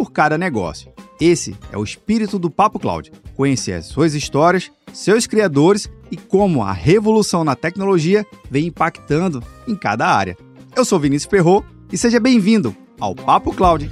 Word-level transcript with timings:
por 0.00 0.12
cada 0.12 0.38
negócio. 0.38 0.90
Esse 1.20 1.54
é 1.70 1.76
o 1.76 1.84
espírito 1.84 2.38
do 2.38 2.50
Papo 2.50 2.78
Cloud. 2.78 3.12
Conhecer 3.36 3.72
as 3.72 3.84
suas 3.84 4.14
histórias, 4.14 4.72
seus 4.94 5.26
criadores 5.26 5.90
e 6.10 6.16
como 6.16 6.62
a 6.62 6.72
revolução 6.72 7.44
na 7.44 7.54
tecnologia 7.54 8.24
vem 8.50 8.68
impactando 8.68 9.44
em 9.68 9.76
cada 9.76 10.06
área. 10.06 10.38
Eu 10.74 10.86
sou 10.86 10.98
Vinícius 10.98 11.28
Ferro 11.28 11.62
e 11.92 11.98
seja 11.98 12.18
bem-vindo 12.18 12.74
ao 12.98 13.14
Papo 13.14 13.52
Cloud. 13.52 13.90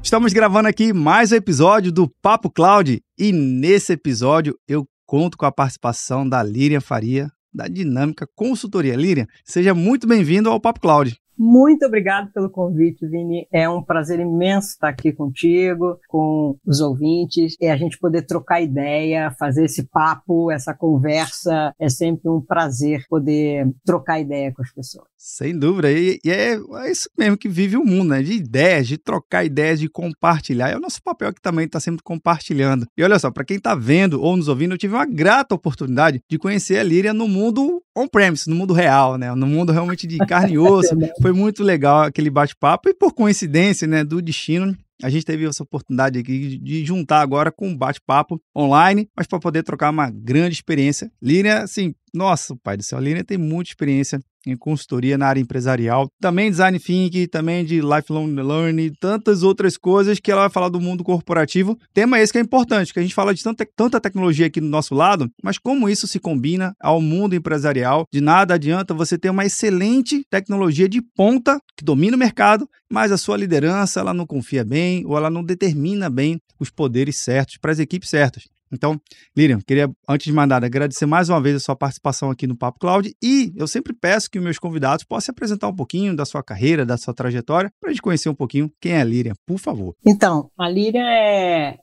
Estamos 0.00 0.32
gravando 0.32 0.68
aqui 0.68 0.92
mais 0.92 1.32
um 1.32 1.34
episódio 1.34 1.90
do 1.90 2.08
Papo 2.22 2.48
Cloud 2.48 3.02
e 3.18 3.32
nesse 3.32 3.94
episódio 3.94 4.56
eu 4.68 4.86
conto 5.04 5.36
com 5.36 5.44
a 5.44 5.50
participação 5.50 6.28
da 6.28 6.40
Líria 6.40 6.80
Faria, 6.80 7.32
da 7.56 7.66
Dinâmica 7.66 8.28
Consultoria. 8.34 8.94
Líria, 8.94 9.26
seja 9.42 9.74
muito 9.74 10.06
bem-vindo 10.06 10.50
ao 10.50 10.60
Papo 10.60 10.80
Cloud. 10.80 11.18
Muito 11.38 11.84
obrigado 11.84 12.32
pelo 12.32 12.50
convite, 12.50 13.06
Vini. 13.06 13.46
É 13.52 13.68
um 13.68 13.82
prazer 13.82 14.18
imenso 14.20 14.68
estar 14.68 14.88
aqui 14.88 15.12
contigo, 15.12 15.98
com 16.08 16.56
os 16.64 16.80
ouvintes, 16.80 17.56
e 17.60 17.66
a 17.66 17.76
gente 17.76 17.98
poder 17.98 18.22
trocar 18.22 18.60
ideia, 18.60 19.30
fazer 19.38 19.64
esse 19.64 19.84
papo, 19.84 20.50
essa 20.50 20.74
conversa. 20.74 21.74
É 21.78 21.88
sempre 21.88 22.28
um 22.30 22.40
prazer 22.40 23.04
poder 23.08 23.68
trocar 23.84 24.20
ideia 24.20 24.52
com 24.52 24.62
as 24.62 24.72
pessoas. 24.72 25.06
Sem 25.18 25.58
dúvida. 25.58 25.90
E, 25.90 26.18
e 26.24 26.30
é, 26.30 26.54
é, 26.54 26.90
isso 26.90 27.10
mesmo 27.18 27.36
que 27.36 27.48
vive 27.48 27.76
o 27.76 27.84
mundo, 27.84 28.10
né? 28.10 28.22
De 28.22 28.32
ideias, 28.32 28.86
de 28.86 28.96
trocar 28.96 29.44
ideias, 29.44 29.80
de 29.80 29.88
compartilhar. 29.88 30.70
É 30.70 30.76
o 30.76 30.80
nosso 30.80 31.02
papel 31.02 31.32
que 31.32 31.40
também 31.40 31.66
está 31.66 31.80
sempre 31.80 32.02
compartilhando. 32.02 32.86
E 32.96 33.02
olha 33.02 33.18
só, 33.18 33.30
para 33.30 33.44
quem 33.44 33.56
está 33.56 33.74
vendo 33.74 34.22
ou 34.22 34.36
nos 34.36 34.48
ouvindo, 34.48 34.74
eu 34.74 34.78
tive 34.78 34.94
uma 34.94 35.06
grata 35.06 35.54
oportunidade 35.54 36.20
de 36.30 36.38
conhecer 36.38 36.78
a 36.78 36.82
Líria 36.82 37.12
no 37.12 37.26
mundo 37.26 37.82
on-premise, 37.96 38.48
no 38.48 38.54
mundo 38.54 38.74
real, 38.74 39.16
né? 39.16 39.34
No 39.34 39.46
mundo 39.46 39.72
realmente 39.72 40.06
de 40.06 40.18
carne 40.18 40.54
e 40.54 40.58
osso. 40.60 40.94
Foi 41.26 41.32
muito 41.32 41.64
legal 41.64 42.02
aquele 42.02 42.30
bate-papo 42.30 42.88
e 42.88 42.94
por 42.94 43.12
coincidência, 43.12 43.84
né, 43.88 44.04
do 44.04 44.22
destino, 44.22 44.76
a 45.02 45.10
gente 45.10 45.26
teve 45.26 45.44
essa 45.44 45.64
oportunidade 45.64 46.20
aqui 46.20 46.56
de 46.56 46.84
juntar 46.84 47.20
agora 47.20 47.50
com 47.50 47.66
um 47.66 47.76
bate-papo 47.76 48.40
online, 48.56 49.08
mas 49.16 49.26
para 49.26 49.40
poder 49.40 49.64
trocar 49.64 49.90
uma 49.90 50.08
grande 50.08 50.54
experiência. 50.54 51.10
Línia, 51.20 51.64
assim, 51.64 51.96
nossa, 52.16 52.56
pai 52.62 52.76
do 52.76 52.82
céu, 52.82 52.98
a 52.98 53.00
Línia 53.00 53.22
tem 53.22 53.36
muita 53.38 53.70
experiência 53.70 54.20
em 54.46 54.56
consultoria 54.56 55.18
na 55.18 55.26
área 55.26 55.40
empresarial, 55.40 56.08
também 56.20 56.50
design 56.50 56.78
thinking, 56.78 57.26
também 57.26 57.64
de 57.64 57.80
lifelong 57.80 58.32
learning, 58.32 58.92
tantas 59.00 59.42
outras 59.42 59.76
coisas 59.76 60.20
que 60.20 60.30
ela 60.30 60.42
vai 60.42 60.50
falar 60.50 60.68
do 60.68 60.80
mundo 60.80 61.02
corporativo. 61.02 61.76
Tema 61.92 62.20
esse 62.20 62.32
que 62.32 62.38
é 62.38 62.42
importante, 62.42 62.92
que 62.92 63.00
a 63.00 63.02
gente 63.02 63.14
fala 63.14 63.34
de 63.34 63.42
tanta, 63.42 63.66
tanta 63.76 64.00
tecnologia 64.00 64.46
aqui 64.46 64.60
do 64.60 64.68
nosso 64.68 64.94
lado, 64.94 65.28
mas 65.42 65.58
como 65.58 65.88
isso 65.88 66.06
se 66.06 66.20
combina 66.20 66.72
ao 66.80 67.00
mundo 67.00 67.34
empresarial. 67.34 68.04
De 68.12 68.20
nada 68.20 68.54
adianta 68.54 68.94
você 68.94 69.18
ter 69.18 69.30
uma 69.30 69.44
excelente 69.44 70.24
tecnologia 70.30 70.88
de 70.88 71.02
ponta 71.02 71.60
que 71.76 71.84
domina 71.84 72.16
o 72.16 72.18
mercado, 72.18 72.68
mas 72.90 73.10
a 73.10 73.18
sua 73.18 73.36
liderança 73.36 73.98
ela 73.98 74.14
não 74.14 74.26
confia 74.26 74.64
bem 74.64 75.04
ou 75.04 75.16
ela 75.16 75.28
não 75.28 75.42
determina 75.42 76.08
bem 76.08 76.38
os 76.60 76.70
poderes 76.70 77.16
certos 77.16 77.58
para 77.58 77.72
as 77.72 77.80
equipes 77.80 78.08
certas. 78.08 78.44
Então, 78.72 79.00
Lilian, 79.36 79.60
queria, 79.60 79.90
antes 80.08 80.26
de 80.26 80.32
mais 80.32 80.48
nada, 80.48 80.66
agradecer 80.66 81.06
mais 81.06 81.28
uma 81.28 81.40
vez 81.40 81.56
a 81.56 81.60
sua 81.60 81.76
participação 81.76 82.30
aqui 82.30 82.46
no 82.46 82.56
Papo 82.56 82.78
Cloud 82.78 83.14
e 83.22 83.52
eu 83.56 83.66
sempre 83.66 83.92
peço 83.92 84.30
que 84.30 84.38
os 84.38 84.44
meus 84.44 84.58
convidados 84.58 85.04
possam 85.04 85.32
apresentar 85.32 85.68
um 85.68 85.76
pouquinho 85.76 86.14
da 86.14 86.24
sua 86.24 86.42
carreira, 86.42 86.84
da 86.84 86.96
sua 86.96 87.14
trajetória, 87.14 87.70
para 87.80 87.90
a 87.90 87.92
gente 87.92 88.02
conhecer 88.02 88.28
um 88.28 88.34
pouquinho 88.34 88.70
quem 88.80 88.92
é 88.92 89.00
a 89.00 89.04
Lilian, 89.04 89.34
por 89.46 89.58
favor. 89.58 89.94
Então, 90.06 90.50
a 90.58 90.68
Lilian 90.68 91.06
é 91.06 91.78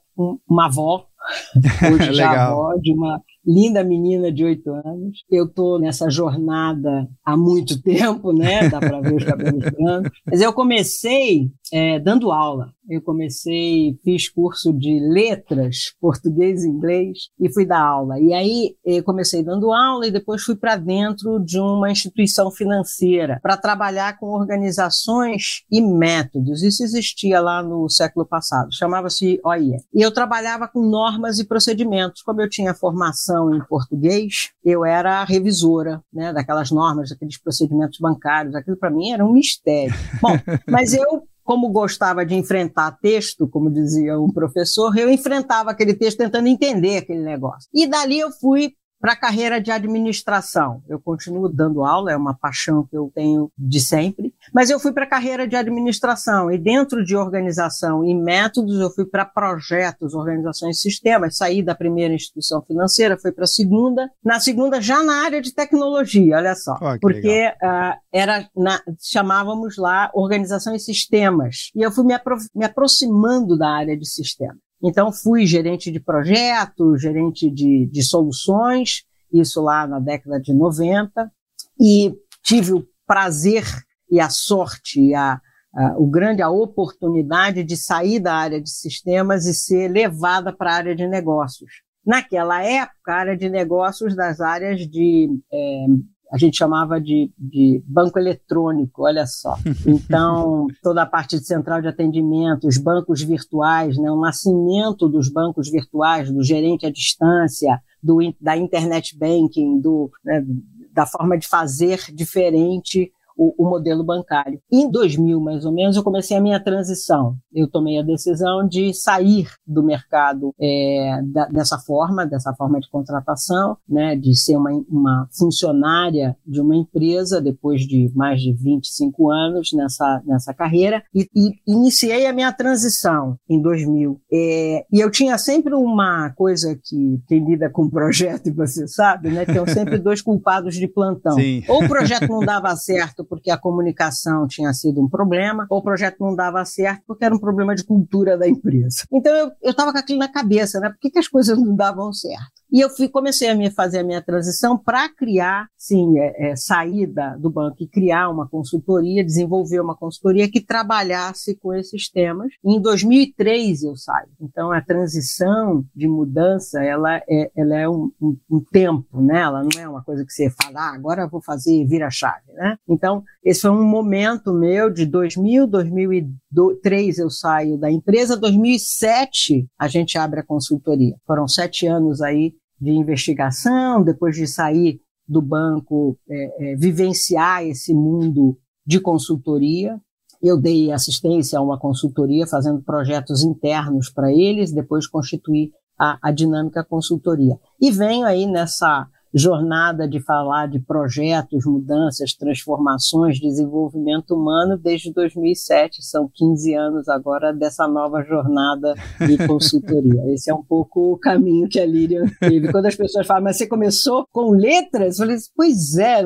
uma 0.48 0.66
avó, 0.66 1.06
hoje 1.92 2.14
já 2.14 2.48
avó 2.48 2.74
de 2.80 2.92
uma 2.92 3.20
linda 3.46 3.84
menina 3.84 4.32
de 4.32 4.44
oito 4.44 4.70
anos. 4.72 5.24
Eu 5.30 5.48
tô 5.48 5.78
nessa 5.78 6.10
jornada 6.10 7.08
há 7.24 7.36
muito 7.36 7.80
tempo, 7.82 8.32
né? 8.32 8.68
Dá 8.68 8.78
para 8.78 9.00
ver 9.00 9.14
os 9.14 9.24
cabelos 9.24 9.64
brancos. 9.70 10.10
Mas 10.26 10.40
eu 10.40 10.52
comecei 10.52 11.50
é, 11.72 11.98
dando 11.98 12.30
aula. 12.30 12.72
Eu 12.88 13.00
comecei, 13.00 13.98
fiz 14.04 14.28
curso 14.28 14.70
de 14.70 15.00
letras, 15.00 15.94
português 15.98 16.64
e 16.64 16.68
inglês, 16.68 17.30
e 17.40 17.50
fui 17.50 17.64
dar 17.64 17.80
aula. 17.80 18.20
E 18.20 18.34
aí 18.34 18.76
eu 18.84 19.02
comecei 19.02 19.42
dando 19.42 19.72
aula 19.72 20.06
e 20.06 20.10
depois 20.10 20.42
fui 20.42 20.54
para 20.54 20.76
dentro 20.76 21.42
de 21.42 21.58
uma 21.58 21.90
instituição 21.90 22.50
financeira 22.50 23.40
para 23.42 23.56
trabalhar 23.56 24.18
com 24.18 24.26
organizações 24.26 25.64
e 25.70 25.80
métodos. 25.80 26.62
Isso 26.62 26.82
existia 26.82 27.40
lá 27.40 27.62
no 27.62 27.88
século 27.88 28.26
passado, 28.26 28.68
chamava-se 28.74 29.40
OIE. 29.42 29.76
E 29.94 30.02
eu 30.02 30.12
trabalhava 30.12 30.68
com 30.68 30.80
normas 30.80 31.38
e 31.38 31.46
procedimentos. 31.46 32.22
Como 32.22 32.42
eu 32.42 32.50
tinha 32.50 32.74
formação 32.74 33.33
em 33.54 33.60
português, 33.64 34.50
eu 34.64 34.84
era 34.84 35.24
revisora, 35.24 36.02
né, 36.12 36.32
daquelas 36.32 36.70
normas, 36.70 37.10
daqueles 37.10 37.38
procedimentos 37.38 37.98
bancários. 37.98 38.54
Aquilo 38.54 38.76
para 38.76 38.90
mim 38.90 39.10
era 39.10 39.24
um 39.24 39.32
mistério. 39.32 39.94
Bom, 40.20 40.38
mas 40.68 40.92
eu 40.92 41.26
como 41.44 41.70
gostava 41.70 42.24
de 42.24 42.34
enfrentar 42.34 42.98
texto, 43.02 43.46
como 43.46 43.70
dizia 43.70 44.18
um 44.18 44.32
professor, 44.32 44.96
eu 44.96 45.10
enfrentava 45.10 45.70
aquele 45.70 45.92
texto 45.92 46.16
tentando 46.18 46.48
entender 46.48 46.96
aquele 46.96 47.22
negócio. 47.22 47.68
E 47.72 47.86
dali 47.86 48.18
eu 48.18 48.32
fui 48.32 48.72
para 49.04 49.12
a 49.12 49.16
carreira 49.16 49.60
de 49.60 49.70
administração. 49.70 50.82
Eu 50.88 50.98
continuo 50.98 51.46
dando 51.46 51.84
aula, 51.84 52.10
é 52.10 52.16
uma 52.16 52.32
paixão 52.32 52.86
que 52.86 52.96
eu 52.96 53.12
tenho 53.14 53.52
de 53.54 53.78
sempre, 53.78 54.32
mas 54.50 54.70
eu 54.70 54.80
fui 54.80 54.94
para 54.94 55.04
a 55.04 55.06
carreira 55.06 55.46
de 55.46 55.54
administração 55.54 56.50
e 56.50 56.56
dentro 56.56 57.04
de 57.04 57.14
organização 57.14 58.02
e 58.02 58.14
métodos 58.14 58.80
eu 58.80 58.90
fui 58.90 59.04
para 59.04 59.26
projetos, 59.26 60.14
organizações 60.14 60.78
e 60.78 60.80
sistemas. 60.80 61.36
Saí 61.36 61.62
da 61.62 61.74
primeira 61.74 62.14
instituição 62.14 62.62
financeira, 62.62 63.18
fui 63.18 63.30
para 63.30 63.44
a 63.44 63.46
segunda, 63.46 64.10
na 64.24 64.40
segunda 64.40 64.80
já 64.80 65.02
na 65.02 65.22
área 65.22 65.42
de 65.42 65.52
tecnologia, 65.52 66.38
olha 66.38 66.54
só, 66.54 66.74
oh, 66.80 66.98
porque 66.98 67.52
uh, 67.62 68.00
era 68.10 68.48
na, 68.56 68.80
chamávamos 68.98 69.76
lá 69.76 70.10
organização 70.14 70.74
e 70.74 70.80
sistemas 70.80 71.70
e 71.76 71.82
eu 71.82 71.92
fui 71.92 72.06
me, 72.06 72.14
apro 72.14 72.38
me 72.54 72.64
aproximando 72.64 73.58
da 73.58 73.68
área 73.68 73.98
de 73.98 74.08
sistemas. 74.08 74.63
Então, 74.84 75.10
fui 75.10 75.46
gerente 75.46 75.90
de 75.90 75.98
projetos, 75.98 77.00
gerente 77.00 77.50
de, 77.50 77.86
de 77.86 78.02
soluções, 78.02 79.04
isso 79.32 79.62
lá 79.62 79.86
na 79.86 79.98
década 79.98 80.38
de 80.38 80.52
90, 80.52 81.32
e 81.80 82.14
tive 82.42 82.74
o 82.74 82.86
prazer 83.06 83.64
e 84.10 84.20
a 84.20 84.28
sorte, 84.28 85.00
e 85.00 85.14
a, 85.14 85.40
a, 85.74 85.98
o 85.98 86.06
grande 86.06 86.42
a 86.42 86.50
oportunidade 86.50 87.64
de 87.64 87.78
sair 87.78 88.20
da 88.20 88.34
área 88.34 88.60
de 88.60 88.68
sistemas 88.68 89.46
e 89.46 89.54
ser 89.54 89.88
levada 89.88 90.52
para 90.52 90.72
a 90.72 90.76
área 90.76 90.94
de 90.94 91.06
negócios. 91.08 91.82
Naquela 92.04 92.62
época, 92.62 93.12
a 93.12 93.16
área 93.16 93.36
de 93.36 93.48
negócios 93.48 94.14
das 94.14 94.38
áreas 94.42 94.80
de 94.80 95.30
é, 95.50 95.86
a 96.34 96.36
gente 96.36 96.56
chamava 96.56 97.00
de, 97.00 97.32
de 97.38 97.80
banco 97.86 98.18
eletrônico, 98.18 99.04
olha 99.04 99.24
só. 99.24 99.54
Então, 99.86 100.66
toda 100.82 101.02
a 101.02 101.06
parte 101.06 101.38
de 101.38 101.46
central 101.46 101.80
de 101.80 101.86
atendimento, 101.86 102.66
os 102.66 102.76
bancos 102.76 103.22
virtuais, 103.22 103.96
né, 103.96 104.10
o 104.10 104.20
nascimento 104.20 105.08
dos 105.08 105.30
bancos 105.30 105.70
virtuais, 105.70 106.32
do 106.32 106.42
gerente 106.42 106.86
à 106.86 106.90
distância, 106.90 107.80
do, 108.02 108.18
da 108.40 108.56
internet 108.56 109.16
banking, 109.16 109.80
do, 109.80 110.10
né, 110.24 110.44
da 110.92 111.06
forma 111.06 111.38
de 111.38 111.46
fazer 111.46 112.00
diferente 112.12 113.12
o, 113.36 113.64
o, 113.64 113.68
modelo 113.68 114.04
bancário. 114.04 114.60
Em 114.70 114.90
2000, 114.90 115.40
mais 115.40 115.64
ou 115.64 115.72
menos, 115.72 115.96
eu 115.96 116.02
comecei 116.02 116.36
a 116.36 116.40
minha 116.40 116.62
transição. 116.62 117.36
Eu 117.52 117.68
tomei 117.68 117.98
a 117.98 118.02
decisão 118.02 118.66
de 118.66 118.92
sair 118.94 119.48
do 119.66 119.82
mercado 119.82 120.54
é, 120.60 121.20
da, 121.32 121.46
dessa 121.46 121.78
forma, 121.78 122.26
dessa 122.26 122.54
forma 122.54 122.80
de 122.80 122.88
contratação, 122.88 123.76
né, 123.88 124.16
de 124.16 124.34
ser 124.34 124.56
uma, 124.56 124.70
uma 124.88 125.28
funcionária 125.36 126.36
de 126.46 126.60
uma 126.60 126.76
empresa 126.76 127.40
depois 127.40 127.82
de 127.82 128.10
mais 128.14 128.40
de 128.40 128.52
25 128.52 129.30
anos 129.30 129.72
nessa, 129.72 130.22
nessa 130.24 130.54
carreira 130.54 131.02
e, 131.14 131.28
e 131.34 131.52
iniciei 131.66 132.26
a 132.26 132.32
minha 132.32 132.52
transição 132.52 133.38
em 133.48 133.60
2000. 133.60 134.20
É, 134.32 134.86
e 134.92 135.00
eu 135.00 135.10
tinha 135.10 135.36
sempre 135.38 135.74
uma 135.74 136.30
coisa 136.30 136.78
que 136.82 137.20
quem 137.26 137.44
lida 137.44 137.70
com 137.70 137.88
projeto, 137.88 138.48
e 138.48 138.52
você 138.52 138.86
sabe, 138.86 139.30
né, 139.30 139.44
tem 139.44 139.64
sempre 139.66 139.98
dois 139.98 140.22
culpados 140.22 140.74
de 140.74 140.86
plantão. 140.86 141.34
Sim. 141.34 141.62
Ou 141.68 141.84
o 141.84 141.88
projeto 141.88 142.28
não 142.28 142.40
dava 142.40 142.74
certo 142.76 143.23
porque 143.24 143.50
a 143.50 143.58
comunicação 143.58 144.46
tinha 144.46 144.72
sido 144.72 145.02
um 145.02 145.08
problema, 145.08 145.66
ou 145.70 145.78
o 145.78 145.82
projeto 145.82 146.16
não 146.20 146.34
dava 146.34 146.64
certo 146.64 147.02
porque 147.06 147.24
era 147.24 147.34
um 147.34 147.38
problema 147.38 147.74
de 147.74 147.84
cultura 147.84 148.36
da 148.36 148.48
empresa. 148.48 149.04
Então 149.12 149.52
eu 149.62 149.70
estava 149.70 149.92
com 149.92 149.98
aquilo 149.98 150.18
na 150.18 150.30
cabeça, 150.30 150.80
né? 150.80 150.90
Por 150.90 150.98
que, 150.98 151.10
que 151.10 151.18
as 151.18 151.28
coisas 151.28 151.58
não 151.58 151.74
davam 151.74 152.12
certo? 152.12 152.63
E 152.74 152.80
eu 152.80 152.90
fui, 152.90 153.08
comecei 153.08 153.48
a 153.48 153.54
me 153.54 153.70
fazer 153.70 154.00
a 154.00 154.02
minha 154.02 154.20
transição 154.20 154.76
para 154.76 155.08
criar, 155.08 155.68
sim, 155.78 156.18
é, 156.18 156.50
é, 156.50 156.56
sair 156.56 157.06
da, 157.06 157.36
do 157.36 157.48
banco 157.48 157.76
e 157.78 157.86
criar 157.86 158.28
uma 158.28 158.48
consultoria, 158.48 159.24
desenvolver 159.24 159.78
uma 159.78 159.96
consultoria 159.96 160.50
que 160.50 160.60
trabalhasse 160.60 161.54
com 161.54 161.72
esses 161.72 162.10
temas. 162.10 162.48
Em 162.64 162.82
2003 162.82 163.84
eu 163.84 163.94
saio. 163.94 164.26
Então 164.40 164.72
a 164.72 164.80
transição 164.80 165.84
de 165.94 166.08
mudança, 166.08 166.82
ela 166.82 167.18
é, 167.28 167.48
ela 167.56 167.78
é 167.78 167.88
um, 167.88 168.10
um, 168.20 168.36
um 168.50 168.60
tempo, 168.72 169.20
né? 169.20 169.42
Ela 169.42 169.62
não 169.62 169.80
é 169.80 169.88
uma 169.88 170.02
coisa 170.02 170.24
que 170.26 170.32
você 170.32 170.50
fala, 170.50 170.80
ah, 170.80 170.94
agora 170.96 171.28
vou 171.28 171.40
fazer 171.40 171.86
vira 171.86 172.10
chave, 172.10 172.52
né? 172.54 172.76
Então 172.88 173.22
esse 173.44 173.60
foi 173.60 173.70
um 173.70 173.84
momento 173.84 174.52
meu 174.52 174.90
de 174.90 175.06
2000, 175.06 175.68
2003 175.68 177.18
eu 177.18 177.30
saio 177.30 177.78
da 177.78 177.88
empresa, 177.88 178.36
2007 178.36 179.68
a 179.78 179.86
gente 179.86 180.18
abre 180.18 180.40
a 180.40 180.44
consultoria. 180.44 181.14
Foram 181.24 181.46
sete 181.46 181.86
anos 181.86 182.20
aí 182.20 182.52
de 182.84 182.90
investigação, 182.90 184.02
depois 184.04 184.36
de 184.36 184.46
sair 184.46 185.00
do 185.26 185.40
banco, 185.40 186.18
é, 186.28 186.72
é, 186.72 186.76
vivenciar 186.76 187.64
esse 187.64 187.94
mundo 187.94 188.58
de 188.86 189.00
consultoria. 189.00 189.98
Eu 190.42 190.60
dei 190.60 190.92
assistência 190.92 191.58
a 191.58 191.62
uma 191.62 191.78
consultoria, 191.78 192.46
fazendo 192.46 192.82
projetos 192.82 193.42
internos 193.42 194.10
para 194.10 194.30
eles, 194.30 194.72
depois 194.72 195.06
constituí 195.06 195.72
a, 195.98 196.18
a 196.22 196.30
dinâmica 196.30 196.84
consultoria. 196.84 197.58
E 197.80 197.90
venho 197.90 198.26
aí 198.26 198.46
nessa 198.46 199.08
jornada 199.34 200.08
de 200.08 200.20
falar 200.20 200.68
de 200.68 200.78
projetos, 200.78 201.66
mudanças, 201.66 202.34
transformações, 202.34 203.40
desenvolvimento 203.40 204.34
humano 204.34 204.78
desde 204.78 205.12
2007. 205.12 206.04
São 206.04 206.30
15 206.32 206.74
anos 206.74 207.08
agora 207.08 207.52
dessa 207.52 207.88
nova 207.88 208.22
jornada 208.22 208.94
de 209.26 209.36
consultoria. 209.46 210.22
Esse 210.32 210.50
é 210.50 210.54
um 210.54 210.62
pouco 210.62 211.12
o 211.12 211.18
caminho 211.18 211.68
que 211.68 211.80
a 211.80 211.86
Lilian 211.86 212.26
teve. 212.38 212.70
Quando 212.70 212.86
as 212.86 212.94
pessoas 212.94 213.26
falam, 213.26 213.42
mas 213.42 213.58
você 213.58 213.66
começou 213.66 214.26
com 214.32 214.52
letras? 214.52 215.18
Eu 215.18 215.26
falei, 215.26 215.38
pois 215.56 215.96
é. 215.96 216.20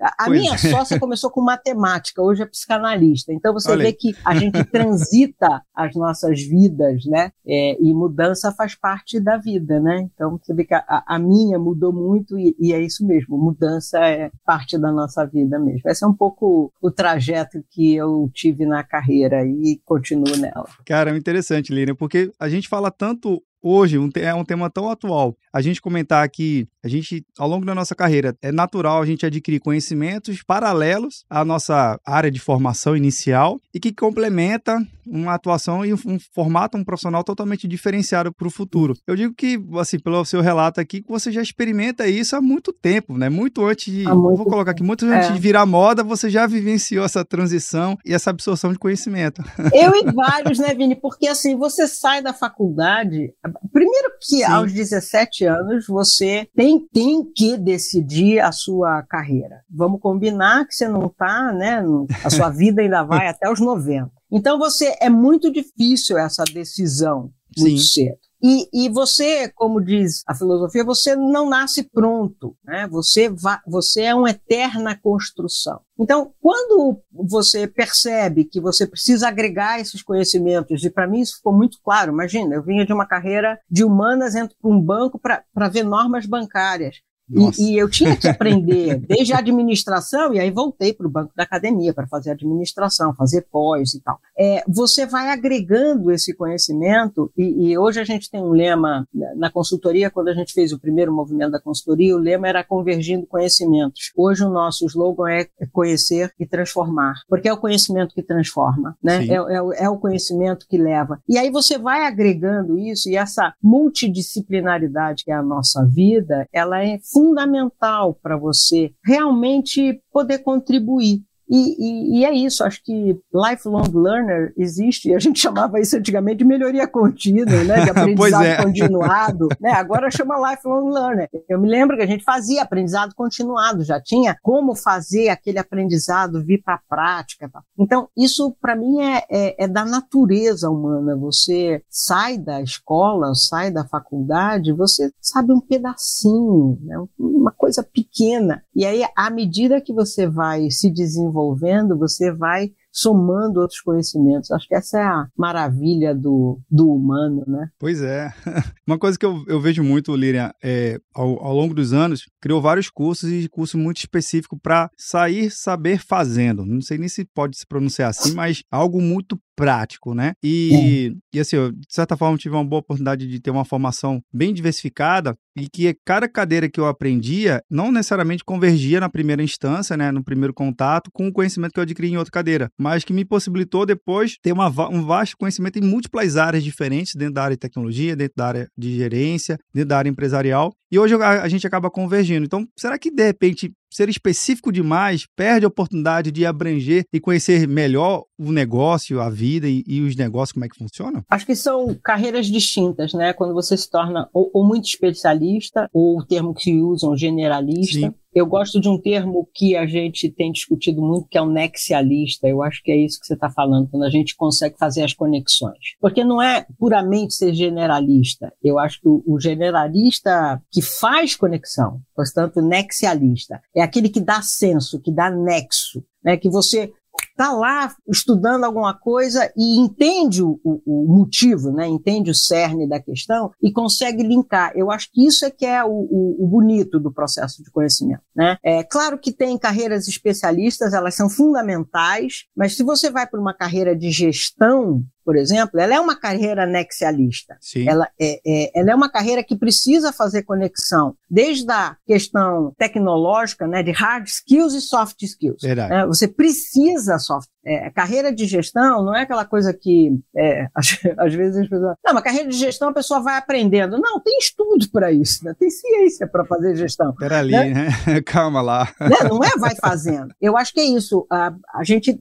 A 0.00 0.24
pois 0.26 0.40
minha 0.40 0.54
é. 0.54 0.58
sócia 0.58 0.98
começou 0.98 1.30
com 1.30 1.42
matemática, 1.42 2.22
hoje 2.22 2.42
é 2.42 2.46
psicanalista. 2.46 3.32
Então 3.32 3.52
você 3.52 3.72
Olha 3.72 3.84
vê 3.84 3.92
que 3.92 4.14
a 4.24 4.34
gente 4.34 4.64
transita 4.64 5.62
as 5.74 5.94
nossas 5.94 6.40
vidas, 6.40 7.04
né? 7.04 7.30
É, 7.46 7.76
e 7.82 7.92
mudança 7.92 8.52
faz 8.52 8.74
parte 8.74 9.20
da 9.20 9.36
vida, 9.36 9.78
né? 9.80 10.08
Então 10.14 10.38
você 10.38 10.54
vê 10.54 10.64
que 10.64 10.74
a, 10.74 11.04
a 11.06 11.18
minha 11.18 11.58
mudou 11.58 11.92
muito 11.92 12.38
e, 12.38 12.53
e, 12.58 12.72
é 12.72 12.80
isso 12.80 13.06
mesmo, 13.06 13.36
mudança 13.36 13.98
é 13.98 14.30
parte 14.44 14.78
da 14.78 14.92
nossa 14.92 15.24
vida 15.26 15.58
mesmo. 15.58 15.82
Esse 15.86 16.04
é 16.04 16.08
um 16.08 16.14
pouco 16.14 16.72
o 16.80 16.90
trajeto 16.90 17.62
que 17.70 17.94
eu 17.94 18.30
tive 18.32 18.66
na 18.66 18.82
carreira 18.82 19.44
e 19.44 19.80
continuo 19.84 20.36
nela. 20.36 20.66
Cara, 20.86 21.12
é 21.12 21.16
interessante, 21.16 21.72
Lina, 21.72 21.94
porque 21.94 22.30
a 22.38 22.48
gente 22.48 22.68
fala 22.68 22.90
tanto 22.90 23.42
hoje 23.64 23.98
um, 23.98 24.10
é 24.16 24.34
um 24.34 24.44
tema 24.44 24.68
tão 24.68 24.90
atual. 24.90 25.34
A 25.52 25.62
gente 25.62 25.80
comentar 25.80 26.28
que 26.28 26.68
a 26.84 26.88
gente, 26.88 27.24
ao 27.38 27.48
longo 27.48 27.64
da 27.64 27.74
nossa 27.74 27.94
carreira, 27.94 28.36
é 28.42 28.52
natural 28.52 29.00
a 29.00 29.06
gente 29.06 29.24
adquirir 29.24 29.58
conhecimentos 29.58 30.42
paralelos 30.42 31.24
à 31.30 31.42
nossa 31.42 31.98
área 32.04 32.30
de 32.30 32.38
formação 32.38 32.94
inicial 32.94 33.58
e 33.72 33.80
que 33.80 33.90
complementa 33.90 34.78
uma 35.06 35.34
atuação 35.34 35.84
e 35.84 35.92
um 35.92 36.18
formato, 36.34 36.76
um 36.76 36.84
profissional 36.84 37.22
totalmente 37.22 37.68
diferenciado 37.68 38.32
para 38.32 38.46
o 38.46 38.50
futuro. 38.50 38.94
Eu 39.06 39.16
digo 39.16 39.34
que, 39.34 39.58
assim, 39.78 39.98
pelo 39.98 40.24
seu 40.24 40.40
relato 40.40 40.80
aqui, 40.80 41.02
que 41.02 41.08
você 41.08 41.30
já 41.30 41.42
experimenta 41.42 42.06
isso 42.06 42.36
há 42.36 42.40
muito 42.40 42.72
tempo, 42.72 43.16
né? 43.16 43.28
Muito 43.28 43.64
antes 43.64 43.92
de. 43.92 44.04
Muito 44.04 44.36
vou 44.36 44.46
colocar 44.46 44.72
aqui, 44.72 44.82
muito 44.82 45.04
antes 45.06 45.30
é. 45.30 45.32
de 45.32 45.38
virar 45.38 45.66
moda, 45.66 46.02
você 46.02 46.28
já 46.28 46.46
vivenciou 46.46 47.04
essa 47.04 47.24
transição 47.24 47.96
e 48.04 48.12
essa 48.12 48.30
absorção 48.30 48.72
de 48.72 48.78
conhecimento. 48.78 49.42
Eu 49.72 49.94
e 49.94 50.10
vários, 50.12 50.58
né, 50.58 50.74
Vini? 50.74 50.96
Porque 50.96 51.28
assim, 51.28 51.56
você 51.56 51.86
sai 51.86 52.22
da 52.22 52.32
faculdade. 52.32 53.32
Primeiro 53.72 54.12
que 54.20 54.36
Sim. 54.38 54.44
aos 54.44 54.72
17 54.72 55.44
anos 55.44 55.86
você 55.86 56.48
tem, 56.54 56.86
tem 56.92 57.24
que 57.24 57.56
decidir 57.56 58.40
a 58.40 58.52
sua 58.52 59.02
carreira. 59.02 59.62
Vamos 59.70 60.00
combinar 60.00 60.66
que 60.66 60.74
você 60.74 60.88
não 60.88 61.06
está, 61.06 61.52
né? 61.52 61.82
A 62.24 62.30
sua 62.30 62.50
vida 62.50 62.82
ainda 62.82 63.02
vai 63.02 63.26
até 63.28 63.50
os 63.50 63.60
90. 63.60 64.10
Então 64.30 64.58
você 64.58 64.96
é 65.00 65.08
muito 65.08 65.52
difícil 65.52 66.18
essa 66.18 66.44
decisão 66.44 67.30
muito 67.56 67.80
Sim. 67.80 68.02
cedo. 68.02 68.18
E, 68.46 68.68
e, 68.74 68.90
você, 68.90 69.48
como 69.48 69.82
diz 69.82 70.22
a 70.26 70.34
filosofia, 70.34 70.84
você 70.84 71.16
não 71.16 71.48
nasce 71.48 71.82
pronto, 71.82 72.54
né? 72.62 72.86
Você, 72.88 73.26
va, 73.30 73.62
você 73.66 74.02
é 74.02 74.14
uma 74.14 74.28
eterna 74.28 74.94
construção. 74.94 75.80
Então, 75.98 76.30
quando 76.42 77.00
você 77.10 77.66
percebe 77.66 78.44
que 78.44 78.60
você 78.60 78.86
precisa 78.86 79.28
agregar 79.28 79.80
esses 79.80 80.02
conhecimentos, 80.02 80.84
e 80.84 80.90
para 80.90 81.06
mim 81.06 81.20
isso 81.20 81.36
ficou 81.36 81.54
muito 81.54 81.78
claro, 81.82 82.12
imagina, 82.12 82.54
eu 82.54 82.62
vinha 82.62 82.84
de 82.84 82.92
uma 82.92 83.06
carreira 83.06 83.58
de 83.70 83.82
humanas, 83.82 84.34
entro 84.34 84.54
para 84.60 84.70
um 84.70 84.78
banco 84.78 85.18
para 85.18 85.68
ver 85.70 85.82
normas 85.82 86.26
bancárias. 86.26 86.96
E, 87.30 87.72
e, 87.72 87.78
eu 87.78 87.88
tinha 87.88 88.16
que 88.16 88.28
aprender 88.28 88.98
desde 89.06 89.32
a 89.32 89.38
administração, 89.38 90.34
e 90.34 90.40
aí 90.40 90.50
voltei 90.50 90.92
para 90.92 91.06
o 91.06 91.10
banco 91.10 91.32
da 91.34 91.42
academia 91.42 91.94
para 91.94 92.06
fazer 92.06 92.32
administração, 92.32 93.14
fazer 93.14 93.46
pós 93.50 93.94
e 93.94 94.00
tal. 94.00 94.18
É, 94.38 94.62
você 94.68 95.06
vai 95.06 95.30
agregando 95.30 96.10
esse 96.10 96.34
conhecimento, 96.34 97.30
e, 97.36 97.70
e, 97.70 97.78
hoje 97.78 98.00
a 98.00 98.04
gente 98.04 98.30
tem 98.30 98.42
um 98.42 98.50
lema 98.50 99.06
na 99.36 99.50
consultoria, 99.50 100.10
quando 100.10 100.28
a 100.28 100.34
gente 100.34 100.52
fez 100.52 100.72
o 100.72 100.78
primeiro 100.78 101.12
movimento 101.12 101.52
da 101.52 101.60
consultoria, 101.60 102.14
o 102.14 102.18
lema 102.18 102.48
era 102.48 102.62
convergindo 102.62 103.26
conhecimentos. 103.26 104.12
Hoje 104.16 104.44
o 104.44 104.50
nosso 104.50 104.84
slogan 104.86 105.30
é 105.30 105.48
conhecer 105.72 106.32
e 106.38 106.46
transformar, 106.46 107.14
porque 107.28 107.48
é 107.48 107.52
o 107.52 107.58
conhecimento 107.58 108.14
que 108.14 108.22
transforma, 108.22 108.96
né? 109.02 109.26
É, 109.26 109.34
é, 109.34 109.84
é 109.84 109.88
o 109.88 109.98
conhecimento 109.98 110.66
que 110.68 110.76
leva. 110.76 111.20
E 111.28 111.38
aí 111.38 111.50
você 111.50 111.78
vai 111.78 112.06
agregando 112.06 112.78
isso, 112.78 113.08
e 113.08 113.16
essa 113.16 113.54
multidisciplinaridade 113.62 115.24
que 115.24 115.30
é 115.30 115.34
a 115.34 115.42
nossa 115.42 115.84
vida, 115.86 116.46
ela 116.52 116.82
é 116.84 116.98
fundamental 117.14 118.18
para 118.20 118.36
você 118.36 118.92
realmente 119.04 120.02
poder 120.12 120.40
contribuir. 120.40 121.22
E, 121.48 121.56
e, 121.78 122.18
e, 122.18 122.24
é 122.24 122.32
isso, 122.32 122.64
acho 122.64 122.82
que 122.82 123.18
lifelong 123.32 123.90
learner 123.92 124.52
existe, 124.56 125.14
a 125.14 125.18
gente 125.18 125.38
chamava 125.40 125.78
isso 125.78 125.96
antigamente 125.96 126.38
de 126.38 126.44
melhoria 126.44 126.86
contínua, 126.86 127.64
né, 127.64 127.84
de 127.84 127.90
aprendizado 127.90 128.44
é. 128.44 128.62
continuado, 128.62 129.48
né, 129.60 129.72
agora 129.72 130.10
chama 130.10 130.50
lifelong 130.50 130.90
learner. 130.90 131.28
Eu 131.48 131.60
me 131.60 131.68
lembro 131.68 131.96
que 131.96 132.02
a 132.02 132.06
gente 132.06 132.24
fazia 132.24 132.62
aprendizado 132.62 133.14
continuado, 133.14 133.84
já 133.84 134.00
tinha 134.00 134.36
como 134.42 134.74
fazer 134.74 135.28
aquele 135.28 135.58
aprendizado 135.58 136.42
vir 136.44 136.62
para 136.62 136.74
a 136.74 136.80
prática. 136.88 137.50
Então, 137.78 138.08
isso 138.16 138.56
para 138.60 138.74
mim 138.74 139.00
é, 139.00 139.24
é, 139.30 139.64
é, 139.64 139.68
da 139.68 139.84
natureza 139.84 140.70
humana, 140.70 141.16
você 141.16 141.82
sai 141.90 142.38
da 142.38 142.62
escola, 142.62 143.34
sai 143.34 143.70
da 143.70 143.84
faculdade, 143.86 144.72
você 144.72 145.12
sabe 145.20 145.52
um 145.52 145.60
pedacinho, 145.60 146.78
né, 146.82 146.96
uma 147.18 147.52
coisa 147.52 147.82
pequena, 147.82 148.62
e 148.74 148.86
aí 148.86 149.04
à 149.14 149.30
medida 149.30 149.80
que 149.80 149.92
você 149.92 150.26
vai 150.26 150.70
se 150.70 150.90
desenvolvendo, 150.90 151.33
desenvolvendo, 151.34 151.98
você 151.98 152.30
vai 152.32 152.72
somando 152.94 153.60
outros 153.60 153.80
conhecimentos. 153.80 154.52
Acho 154.52 154.68
que 154.68 154.74
essa 154.74 154.98
é 154.98 155.02
a 155.02 155.26
maravilha 155.36 156.14
do, 156.14 156.60
do 156.70 156.88
humano, 156.88 157.42
né? 157.46 157.68
Pois 157.78 158.00
é. 158.00 158.32
Uma 158.86 158.98
coisa 158.98 159.18
que 159.18 159.26
eu, 159.26 159.44
eu 159.48 159.60
vejo 159.60 159.82
muito, 159.82 160.14
Lilian, 160.14 160.52
é, 160.62 161.00
ao, 161.12 161.44
ao 161.44 161.54
longo 161.54 161.74
dos 161.74 161.92
anos, 161.92 162.22
criou 162.40 162.62
vários 162.62 162.88
cursos 162.88 163.30
e 163.30 163.48
cursos 163.48 163.80
muito 163.80 163.98
específicos 163.98 164.58
para 164.62 164.88
sair 164.96 165.50
saber 165.50 165.98
fazendo. 165.98 166.64
Não 166.64 166.80
sei 166.80 166.96
nem 166.96 167.08
se 167.08 167.24
pode 167.24 167.58
se 167.58 167.66
pronunciar 167.66 168.10
assim, 168.10 168.32
mas 168.32 168.62
algo 168.70 169.00
muito 169.00 169.36
prático, 169.56 170.14
né? 170.14 170.32
E, 170.42 171.14
é. 171.32 171.36
e 171.36 171.40
assim, 171.40 171.56
eu, 171.56 171.72
de 171.72 171.86
certa 171.88 172.16
forma, 172.16 172.36
tive 172.36 172.54
uma 172.54 172.64
boa 172.64 172.80
oportunidade 172.80 173.26
de 173.26 173.40
ter 173.40 173.50
uma 173.50 173.64
formação 173.64 174.20
bem 174.32 174.52
diversificada 174.52 175.34
e 175.56 175.68
que 175.68 175.96
cada 176.04 176.28
cadeira 176.28 176.68
que 176.68 176.80
eu 176.80 176.86
aprendia 176.86 177.62
não 177.70 177.92
necessariamente 177.92 178.44
convergia 178.44 178.98
na 178.98 179.08
primeira 179.08 179.42
instância, 179.42 179.96
né, 179.96 180.10
no 180.10 180.24
primeiro 180.24 180.52
contato, 180.52 181.10
com 181.12 181.28
o 181.28 181.32
conhecimento 181.32 181.72
que 181.72 181.78
eu 181.78 181.84
adquiri 181.84 182.08
em 182.08 182.16
outra 182.16 182.32
cadeira, 182.32 182.68
mas 182.84 183.02
que 183.02 183.14
me 183.14 183.24
possibilitou 183.24 183.86
depois 183.86 184.36
ter 184.42 184.52
uma, 184.52 184.68
um 184.90 185.06
vasto 185.06 185.38
conhecimento 185.38 185.78
em 185.78 185.82
múltiplas 185.82 186.36
áreas 186.36 186.62
diferentes, 186.62 187.14
dentro 187.14 187.32
da 187.32 187.42
área 187.42 187.56
de 187.56 187.60
tecnologia, 187.60 188.14
dentro 188.14 188.34
da 188.36 188.46
área 188.46 188.68
de 188.76 188.94
gerência, 188.94 189.58
dentro 189.72 189.88
da 189.88 189.96
área 189.96 190.10
empresarial, 190.10 190.70
e 190.92 190.98
hoje 190.98 191.14
a, 191.14 191.42
a 191.42 191.48
gente 191.48 191.66
acaba 191.66 191.90
convergindo. 191.90 192.44
Então, 192.44 192.68
será 192.78 192.98
que 192.98 193.10
de 193.10 193.24
repente 193.24 193.72
ser 193.94 194.08
específico 194.08 194.72
demais 194.72 195.26
perde 195.36 195.64
a 195.64 195.68
oportunidade 195.68 196.32
de 196.32 196.44
abranger 196.44 197.04
e 197.12 197.20
conhecer 197.20 197.68
melhor 197.68 198.24
o 198.36 198.50
negócio, 198.50 199.20
a 199.20 199.30
vida 199.30 199.68
e, 199.68 199.84
e, 199.86 200.00
os 200.00 200.16
negócios, 200.16 200.52
como 200.52 200.64
é 200.64 200.68
que 200.68 200.76
funcionam? 200.76 201.24
Acho 201.30 201.46
que 201.46 201.54
são 201.54 201.94
carreiras 202.02 202.46
distintas, 202.46 203.14
né? 203.14 203.32
Quando 203.32 203.54
você 203.54 203.76
se 203.76 203.88
torna 203.88 204.28
ou, 204.32 204.50
ou 204.52 204.66
muito 204.66 204.86
especialista, 204.86 205.88
ou 205.92 206.18
o 206.18 206.26
termo 206.26 206.52
que 206.52 206.74
usam 206.82 207.16
generalista. 207.16 207.98
Sim. 207.98 208.14
Eu 208.34 208.46
gosto 208.46 208.80
de 208.80 208.88
um 208.88 209.00
termo 209.00 209.48
que 209.54 209.76
a 209.76 209.86
gente 209.86 210.28
tem 210.28 210.50
discutido 210.50 211.00
muito, 211.00 211.28
que 211.28 211.38
é 211.38 211.40
o 211.40 211.48
nexialista. 211.48 212.48
Eu 212.48 212.64
acho 212.64 212.82
que 212.82 212.90
é 212.90 212.96
isso 212.96 213.20
que 213.20 213.26
você 213.26 213.34
está 213.34 213.48
falando, 213.48 213.88
quando 213.88 214.02
a 214.02 214.10
gente 214.10 214.34
consegue 214.34 214.76
fazer 214.76 215.04
as 215.04 215.14
conexões. 215.14 215.94
Porque 216.00 216.24
não 216.24 216.42
é 216.42 216.66
puramente 216.76 217.32
ser 217.32 217.54
generalista. 217.54 218.52
Eu 218.60 218.80
acho 218.80 219.00
que 219.00 219.08
o 219.08 219.38
generalista 219.38 220.60
que 220.72 220.82
faz 220.82 221.36
conexão, 221.36 222.00
portanto, 222.16 222.60
nexialista, 222.60 223.62
é 223.72 223.82
aquele 223.84 224.08
que 224.08 224.20
dá 224.20 224.42
senso, 224.42 225.00
que 225.00 225.12
dá 225.12 225.30
nexo, 225.30 226.04
né? 226.22 226.36
que 226.36 226.50
você 226.50 226.92
está 227.30 227.52
lá 227.52 227.94
estudando 228.08 228.64
alguma 228.64 228.94
coisa 228.94 229.52
e 229.56 229.78
entende 229.78 230.42
o, 230.42 230.58
o, 230.64 231.06
motivo, 231.06 231.70
né? 231.70 231.86
entende 231.86 232.30
o 232.30 232.34
cerne 232.34 232.88
da 232.88 233.00
questão 233.00 233.50
e 233.62 233.72
consegue 233.72 234.22
linkar. 234.22 234.72
Eu 234.74 234.90
acho 234.90 235.10
que 235.12 235.26
isso 235.26 235.44
é 235.44 235.50
que 235.50 235.66
é 235.66 235.84
o, 235.84 235.90
o, 235.90 236.44
o 236.44 236.48
bonito 236.48 236.98
do 236.98 237.12
processo 237.12 237.62
de 237.62 237.70
conhecimento. 237.70 238.22
Né? 238.34 238.56
É 238.62 238.82
claro 238.82 239.18
que 239.18 239.32
tem 239.32 239.58
carreiras 239.58 240.08
especialistas, 240.08 240.92
elas 240.92 241.14
são 241.14 241.28
fundamentais, 241.28 242.44
mas 242.56 242.76
se 242.76 242.82
você 242.82 243.10
vai 243.10 243.26
para 243.26 243.40
uma 243.40 243.54
carreira 243.54 243.96
de 243.96 244.10
gestão, 244.10 245.04
por 245.24 245.36
exemplo, 245.36 245.80
ela 245.80 245.94
é 245.94 246.00
uma 246.00 246.14
carreira 246.14 246.66
nexialista. 246.66 247.56
Sim. 247.60 247.88
Ela, 247.88 248.08
é, 248.20 248.40
é, 248.46 248.80
ela 248.80 248.90
é 248.90 248.94
uma 248.94 249.10
carreira 249.10 249.42
que 249.42 249.56
precisa 249.56 250.12
fazer 250.12 250.42
conexão, 250.42 251.16
desde 251.30 251.70
a 251.70 251.96
questão 252.06 252.72
tecnológica, 252.76 253.66
né, 253.66 253.82
de 253.82 253.90
hard 253.90 254.26
skills 254.26 254.74
e 254.74 254.80
soft 254.80 255.22
skills. 255.22 255.62
Verdade. 255.62 256.06
Você 256.06 256.28
precisa 256.28 257.18
soft 257.18 257.48
é, 257.64 257.90
carreira 257.90 258.32
de 258.32 258.46
gestão 258.46 259.02
não 259.04 259.14
é 259.14 259.22
aquela 259.22 259.44
coisa 259.44 259.72
que, 259.72 260.18
é, 260.36 260.68
às, 260.74 260.98
às, 261.18 261.34
vezes 261.34 261.62
as 261.62 261.68
pessoas. 261.68 261.96
Não, 262.04 262.14
mas 262.14 262.22
carreira 262.22 262.48
de 262.48 262.56
gestão 262.56 262.88
a 262.88 262.94
pessoa 262.94 263.20
vai 263.20 263.36
aprendendo. 263.36 263.98
Não, 263.98 264.20
tem 264.20 264.38
estudo 264.38 264.88
para 264.90 265.10
isso, 265.10 265.44
né? 265.44 265.54
tem 265.58 265.70
ciência 265.70 266.26
para 266.26 266.44
fazer 266.44 266.76
gestão. 266.76 267.14
Pera 267.14 267.38
ali, 267.38 267.52
né? 267.52 267.88
né? 268.06 268.20
Calma 268.26 268.60
lá. 268.60 268.92
Né? 269.00 269.16
Não 269.28 269.42
é 269.42 269.50
vai 269.58 269.74
fazendo. 269.76 270.34
Eu 270.40 270.56
acho 270.56 270.72
que 270.72 270.80
é 270.80 270.84
isso. 270.84 271.26
A, 271.30 271.52
a 271.74 271.84
gente 271.84 272.20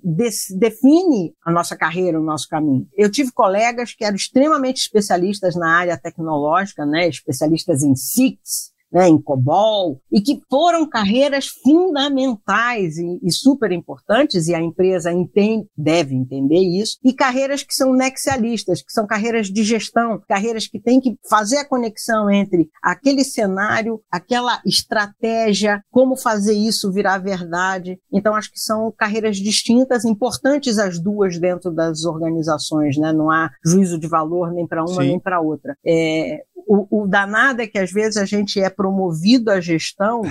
define 0.52 1.34
a 1.46 1.52
nossa 1.52 1.76
carreira, 1.76 2.20
o 2.20 2.24
nosso 2.24 2.48
caminho. 2.48 2.88
Eu 2.96 3.12
tive 3.12 3.32
colegas 3.32 3.94
que 3.94 4.04
eram 4.04 4.16
extremamente 4.16 4.78
especialistas 4.78 5.56
na 5.56 5.70
área 5.70 5.98
tecnológica, 5.98 6.86
né? 6.86 7.08
especialistas 7.08 7.84
em 7.84 7.96
SIX, 7.96 8.73
né, 8.94 9.08
em 9.08 9.22
COBOL, 9.22 10.00
e 10.12 10.22
que 10.22 10.40
foram 10.50 10.88
carreiras 10.88 11.48
fundamentais 11.48 12.98
e, 12.98 13.20
e, 13.24 13.32
super 13.32 13.72
importantes, 13.72 14.48
e 14.48 14.54
a 14.54 14.62
empresa 14.62 15.12
entende, 15.12 15.68
deve 15.76 16.16
entender 16.16 16.60
isso, 16.60 16.98
e 17.04 17.14
carreiras 17.14 17.64
que 17.64 17.74
são 17.74 17.94
nexialistas, 17.94 18.82
que 18.82 18.92
são 18.92 19.08
carreiras 19.08 19.48
de 19.48 19.64
gestão, 19.64 20.22
carreiras 20.28 20.68
que 20.68 20.80
têm 20.80 21.02
que 21.02 21.18
fazer 21.30 21.58
a 21.58 21.68
conexão 21.68 22.30
entre 22.30 22.70
aquele 22.82 23.24
cenário, 23.24 24.00
aquela 24.12 24.62
estratégia, 24.66 25.82
como 25.92 26.16
fazer 26.16 26.54
isso 26.54 26.92
virar 26.92 27.18
verdade. 27.18 27.98
Então, 28.12 28.36
acho 28.36 28.52
que 28.52 28.60
são 28.60 28.94
carreiras 28.96 29.38
distintas, 29.38 30.06
importantes 30.06 30.78
as 30.78 31.00
duas 31.00 31.40
dentro 31.40 31.72
das 31.72 32.06
organizações, 32.06 32.98
né? 32.98 33.12
Não 33.12 33.32
há 33.32 33.50
juízo 33.66 34.00
de 34.00 34.08
valor 34.08 34.52
nem 34.52 34.68
para 34.68 34.84
uma 34.84 35.02
Sim. 35.02 35.08
nem 35.10 35.20
para 35.20 35.42
outra. 35.42 35.76
É, 35.86 36.44
o, 36.68 37.04
o 37.04 37.08
danado 37.08 37.62
é 37.62 37.68
que 37.68 37.78
às 37.78 37.92
vezes 37.92 38.18
a 38.18 38.26
gente 38.26 38.60
é 38.60 38.70
promovido 38.70 39.52
à 39.52 39.60
gestão, 39.60 40.22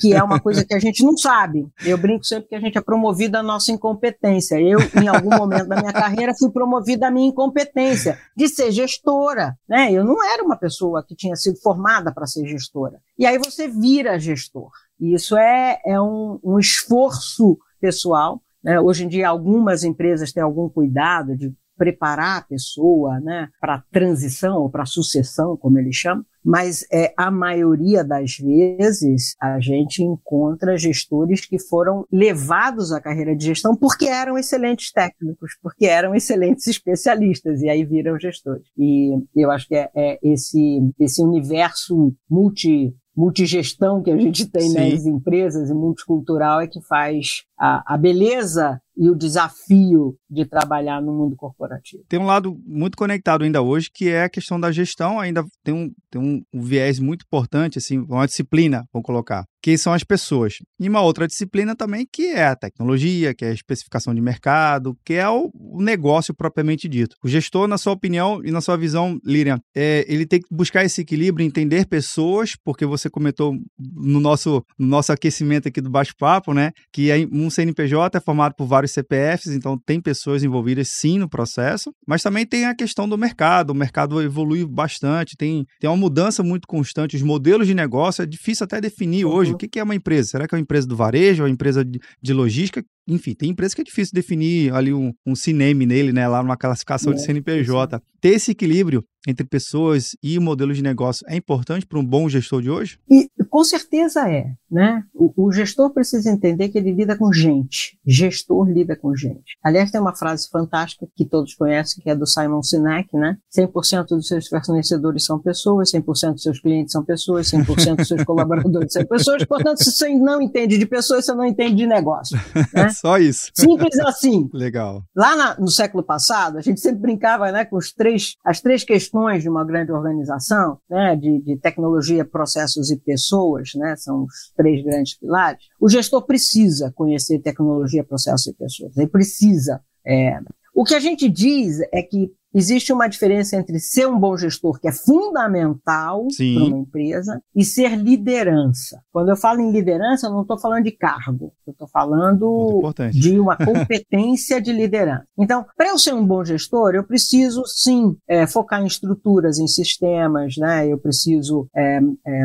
que 0.00 0.12
é 0.12 0.22
uma 0.22 0.40
coisa 0.40 0.64
que 0.64 0.74
a 0.74 0.78
gente 0.78 1.04
não 1.04 1.16
sabe. 1.16 1.66
Eu 1.84 1.98
brinco 1.98 2.24
sempre 2.24 2.48
que 2.48 2.54
a 2.54 2.60
gente 2.60 2.76
é 2.76 2.80
promovido 2.80 3.36
à 3.36 3.42
nossa 3.42 3.72
incompetência. 3.72 4.60
Eu, 4.60 4.78
em 5.00 5.08
algum 5.08 5.30
momento 5.30 5.68
da 5.68 5.76
minha 5.76 5.92
carreira, 5.92 6.34
fui 6.38 6.50
promovida 6.50 7.08
à 7.08 7.10
minha 7.10 7.28
incompetência 7.28 8.18
de 8.36 8.48
ser 8.48 8.70
gestora. 8.70 9.56
Né? 9.68 9.92
Eu 9.92 10.04
não 10.04 10.24
era 10.24 10.42
uma 10.42 10.56
pessoa 10.56 11.04
que 11.06 11.14
tinha 11.14 11.36
sido 11.36 11.58
formada 11.60 12.12
para 12.12 12.26
ser 12.26 12.46
gestora. 12.46 12.98
E 13.18 13.26
aí 13.26 13.38
você 13.38 13.68
vira 13.68 14.18
gestor. 14.18 14.70
E 15.00 15.14
isso 15.14 15.36
é, 15.36 15.80
é 15.84 16.00
um, 16.00 16.38
um 16.42 16.58
esforço 16.58 17.58
pessoal. 17.80 18.40
Né? 18.62 18.80
Hoje 18.80 19.04
em 19.04 19.08
dia, 19.08 19.28
algumas 19.28 19.84
empresas 19.84 20.32
têm 20.32 20.42
algum 20.42 20.68
cuidado 20.68 21.36
de 21.36 21.52
preparar 21.76 22.38
a 22.38 22.42
pessoa 22.42 23.20
né, 23.20 23.48
para 23.60 23.76
a 23.76 23.82
transição 23.92 24.62
ou 24.62 24.70
para 24.70 24.82
a 24.82 24.86
sucessão, 24.86 25.56
como 25.56 25.78
ele 25.78 25.92
chama, 25.92 26.24
mas 26.46 26.86
é, 26.92 27.12
a 27.16 27.28
maioria 27.28 28.04
das 28.04 28.36
vezes 28.36 29.34
a 29.40 29.58
gente 29.58 30.00
encontra 30.00 30.78
gestores 30.78 31.44
que 31.44 31.58
foram 31.58 32.06
levados 32.10 32.92
à 32.92 33.00
carreira 33.00 33.34
de 33.34 33.46
gestão 33.46 33.74
porque 33.74 34.06
eram 34.06 34.38
excelentes 34.38 34.92
técnicos, 34.92 35.56
porque 35.60 35.86
eram 35.86 36.14
excelentes 36.14 36.68
especialistas, 36.68 37.62
e 37.62 37.68
aí 37.68 37.84
viram 37.84 38.16
gestores. 38.16 38.64
E 38.78 39.10
eu 39.34 39.50
acho 39.50 39.66
que 39.66 39.74
é, 39.74 39.90
é 39.92 40.18
esse, 40.22 40.80
esse 41.00 41.20
universo 41.20 42.14
multi 42.30 42.94
multigestão 43.16 44.02
que 44.02 44.10
a 44.10 44.18
gente 44.18 44.46
tem 44.46 44.68
Sim. 44.68 44.90
nas 44.90 45.06
empresas 45.06 45.70
e 45.70 45.74
multicultural 45.74 46.60
é 46.60 46.66
que 46.66 46.82
faz 46.82 47.44
a, 47.58 47.94
a 47.94 47.96
beleza 47.96 48.78
e 48.96 49.10
o 49.10 49.14
desafio 49.14 50.16
de 50.28 50.44
trabalhar 50.46 51.02
no 51.02 51.12
mundo 51.12 51.36
corporativo. 51.36 52.02
Tem 52.08 52.18
um 52.18 52.26
lado 52.26 52.56
muito 52.64 52.96
conectado 52.96 53.44
ainda 53.44 53.60
hoje, 53.60 53.90
que 53.92 54.08
é 54.08 54.24
a 54.24 54.28
questão 54.28 54.58
da 54.58 54.72
gestão, 54.72 55.20
ainda 55.20 55.44
tem 55.62 55.74
um, 55.74 55.92
tem 56.10 56.20
um, 56.20 56.42
um 56.52 56.62
viés 56.62 56.98
muito 56.98 57.24
importante, 57.24 57.78
assim, 57.78 57.98
uma 57.98 58.26
disciplina, 58.26 58.84
vou 58.92 59.02
colocar, 59.02 59.44
que 59.62 59.76
são 59.76 59.92
as 59.92 60.02
pessoas. 60.02 60.54
E 60.80 60.88
uma 60.88 61.02
outra 61.02 61.26
disciplina 61.26 61.76
também, 61.76 62.06
que 62.10 62.28
é 62.28 62.46
a 62.46 62.56
tecnologia, 62.56 63.34
que 63.34 63.44
é 63.44 63.48
a 63.48 63.54
especificação 63.54 64.14
de 64.14 64.20
mercado, 64.20 64.96
que 65.04 65.14
é 65.14 65.28
o, 65.28 65.50
o 65.54 65.82
negócio 65.82 66.34
propriamente 66.34 66.88
dito. 66.88 67.16
O 67.22 67.28
gestor, 67.28 67.66
na 67.68 67.76
sua 67.76 67.92
opinião 67.92 68.40
e 68.44 68.50
na 68.50 68.60
sua 68.60 68.76
visão, 68.76 69.18
Lilian, 69.24 69.60
é, 69.74 70.04
ele 70.08 70.26
tem 70.26 70.40
que 70.40 70.46
buscar 70.50 70.84
esse 70.84 71.00
equilíbrio, 71.00 71.46
entender 71.46 71.86
pessoas, 71.86 72.52
porque 72.64 72.86
você 72.86 73.10
comentou 73.10 73.54
no 73.78 74.20
nosso, 74.20 74.64
no 74.78 74.86
nosso 74.86 75.12
aquecimento 75.12 75.68
aqui 75.68 75.80
do 75.80 75.90
bate-papo, 75.90 76.54
né, 76.54 76.70
que 76.92 77.10
um 77.32 77.50
CNPJ 77.50 78.16
é 78.16 78.20
formado 78.20 78.54
por 78.56 78.66
vários 78.66 78.85
vários 78.86 78.92
CPFs, 78.92 79.48
então 79.48 79.76
tem 79.76 80.00
pessoas 80.00 80.42
envolvidas 80.42 80.88
sim 80.88 81.18
no 81.18 81.28
processo, 81.28 81.92
mas 82.06 82.22
também 82.22 82.46
tem 82.46 82.64
a 82.64 82.74
questão 82.74 83.08
do 83.08 83.18
mercado. 83.18 83.70
O 83.70 83.74
mercado 83.74 84.22
evolui 84.22 84.64
bastante, 84.64 85.36
tem, 85.36 85.66
tem 85.80 85.90
uma 85.90 85.96
mudança 85.96 86.42
muito 86.42 86.66
constante. 86.66 87.16
Os 87.16 87.22
modelos 87.22 87.66
de 87.66 87.74
negócio 87.74 88.22
é 88.22 88.26
difícil 88.26 88.64
até 88.64 88.80
definir 88.80 89.26
uhum. 89.26 89.32
hoje. 89.32 89.52
O 89.52 89.56
que 89.56 89.78
é 89.78 89.82
uma 89.82 89.94
empresa? 89.94 90.30
Será 90.30 90.48
que 90.48 90.54
é 90.54 90.56
uma 90.56 90.62
empresa 90.62 90.86
do 90.86 90.96
varejo, 90.96 91.42
uma 91.42 91.50
empresa 91.50 91.84
de, 91.84 91.98
de 92.22 92.32
logística? 92.32 92.82
Enfim, 93.08 93.34
tem 93.34 93.50
empresa 93.50 93.74
que 93.74 93.80
é 93.80 93.84
difícil 93.84 94.12
definir 94.14 94.72
ali 94.72 94.92
um, 94.92 95.12
um 95.24 95.34
cinema 95.34 95.84
nele, 95.84 96.12
né, 96.12 96.26
lá 96.26 96.42
numa 96.42 96.56
classificação 96.56 97.12
é, 97.12 97.14
de 97.14 97.22
CNPJ. 97.22 98.02
Ter 98.20 98.30
esse 98.30 98.50
equilíbrio 98.50 99.04
entre 99.26 99.44
pessoas 99.44 100.16
e 100.22 100.38
modelo 100.38 100.72
de 100.72 100.82
negócio 100.82 101.26
é 101.28 101.36
importante 101.36 101.84
para 101.84 101.98
um 101.98 102.04
bom 102.04 102.28
gestor 102.28 102.62
de 102.62 102.70
hoje? 102.70 102.98
E 103.10 103.28
com 103.50 103.64
certeza 103.64 104.28
é, 104.30 104.52
né? 104.70 105.02
O, 105.12 105.46
o, 105.46 105.52
gestor 105.52 105.90
precisa 105.90 106.30
entender 106.30 106.68
que 106.68 106.78
ele 106.78 106.92
lida 106.92 107.16
com 107.16 107.32
gente. 107.32 107.98
Gestor 108.06 108.68
lida 108.68 108.96
com 108.96 109.14
gente. 109.16 109.56
Aliás, 109.62 109.90
tem 109.90 110.00
uma 110.00 110.14
frase 110.14 110.48
fantástica 110.48 111.08
que 111.16 111.24
todos 111.24 111.54
conhecem, 111.54 112.02
que 112.02 112.10
é 112.10 112.14
do 112.14 112.26
Simon 112.26 112.62
Sinek, 112.62 113.08
né? 113.16 113.36
100% 113.56 114.08
dos 114.08 114.28
seus 114.28 114.46
fornecedores 114.48 115.24
são 115.24 115.38
pessoas, 115.40 115.90
100% 115.90 116.32
dos 116.34 116.42
seus 116.42 116.60
clientes 116.60 116.92
são 116.92 117.04
pessoas, 117.04 117.50
100% 117.50 117.96
dos 117.96 118.08
seus 118.08 118.22
colaboradores 118.24 118.92
são 118.92 119.04
pessoas. 119.04 119.44
Portanto, 119.44 119.82
se 119.82 119.90
você 119.90 120.08
não 120.14 120.40
entende 120.40 120.78
de 120.78 120.86
pessoas, 120.86 121.24
você 121.24 121.34
não 121.34 121.44
entende 121.44 121.76
de 121.76 121.86
negócio. 121.86 122.38
Né? 122.72 122.88
Só 123.00 123.18
isso. 123.18 123.50
Simples 123.54 123.98
assim. 124.00 124.48
Legal. 124.54 125.02
Lá 125.14 125.36
na, 125.36 125.60
no 125.60 125.68
século 125.68 126.02
passado, 126.02 126.58
a 126.58 126.60
gente 126.60 126.80
sempre 126.80 127.00
brincava 127.00 127.50
né, 127.52 127.64
com 127.64 127.76
os 127.76 127.92
três, 127.92 128.34
as 128.44 128.60
três 128.60 128.84
questões 128.84 129.42
de 129.42 129.48
uma 129.48 129.64
grande 129.64 129.92
organização, 129.92 130.78
né, 130.88 131.16
de, 131.16 131.40
de 131.40 131.56
tecnologia, 131.56 132.24
processos 132.24 132.90
e 132.90 132.96
pessoas, 132.96 133.70
né, 133.74 133.94
são 133.96 134.24
os 134.24 134.52
três 134.56 134.84
grandes 134.84 135.18
pilares. 135.18 135.64
O 135.80 135.88
gestor 135.88 136.22
precisa 136.22 136.92
conhecer 136.94 137.38
tecnologia, 137.40 138.04
processos 138.04 138.46
e 138.46 138.54
pessoas. 138.54 138.96
Ele 138.96 139.08
precisa. 139.08 139.80
É... 140.06 140.38
O 140.74 140.84
que 140.84 140.94
a 140.94 141.00
gente 141.00 141.28
diz 141.28 141.80
é 141.92 142.02
que 142.02 142.30
Existe 142.58 142.90
uma 142.90 143.06
diferença 143.06 143.54
entre 143.54 143.78
ser 143.78 144.08
um 144.08 144.18
bom 144.18 144.34
gestor, 144.34 144.80
que 144.80 144.88
é 144.88 144.92
fundamental 144.92 146.26
para 146.26 146.64
uma 146.64 146.78
empresa, 146.78 147.38
e 147.54 147.62
ser 147.62 147.94
liderança. 147.96 149.02
Quando 149.12 149.28
eu 149.28 149.36
falo 149.36 149.60
em 149.60 149.70
liderança, 149.70 150.26
eu 150.26 150.30
não 150.30 150.40
estou 150.40 150.58
falando 150.58 150.84
de 150.84 150.92
cargo, 150.92 151.52
eu 151.66 151.72
estou 151.72 151.86
falando 151.86 152.80
de 153.10 153.38
uma 153.38 153.58
competência 153.58 154.58
de 154.58 154.72
liderança. 154.72 155.26
Então, 155.38 155.66
para 155.76 155.90
eu 155.90 155.98
ser 155.98 156.14
um 156.14 156.26
bom 156.26 156.42
gestor, 156.42 156.94
eu 156.94 157.04
preciso 157.04 157.62
sim 157.66 158.16
é, 158.26 158.46
focar 158.46 158.80
em 158.80 158.86
estruturas, 158.86 159.58
em 159.58 159.66
sistemas, 159.66 160.56
né? 160.56 160.88
Eu 160.88 160.96
preciso 160.96 161.68
é, 161.76 162.00
é, 162.26 162.44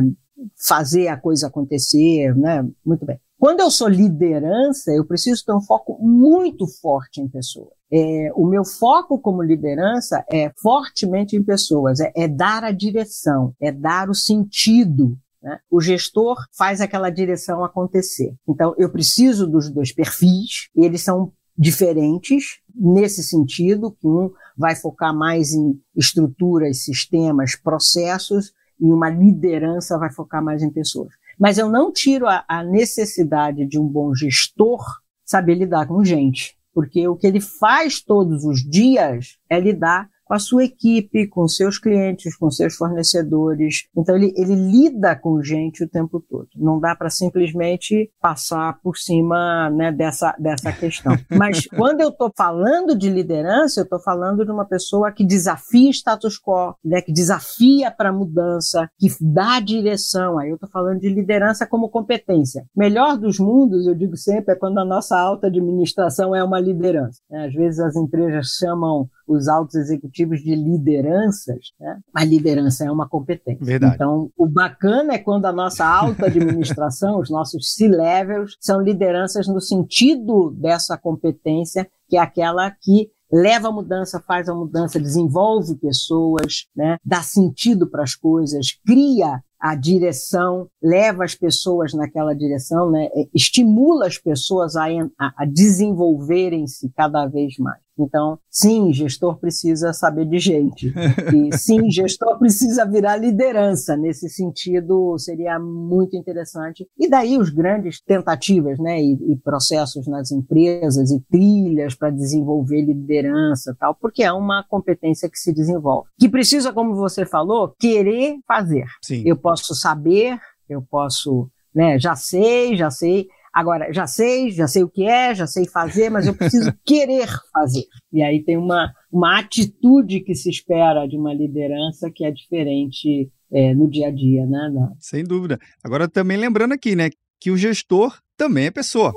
fazer 0.68 1.08
a 1.08 1.16
coisa 1.16 1.48
acontecer, 1.48 2.36
né? 2.36 2.68
Muito 2.86 3.06
bem. 3.06 3.18
Quando 3.40 3.62
eu 3.62 3.72
sou 3.72 3.88
liderança, 3.88 4.92
eu 4.92 5.06
preciso 5.06 5.46
ter 5.46 5.54
um 5.54 5.62
foco 5.62 5.98
muito 6.02 6.68
forte 6.68 7.22
em 7.22 7.30
pessoas. 7.30 7.81
É, 7.94 8.32
o 8.36 8.46
meu 8.46 8.64
foco 8.64 9.20
como 9.20 9.44
liderança 9.44 10.24
é 10.32 10.50
fortemente 10.62 11.36
em 11.36 11.44
pessoas, 11.44 12.00
é, 12.00 12.12
é 12.16 12.28
dar 12.28 12.64
a 12.64 12.72
direção, 12.72 13.54
é 13.60 13.70
dar 13.70 14.10
o 14.10 14.16
sentido. 14.16 15.18
Né? 15.44 15.60
O 15.70 15.82
gestor 15.82 16.38
faz 16.58 16.80
aquela 16.80 17.10
direção 17.10 17.64
acontecer. 17.64 18.34
Então, 18.48 18.74
eu 18.78 18.90
preciso 18.90 19.46
dos 19.46 19.70
dois 19.70 19.92
perfis, 19.92 20.70
eles 20.74 21.02
são 21.02 21.34
diferentes 21.58 22.62
nesse 22.74 23.22
sentido, 23.24 23.92
que 23.92 24.08
um 24.08 24.32
vai 24.58 24.74
focar 24.74 25.14
mais 25.14 25.52
em 25.52 25.78
estruturas, 25.94 26.86
sistemas, 26.86 27.58
processos, 27.58 28.54
e 28.80 28.86
uma 28.86 29.10
liderança 29.10 29.98
vai 29.98 30.12
focar 30.12 30.42
mais 30.42 30.64
em 30.64 30.72
pessoas. 30.72 31.14
Mas 31.38 31.58
eu 31.58 31.70
não 31.70 31.92
tiro 31.92 32.26
a, 32.26 32.46
a 32.48 32.64
necessidade 32.64 33.66
de 33.66 33.78
um 33.78 33.86
bom 33.86 34.16
gestor 34.16 34.82
saber 35.26 35.56
lidar 35.56 35.88
com 35.88 36.04
gente 36.04 36.56
porque 36.74 37.08
o 37.08 37.16
que 37.16 37.28
ele 37.28 37.42
faz 37.42 38.02
todos 38.02 38.44
os 38.44 38.60
dias 38.60 39.38
é 39.50 39.60
lidar 39.60 40.10
com 40.32 40.36
a 40.36 40.40
sua 40.40 40.64
equipe, 40.64 41.28
com 41.28 41.46
seus 41.46 41.78
clientes, 41.78 42.38
com 42.38 42.50
seus 42.50 42.76
fornecedores. 42.76 43.90
Então 43.94 44.16
ele, 44.16 44.34
ele 44.38 44.56
lida 44.56 45.14
com 45.14 45.44
gente 45.44 45.84
o 45.84 45.90
tempo 45.90 46.22
todo. 46.22 46.48
Não 46.56 46.80
dá 46.80 46.96
para 46.96 47.10
simplesmente 47.10 48.10
passar 48.22 48.80
por 48.82 48.96
cima 48.96 49.70
né, 49.72 49.92
dessa, 49.92 50.34
dessa 50.40 50.72
questão. 50.72 51.18
Mas 51.30 51.68
quando 51.68 52.00
eu 52.00 52.08
estou 52.08 52.32
falando 52.34 52.98
de 52.98 53.10
liderança, 53.10 53.82
eu 53.82 53.84
estou 53.84 54.00
falando 54.00 54.46
de 54.46 54.52
uma 54.52 54.64
pessoa 54.64 55.12
que 55.12 55.26
desafia 55.26 55.90
status 55.90 56.40
quo, 56.40 56.76
né, 56.82 57.02
que 57.02 57.12
desafia 57.12 57.92
para 57.92 58.14
mudança, 58.14 58.88
que 58.98 59.10
dá 59.20 59.60
direção. 59.60 60.40
Aí 60.40 60.48
eu 60.48 60.56
estou 60.56 60.70
falando 60.70 61.02
de 61.02 61.10
liderança 61.10 61.68
como 61.68 61.90
competência. 61.90 62.64
Melhor 62.74 63.18
dos 63.18 63.38
mundos, 63.38 63.86
eu 63.86 63.94
digo 63.94 64.16
sempre, 64.16 64.54
é 64.54 64.58
quando 64.58 64.78
a 64.78 64.86
nossa 64.86 65.20
alta 65.20 65.48
administração 65.48 66.34
é 66.34 66.42
uma 66.42 66.62
liderança. 66.62 67.20
Né? 67.30 67.48
Às 67.48 67.54
vezes 67.54 67.82
as 67.82 67.98
empresas 67.98 68.46
chamam 68.58 69.10
os 69.32 69.48
altos 69.48 69.76
executivos 69.76 70.40
de 70.42 70.56
lideranças, 70.56 71.72
né? 71.80 72.00
mas 72.14 72.30
liderança 72.30 72.86
é 72.86 72.92
uma 72.92 73.08
competência. 73.08 73.64
Verdade. 73.66 73.96
Então, 73.96 74.30
o 74.38 74.48
bacana 74.48 75.14
é 75.14 75.18
quando 75.18 75.46
a 75.46 75.54
nossa 75.54 75.86
alta 75.86 76.26
administração, 76.26 77.20
os 77.22 77.30
nossos 77.30 77.74
C-levels, 77.74 78.58
são 78.60 78.82
lideranças 78.82 79.48
no 79.48 79.62
sentido 79.62 80.52
dessa 80.52 80.98
competência, 80.98 81.88
que 82.10 82.18
é 82.18 82.20
aquela 82.20 82.70
que 82.70 83.10
leva 83.32 83.70
a 83.70 83.72
mudança, 83.72 84.20
faz 84.20 84.50
a 84.50 84.54
mudança, 84.54 85.00
desenvolve 85.00 85.76
pessoas, 85.76 86.66
né? 86.76 86.98
dá 87.04 87.24
sentido 87.24 87.90
para 87.90 88.04
as 88.04 88.14
coisas, 88.14 88.78
cria 88.86 89.42
a 89.60 89.76
direção, 89.76 90.68
leva 90.82 91.24
as 91.24 91.36
pessoas 91.36 91.94
naquela 91.94 92.34
direção, 92.34 92.90
né? 92.90 93.08
estimula 93.34 94.08
as 94.08 94.18
pessoas 94.18 94.76
a, 94.76 94.86
a, 95.20 95.34
a 95.38 95.46
desenvolverem-se 95.46 96.90
cada 96.96 97.28
vez 97.28 97.58
mais. 97.58 97.80
Então, 98.00 98.40
sim, 98.50 98.92
gestor 98.94 99.38
precisa 99.38 99.94
saber 99.94 100.26
de 100.26 100.40
gente. 100.40 100.94
E 101.34 101.58
sim, 101.58 101.90
gestor 101.92 102.38
precisa 102.40 102.86
virar 102.86 103.18
liderança. 103.18 103.96
Nesse 103.96 104.30
sentido, 104.30 105.18
seria 105.18 105.60
muito 105.60 106.16
interessante. 106.16 106.88
E 106.98 107.10
daí 107.10 107.38
os 107.38 107.50
grandes 107.50 108.02
tentativas, 108.02 108.80
né, 108.80 109.02
e, 109.02 109.34
e 109.34 109.36
processos 109.38 110.08
nas 110.08 110.32
empresas 110.32 111.12
e 111.12 111.20
trilhas 111.30 111.96
para 111.96 112.10
desenvolver 112.10 112.82
liderança, 112.82 113.76
tal, 113.80 113.96
porque 113.96 114.24
é 114.24 114.32
uma 114.32 114.64
competência 114.64 115.30
que 115.30 115.38
se 115.38 115.54
desenvolve. 115.54 116.10
Que 116.20 116.30
precisa, 116.30 116.74
como 116.74 116.96
você 116.96 117.26
falou, 117.26 117.74
querer 117.80 118.38
fazer. 118.48 118.86
Sim. 119.02 119.24
Eu 119.26 119.38
posso 119.38 119.76
saber, 119.76 120.40
eu 120.70 120.82
posso, 120.82 121.50
né, 121.74 122.00
já 122.00 122.16
sei, 122.16 122.76
já 122.76 122.90
sei 122.90 123.28
Agora, 123.54 123.92
já 123.92 124.08
sei, 124.08 124.52
já 124.52 124.68
sei 124.68 124.84
o 124.84 124.90
que 124.90 125.04
é, 125.04 125.36
já 125.36 125.46
sei 125.46 125.68
fazer, 125.68 126.10
mas 126.10 126.26
eu 126.26 126.34
preciso 126.34 126.74
querer 126.86 127.28
fazer. 127.52 127.84
E 128.12 128.22
aí 128.22 128.44
tem 128.44 128.58
uma, 128.58 128.94
uma 129.12 129.40
atitude 129.40 130.22
que 130.22 130.34
se 130.34 130.50
espera 130.50 131.06
de 131.06 131.18
uma 131.18 131.34
liderança 131.34 132.10
que 132.10 132.24
é 132.24 132.32
diferente 132.32 133.30
é, 133.52 133.74
no 133.74 133.90
dia 133.90 134.08
a 134.08 134.12
dia, 134.12 134.46
né? 134.46 134.72
Sem 135.00 135.24
dúvida. 135.24 135.60
Agora, 135.84 136.08
também 136.08 136.38
lembrando 136.38 136.74
aqui, 136.74 136.96
né, 136.96 137.10
que 137.40 137.52
o 137.52 137.58
gestor 137.58 138.18
também 138.38 138.68
é 138.68 138.72
pessoa. 138.72 139.14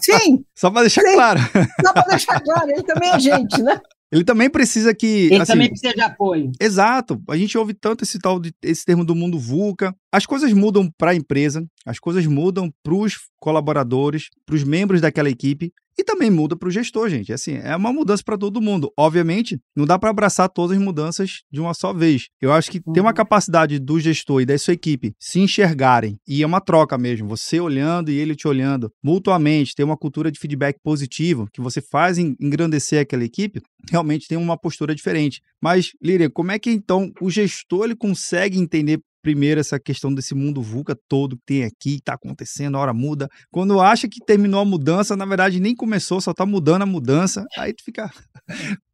Sim! 0.00 0.44
Só 0.56 0.70
para 0.70 0.82
deixar 0.82 1.02
sim. 1.02 1.14
claro. 1.14 1.40
Só 1.84 1.92
para 1.92 2.02
deixar 2.04 2.40
claro, 2.40 2.70
ele 2.70 2.82
também 2.82 3.10
é 3.10 3.18
gente, 3.20 3.62
né? 3.62 3.80
Ele 4.12 4.24
também 4.24 4.48
precisa 4.48 4.94
que. 4.94 5.06
Ele 5.06 5.36
assim, 5.36 5.52
também 5.52 5.68
precisa 5.68 5.92
de 5.92 6.00
apoio. 6.00 6.52
Exato. 6.60 7.20
A 7.28 7.36
gente 7.36 7.56
ouve 7.58 7.74
tanto 7.74 8.04
esse 8.04 8.18
tal 8.18 8.38
de, 8.38 8.54
esse 8.62 8.84
termo 8.84 9.04
do 9.04 9.14
mundo 9.14 9.38
VUCA. 9.38 9.94
As 10.12 10.24
coisas 10.26 10.52
mudam 10.52 10.90
para 10.96 11.10
a 11.10 11.14
empresa, 11.14 11.66
as 11.84 11.98
coisas 11.98 12.24
mudam 12.26 12.72
para 12.82 12.94
os 12.94 13.18
colaboradores, 13.40 14.28
para 14.46 14.54
os 14.54 14.62
membros 14.62 15.00
daquela 15.00 15.28
equipe 15.28 15.72
e 15.98 16.04
também 16.04 16.30
muda 16.30 16.56
para 16.56 16.68
o 16.68 16.70
gestor, 16.70 17.08
gente. 17.08 17.32
Assim, 17.32 17.54
é 17.62 17.74
uma 17.76 17.92
mudança 17.92 18.22
para 18.24 18.36
todo 18.36 18.60
mundo. 18.60 18.92
Obviamente, 18.98 19.58
não 19.76 19.84
dá 19.84 19.98
para 19.98 20.10
abraçar 20.10 20.48
todas 20.48 20.76
as 20.76 20.82
mudanças 20.82 21.42
de 21.50 21.60
uma 21.60 21.74
só 21.74 21.92
vez. 21.92 22.28
Eu 22.40 22.52
acho 22.52 22.70
que 22.70 22.80
tem 22.80 23.00
uma 23.00 23.10
uhum. 23.10 23.14
capacidade 23.14 23.78
do 23.78 24.00
gestor 24.00 24.42
e 24.42 24.46
da 24.46 24.56
sua 24.58 24.74
equipe 24.74 25.14
se 25.18 25.40
enxergarem 25.40 26.18
e 26.26 26.42
é 26.42 26.46
uma 26.46 26.60
troca 26.60 26.98
mesmo. 26.98 27.28
Você 27.28 27.60
olhando 27.60 28.10
e 28.10 28.16
ele 28.16 28.34
te 28.34 28.48
olhando 28.48 28.90
mutuamente, 29.02 29.74
ter 29.74 29.84
uma 29.84 29.96
cultura 29.96 30.30
de 30.30 30.38
feedback 30.38 30.78
positivo 30.82 31.48
que 31.52 31.60
você 31.60 31.80
faz 31.80 32.18
engrandecer 32.18 33.00
aquela 33.00 33.24
equipe. 33.24 33.60
Realmente 33.90 34.26
tem 34.28 34.38
uma 34.38 34.56
postura 34.56 34.94
diferente. 34.94 35.40
Mas, 35.62 35.92
Líria, 36.02 36.28
como 36.30 36.52
é 36.52 36.58
que 36.58 36.70
então 36.70 37.12
o 37.20 37.30
gestor 37.30 37.84
ele 37.84 37.96
consegue 37.96 38.58
entender 38.58 39.00
primeiro 39.24 39.58
essa 39.58 39.80
questão 39.80 40.14
desse 40.14 40.34
mundo 40.34 40.60
VUCA 40.60 40.94
todo 41.08 41.36
que 41.38 41.42
tem 41.46 41.64
aqui, 41.64 41.94
está 41.96 42.12
acontecendo, 42.12 42.76
a 42.76 42.80
hora 42.80 42.92
muda. 42.92 43.26
Quando 43.50 43.80
acha 43.80 44.06
que 44.06 44.22
terminou 44.24 44.60
a 44.60 44.64
mudança, 44.66 45.16
na 45.16 45.24
verdade 45.24 45.58
nem 45.58 45.74
começou, 45.74 46.20
só 46.20 46.32
está 46.32 46.44
mudando 46.44 46.82
a 46.82 46.86
mudança, 46.86 47.44
aí 47.56 47.72
tu 47.72 47.82
fica. 47.82 48.10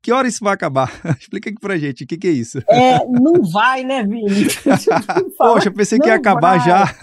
Que 0.03 0.13
hora 0.13 0.27
isso 0.27 0.43
vai 0.43 0.55
acabar? 0.55 0.91
Explica 1.21 1.51
aqui 1.51 1.61
pra 1.61 1.77
gente, 1.77 2.05
o 2.05 2.07
que, 2.07 2.17
que 2.17 2.27
é 2.27 2.31
isso? 2.31 2.59
É, 2.69 3.07
não 3.07 3.43
vai, 3.43 3.85
né, 3.85 4.03
Vini? 4.03 4.47
Poxa, 5.37 5.71
pensei 5.71 5.99
que 5.99 6.09
ia 6.09 6.15
acabar 6.15 6.59
vai. 6.59 6.67
já. 6.67 6.95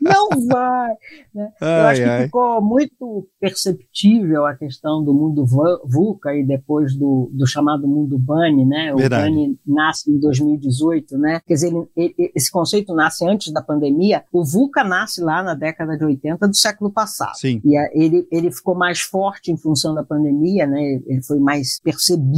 Não 0.00 0.28
vai. 0.46 0.90
Né? 1.34 1.48
Ai, 1.60 1.80
Eu 1.80 1.86
acho 1.86 2.02
que 2.02 2.08
ai. 2.08 2.24
ficou 2.24 2.60
muito 2.60 3.28
perceptível 3.40 4.44
a 4.44 4.54
questão 4.54 5.02
do 5.02 5.14
mundo 5.14 5.46
VUCA 5.46 6.34
e 6.34 6.44
depois 6.44 6.94
do, 6.94 7.30
do 7.32 7.46
chamado 7.46 7.88
mundo 7.88 8.18
BANI, 8.18 8.66
né? 8.66 8.92
O 8.92 9.08
BANI 9.08 9.58
nasce 9.66 10.10
em 10.10 10.18
2018, 10.18 11.16
né? 11.16 11.40
Quer 11.46 11.54
dizer, 11.54 11.68
ele, 11.68 11.88
ele, 11.96 12.32
esse 12.34 12.50
conceito 12.50 12.94
nasce 12.94 13.26
antes 13.26 13.52
da 13.52 13.62
pandemia. 13.62 14.22
O 14.30 14.44
VUCA 14.44 14.84
nasce 14.84 15.22
lá 15.22 15.42
na 15.42 15.54
década 15.54 15.96
de 15.96 16.04
80 16.04 16.46
do 16.46 16.54
século 16.54 16.90
passado. 16.90 17.36
Sim. 17.36 17.62
E 17.64 17.74
ele, 17.94 18.28
ele 18.30 18.52
ficou 18.52 18.74
mais 18.74 19.00
forte 19.00 19.50
em 19.50 19.56
função 19.56 19.94
da 19.94 20.04
pandemia, 20.04 20.66
né? 20.66 21.00
Ele 21.06 21.22
foi 21.22 21.38
mais 21.38 21.80
percebido. 21.82 22.33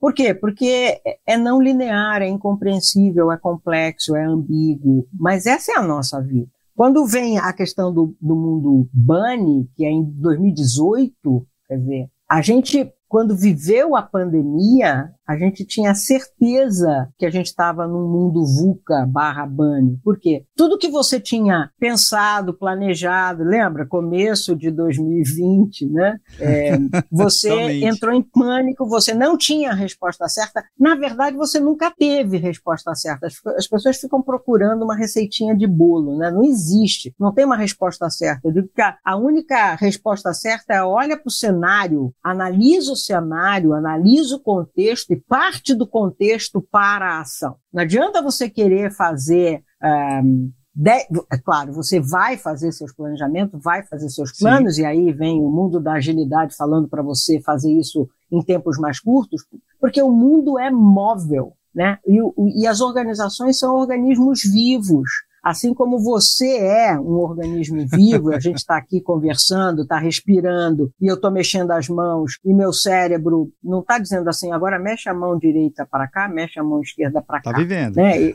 Por 0.00 0.12
quê? 0.12 0.34
Porque 0.34 1.00
é 1.26 1.36
não 1.36 1.62
linear, 1.62 2.22
é 2.22 2.28
incompreensível, 2.28 3.30
é 3.30 3.36
complexo, 3.36 4.16
é 4.16 4.24
ambíguo. 4.24 5.06
Mas 5.12 5.46
essa 5.46 5.72
é 5.72 5.76
a 5.76 5.82
nossa 5.82 6.20
vida. 6.20 6.48
Quando 6.74 7.06
vem 7.06 7.38
a 7.38 7.52
questão 7.52 7.92
do, 7.92 8.16
do 8.20 8.36
mundo 8.36 8.88
Bunny, 8.92 9.68
que 9.74 9.84
é 9.84 9.90
em 9.90 10.04
2018, 10.04 11.46
quer 11.66 11.76
dizer, 11.76 12.10
a 12.28 12.40
gente, 12.40 12.92
quando 13.08 13.36
viveu 13.36 13.96
a 13.96 14.02
pandemia, 14.02 15.10
a 15.26 15.36
gente 15.36 15.64
tinha 15.64 15.94
certeza 15.94 17.08
que 17.18 17.26
a 17.26 17.30
gente 17.30 17.46
estava 17.46 17.86
num 17.86 18.08
mundo 18.08 18.46
VUCA 18.46 19.06
barra 19.06 19.46
BANI. 19.46 19.98
Por 20.02 20.18
quê? 20.18 20.44
Tudo 20.56 20.78
que 20.78 20.88
você 20.88 21.20
tinha 21.20 21.70
pensado, 21.78 22.54
planejado, 22.54 23.44
lembra? 23.44 23.86
Começo 23.86 24.56
de 24.56 24.70
2020, 24.70 25.86
né? 25.90 26.16
É, 26.40 26.78
você 27.12 27.50
entrou 27.84 28.14
em 28.14 28.22
pânico, 28.22 28.88
você 28.88 29.12
não 29.12 29.36
tinha 29.36 29.72
a 29.72 29.74
resposta 29.74 30.26
certa. 30.28 30.64
Na 30.78 30.94
verdade, 30.94 31.36
você 31.36 31.60
nunca 31.60 31.90
teve 31.90 32.38
resposta 32.38 32.94
certa. 32.94 33.26
As, 33.26 33.34
as 33.56 33.66
pessoas 33.66 33.98
ficam 33.98 34.22
procurando 34.22 34.82
uma 34.82 34.96
receitinha 34.96 35.54
de 35.54 35.66
bolo, 35.66 36.16
né? 36.16 36.30
Não 36.30 36.42
existe. 36.42 37.14
Não 37.18 37.34
tem 37.34 37.44
uma 37.44 37.56
resposta 37.56 38.08
certa. 38.08 38.48
Eu 38.48 38.52
digo 38.52 38.68
que 38.74 38.80
a, 38.80 38.96
a 39.04 39.16
única 39.16 39.74
resposta 39.74 40.32
certa 40.32 40.74
é 40.74 40.82
olha 40.82 41.18
para 41.18 41.28
o 41.28 41.30
cenário, 41.30 42.14
analisa 42.22 42.92
o 42.92 42.97
cenário, 42.98 43.72
analisa 43.72 44.36
o 44.36 44.40
contexto 44.40 45.12
parte 45.16 45.74
do 45.74 45.86
contexto 45.86 46.60
para 46.60 47.06
a 47.06 47.20
ação. 47.20 47.56
Não 47.72 47.82
adianta 47.82 48.22
você 48.22 48.48
querer 48.50 48.92
fazer. 48.92 49.62
Um, 49.82 50.52
de, 50.74 50.90
é 51.32 51.38
claro, 51.42 51.72
você 51.72 51.98
vai 51.98 52.36
fazer 52.36 52.70
seus 52.70 52.92
planejamentos, 52.92 53.60
vai 53.60 53.82
fazer 53.84 54.08
seus 54.10 54.30
planos, 54.38 54.76
Sim. 54.76 54.82
e 54.82 54.84
aí 54.84 55.12
vem 55.12 55.40
o 55.42 55.50
mundo 55.50 55.80
da 55.80 55.94
agilidade 55.94 56.54
falando 56.54 56.88
para 56.88 57.02
você 57.02 57.40
fazer 57.40 57.72
isso 57.72 58.08
em 58.30 58.40
tempos 58.42 58.78
mais 58.78 59.00
curtos, 59.00 59.44
porque 59.80 60.00
o 60.00 60.12
mundo 60.12 60.56
é 60.56 60.70
móvel, 60.70 61.54
né? 61.74 61.98
E, 62.06 62.20
e 62.62 62.66
as 62.66 62.80
organizações 62.80 63.58
são 63.58 63.74
organismos 63.74 64.42
vivos. 64.42 65.08
Assim 65.48 65.72
como 65.72 65.98
você 65.98 66.58
é 66.58 67.00
um 67.00 67.14
organismo 67.20 67.82
vivo, 67.90 68.34
a 68.34 68.38
gente 68.38 68.58
está 68.58 68.76
aqui 68.76 69.00
conversando, 69.00 69.80
está 69.80 69.98
respirando, 69.98 70.92
e 71.00 71.06
eu 71.06 71.14
estou 71.14 71.30
mexendo 71.30 71.70
as 71.70 71.88
mãos, 71.88 72.38
e 72.44 72.52
meu 72.52 72.70
cérebro 72.70 73.50
não 73.64 73.80
está 73.80 73.98
dizendo 73.98 74.28
assim, 74.28 74.52
agora 74.52 74.78
mexe 74.78 75.08
a 75.08 75.14
mão 75.14 75.38
direita 75.38 75.88
para 75.90 76.06
cá, 76.06 76.28
mexe 76.28 76.60
a 76.60 76.62
mão 76.62 76.82
esquerda 76.82 77.22
para 77.22 77.40
tá 77.40 77.44
cá. 77.44 77.50
Está 77.52 77.62
vivendo. 77.62 77.96
Né? 77.96 78.28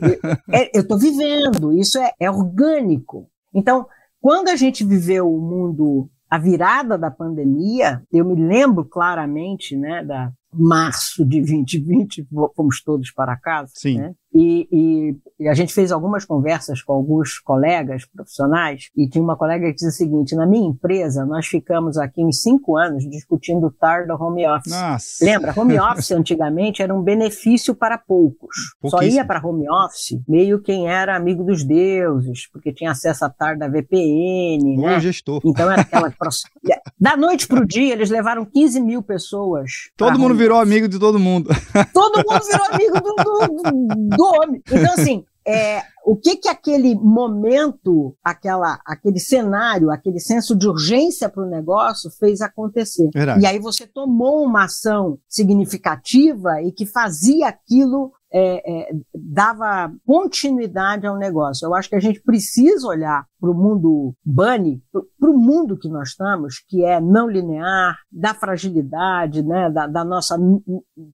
eu 0.74 0.82
estou 0.82 0.98
vivendo, 0.98 1.72
isso 1.78 2.00
é, 2.00 2.10
é 2.18 2.28
orgânico. 2.28 3.28
Então, 3.54 3.86
quando 4.20 4.48
a 4.48 4.56
gente 4.56 4.84
viveu 4.84 5.32
o 5.32 5.40
mundo, 5.40 6.10
a 6.28 6.36
virada 6.36 6.98
da 6.98 7.12
pandemia, 7.12 8.02
eu 8.12 8.24
me 8.24 8.34
lembro 8.34 8.84
claramente, 8.84 9.76
né, 9.76 10.04
da 10.04 10.32
março 10.52 11.24
de 11.24 11.38
2020, 11.38 12.26
fomos 12.56 12.82
todos 12.82 13.12
para 13.12 13.36
casa, 13.36 13.70
Sim. 13.76 13.98
né? 13.98 14.14
E, 14.34 14.68
e, 14.72 15.16
e, 15.38 15.48
a 15.48 15.54
gente 15.54 15.72
fez 15.72 15.92
algumas 15.92 16.24
conversas 16.24 16.82
com 16.82 16.92
alguns 16.92 17.38
colegas 17.38 18.04
profissionais 18.04 18.90
e 18.96 19.08
tinha 19.08 19.22
uma 19.22 19.36
colega 19.36 19.66
que 19.68 19.74
dizia 19.74 19.90
o 19.90 19.92
seguinte, 19.92 20.34
na 20.34 20.44
minha 20.44 20.68
empresa 20.68 21.24
nós 21.24 21.46
ficamos 21.46 21.96
aqui 21.96 22.24
uns 22.24 22.42
cinco 22.42 22.76
anos 22.76 23.08
discutindo 23.08 23.68
o 23.68 23.70
TAR 23.70 24.08
do 24.08 24.14
home 24.14 24.44
office. 24.44 24.72
Nossa. 24.72 25.24
Lembra? 25.24 25.54
Home 25.56 25.78
office 25.78 26.10
antigamente 26.18 26.82
era 26.82 26.92
um 26.92 27.00
benefício 27.00 27.76
para 27.76 27.96
poucos. 27.96 28.74
Só 28.86 29.02
ia 29.04 29.24
para 29.24 29.44
home 29.46 29.70
office 29.70 30.20
meio 30.26 30.60
quem 30.60 30.88
era 30.88 31.16
amigo 31.16 31.44
dos 31.44 31.62
deuses, 31.62 32.48
porque 32.50 32.72
tinha 32.72 32.90
acesso 32.90 33.24
a 33.24 33.30
TAR 33.30 33.56
da 33.56 33.68
VPN, 33.68 34.76
né? 34.78 34.98
gestor. 34.98 35.40
Então 35.44 35.70
era 35.70 35.82
aquela... 35.82 36.12
da 36.98 37.16
noite 37.16 37.46
para 37.46 37.60
o 37.60 37.66
dia 37.66 37.92
eles 37.92 38.10
levaram 38.10 38.44
15 38.44 38.80
mil 38.80 39.00
pessoas. 39.00 39.70
Todo 39.96 40.18
mundo 40.18 40.34
virou 40.34 40.58
amigo 40.58 40.88
de 40.88 40.98
todo 40.98 41.20
mundo. 41.20 41.50
Todo 41.92 42.16
mundo 42.16 42.44
virou 42.44 42.66
amigo 42.72 43.00
do, 43.00 43.14
do, 43.22 44.16
do 44.16 44.23
homem. 44.24 44.62
Então, 44.66 44.92
assim, 44.92 45.24
é, 45.46 45.82
o 46.04 46.16
que 46.16 46.36
que 46.36 46.48
aquele 46.48 46.94
momento, 46.94 48.16
aquela, 48.22 48.78
aquele 48.84 49.18
cenário, 49.18 49.90
aquele 49.90 50.20
senso 50.20 50.56
de 50.56 50.66
urgência 50.66 51.28
para 51.28 51.44
o 51.44 51.48
negócio 51.48 52.10
fez 52.18 52.40
acontecer. 52.40 53.10
Verdade. 53.12 53.42
E 53.42 53.46
aí 53.46 53.58
você 53.58 53.86
tomou 53.86 54.44
uma 54.44 54.64
ação 54.64 55.18
significativa 55.28 56.62
e 56.62 56.72
que 56.72 56.86
fazia 56.86 57.48
aquilo 57.48 58.12
é, 58.36 58.90
é, 58.90 58.96
dava 59.14 59.94
continuidade 60.04 61.06
ao 61.06 61.16
negócio. 61.16 61.66
Eu 61.66 61.74
acho 61.74 61.88
que 61.88 61.94
a 61.94 62.00
gente 62.00 62.20
precisa 62.20 62.88
olhar 62.88 63.24
para 63.40 63.48
o 63.48 63.54
mundo 63.54 64.12
bunny, 64.24 64.82
para 64.92 65.30
o 65.30 65.38
mundo 65.38 65.78
que 65.78 65.88
nós 65.88 66.08
estamos, 66.08 66.58
que 66.66 66.84
é 66.84 67.00
não 67.00 67.30
linear, 67.30 67.96
da 68.10 68.34
fragilidade, 68.34 69.40
né, 69.40 69.70
da, 69.70 69.86
da 69.86 70.04
nossa 70.04 70.36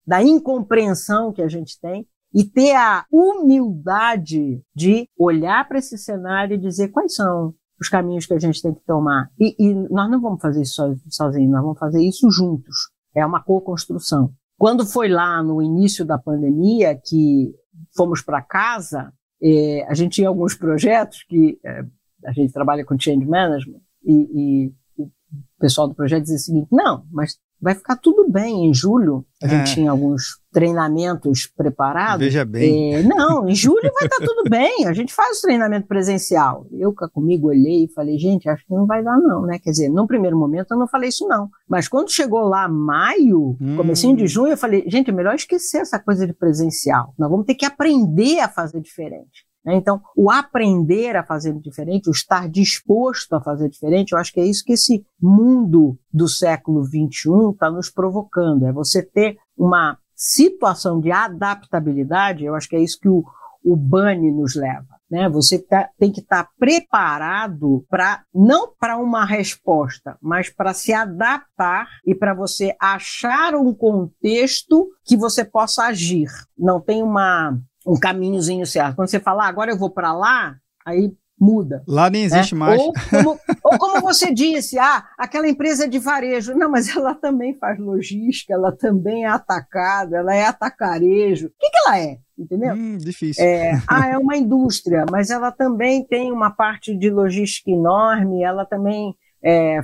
da 0.06 0.22
incompreensão 0.22 1.30
que 1.30 1.42
a 1.42 1.48
gente 1.48 1.78
tem, 1.78 2.06
e 2.32 2.44
ter 2.44 2.74
a 2.74 3.04
humildade 3.10 4.62
de 4.74 5.08
olhar 5.18 5.66
para 5.66 5.78
esse 5.78 5.98
cenário 5.98 6.54
e 6.54 6.60
dizer 6.60 6.88
quais 6.88 7.14
são 7.14 7.54
os 7.80 7.88
caminhos 7.88 8.26
que 8.26 8.34
a 8.34 8.38
gente 8.38 8.60
tem 8.60 8.74
que 8.74 8.84
tomar. 8.84 9.30
E, 9.38 9.56
e 9.58 9.74
nós 9.74 10.10
não 10.10 10.20
vamos 10.20 10.40
fazer 10.40 10.62
isso 10.62 10.82
sozinhos, 11.08 11.50
nós 11.50 11.62
vamos 11.62 11.78
fazer 11.78 12.02
isso 12.02 12.30
juntos. 12.30 12.90
É 13.14 13.24
uma 13.24 13.42
co-construção. 13.42 14.32
Quando 14.58 14.86
foi 14.86 15.08
lá 15.08 15.42
no 15.42 15.62
início 15.62 16.04
da 16.04 16.18
pandemia 16.18 16.94
que 16.94 17.52
fomos 17.96 18.22
para 18.22 18.42
casa, 18.42 19.12
eh, 19.42 19.84
a 19.88 19.94
gente 19.94 20.16
tinha 20.16 20.28
alguns 20.28 20.54
projetos 20.54 21.24
que 21.24 21.58
eh, 21.64 21.84
a 22.26 22.32
gente 22.32 22.52
trabalha 22.52 22.84
com 22.84 22.98
change 22.98 23.24
management 23.24 23.80
e, 24.04 24.12
e 24.12 24.74
o 24.98 25.10
pessoal 25.58 25.88
do 25.88 25.94
projeto 25.94 26.22
dizia 26.22 26.36
o 26.36 26.40
seguinte: 26.40 26.68
não, 26.70 27.06
mas 27.10 27.38
vai 27.60 27.74
ficar 27.74 27.96
tudo 27.96 28.28
bem. 28.30 28.66
Em 28.66 28.74
julho, 28.74 29.24
a 29.42 29.46
gente 29.46 29.70
é. 29.70 29.74
tinha 29.74 29.90
alguns 29.90 30.40
treinamentos 30.52 31.46
preparados. 31.46 32.24
Veja 32.24 32.44
bem. 32.44 32.94
É, 32.94 33.02
não, 33.02 33.48
em 33.48 33.54
julho 33.54 33.90
vai 33.98 34.06
estar 34.06 34.24
tudo 34.24 34.48
bem. 34.48 34.86
A 34.86 34.92
gente 34.92 35.12
faz 35.12 35.38
o 35.38 35.42
treinamento 35.42 35.86
presencial. 35.86 36.66
Eu 36.72 36.94
comigo 37.12 37.48
olhei 37.48 37.84
e 37.84 37.92
falei, 37.92 38.18
gente, 38.18 38.48
acho 38.48 38.64
que 38.66 38.74
não 38.74 38.86
vai 38.86 39.02
dar 39.02 39.18
não, 39.18 39.42
né? 39.42 39.58
Quer 39.58 39.70
dizer, 39.70 39.88
no 39.88 40.06
primeiro 40.06 40.38
momento 40.38 40.72
eu 40.72 40.78
não 40.78 40.88
falei 40.88 41.08
isso 41.08 41.26
não. 41.28 41.48
Mas 41.68 41.88
quando 41.88 42.10
chegou 42.10 42.40
lá 42.40 42.68
maio, 42.68 43.56
hum. 43.60 43.76
comecinho 43.76 44.16
de 44.16 44.26
junho, 44.26 44.52
eu 44.52 44.58
falei, 44.58 44.84
gente, 44.88 45.10
é 45.10 45.12
melhor 45.12 45.34
esquecer 45.34 45.78
essa 45.78 45.98
coisa 45.98 46.26
de 46.26 46.32
presencial. 46.32 47.14
Nós 47.18 47.30
vamos 47.30 47.46
ter 47.46 47.54
que 47.54 47.66
aprender 47.66 48.40
a 48.40 48.48
fazer 48.48 48.80
diferente. 48.80 49.49
Né? 49.64 49.76
Então, 49.76 50.00
o 50.16 50.30
aprender 50.30 51.16
a 51.16 51.24
fazer 51.24 51.52
diferente, 51.54 52.08
o 52.08 52.12
estar 52.12 52.48
disposto 52.48 53.34
a 53.34 53.40
fazer 53.40 53.68
diferente, 53.68 54.12
eu 54.12 54.18
acho 54.18 54.32
que 54.32 54.40
é 54.40 54.46
isso 54.46 54.64
que 54.64 54.72
esse 54.72 55.04
mundo 55.20 55.98
do 56.12 56.28
século 56.28 56.84
XXI 56.84 57.52
está 57.52 57.70
nos 57.70 57.90
provocando. 57.90 58.66
É 58.66 58.72
você 58.72 59.02
ter 59.02 59.36
uma 59.56 59.98
situação 60.14 61.00
de 61.00 61.10
adaptabilidade, 61.10 62.44
eu 62.44 62.54
acho 62.54 62.68
que 62.68 62.76
é 62.76 62.80
isso 62.80 62.98
que 63.00 63.08
o, 63.08 63.24
o 63.64 63.76
BANI 63.76 64.32
nos 64.32 64.54
leva. 64.54 65.00
Né? 65.10 65.28
Você 65.28 65.58
tá, 65.58 65.88
tem 65.98 66.12
que 66.12 66.20
estar 66.20 66.44
tá 66.44 66.50
preparado 66.58 67.84
para 67.88 68.22
não 68.32 68.72
para 68.78 68.96
uma 68.96 69.24
resposta, 69.24 70.16
mas 70.22 70.48
para 70.48 70.72
se 70.72 70.92
adaptar 70.92 71.88
e 72.06 72.14
para 72.14 72.32
você 72.32 72.76
achar 72.80 73.54
um 73.54 73.74
contexto 73.74 74.88
que 75.04 75.16
você 75.16 75.44
possa 75.44 75.84
agir. 75.84 76.28
Não 76.56 76.80
tem 76.80 77.02
uma 77.02 77.58
um 77.86 77.98
caminhozinho 77.98 78.66
certo. 78.66 78.96
Quando 78.96 79.08
você 79.08 79.20
fala, 79.20 79.44
ah, 79.44 79.48
agora 79.48 79.70
eu 79.70 79.78
vou 79.78 79.90
para 79.90 80.12
lá, 80.12 80.56
aí 80.84 81.12
muda. 81.40 81.82
Lá 81.88 82.10
nem 82.10 82.24
existe 82.24 82.54
né? 82.54 82.58
mais. 82.58 82.80
Ou 82.80 82.92
como, 82.92 83.40
ou 83.64 83.78
como, 83.78 84.00
você 84.02 84.32
disse, 84.32 84.78
ah, 84.78 85.08
aquela 85.16 85.48
empresa 85.48 85.84
é 85.84 85.88
de 85.88 85.98
varejo. 85.98 86.54
Não, 86.54 86.70
mas 86.70 86.94
ela 86.94 87.14
também 87.14 87.54
faz 87.54 87.78
logística, 87.78 88.52
ela 88.52 88.70
também 88.70 89.24
é 89.24 89.28
atacado, 89.28 90.14
ela 90.14 90.34
é 90.34 90.44
atacarejo. 90.44 91.46
O 91.46 91.52
que, 91.58 91.70
que 91.70 91.78
ela 91.86 91.98
é? 91.98 92.18
Entendeu? 92.38 92.74
Hum, 92.74 92.98
difícil. 92.98 93.42
É, 93.42 93.80
ah, 93.88 94.08
é 94.08 94.18
uma 94.18 94.36
indústria, 94.36 95.06
mas 95.10 95.30
ela 95.30 95.50
também 95.50 96.04
tem 96.04 96.30
uma 96.30 96.50
parte 96.50 96.96
de 96.96 97.10
logística 97.10 97.70
enorme, 97.70 98.42
ela 98.42 98.66
também. 98.66 99.14
É, 99.42 99.80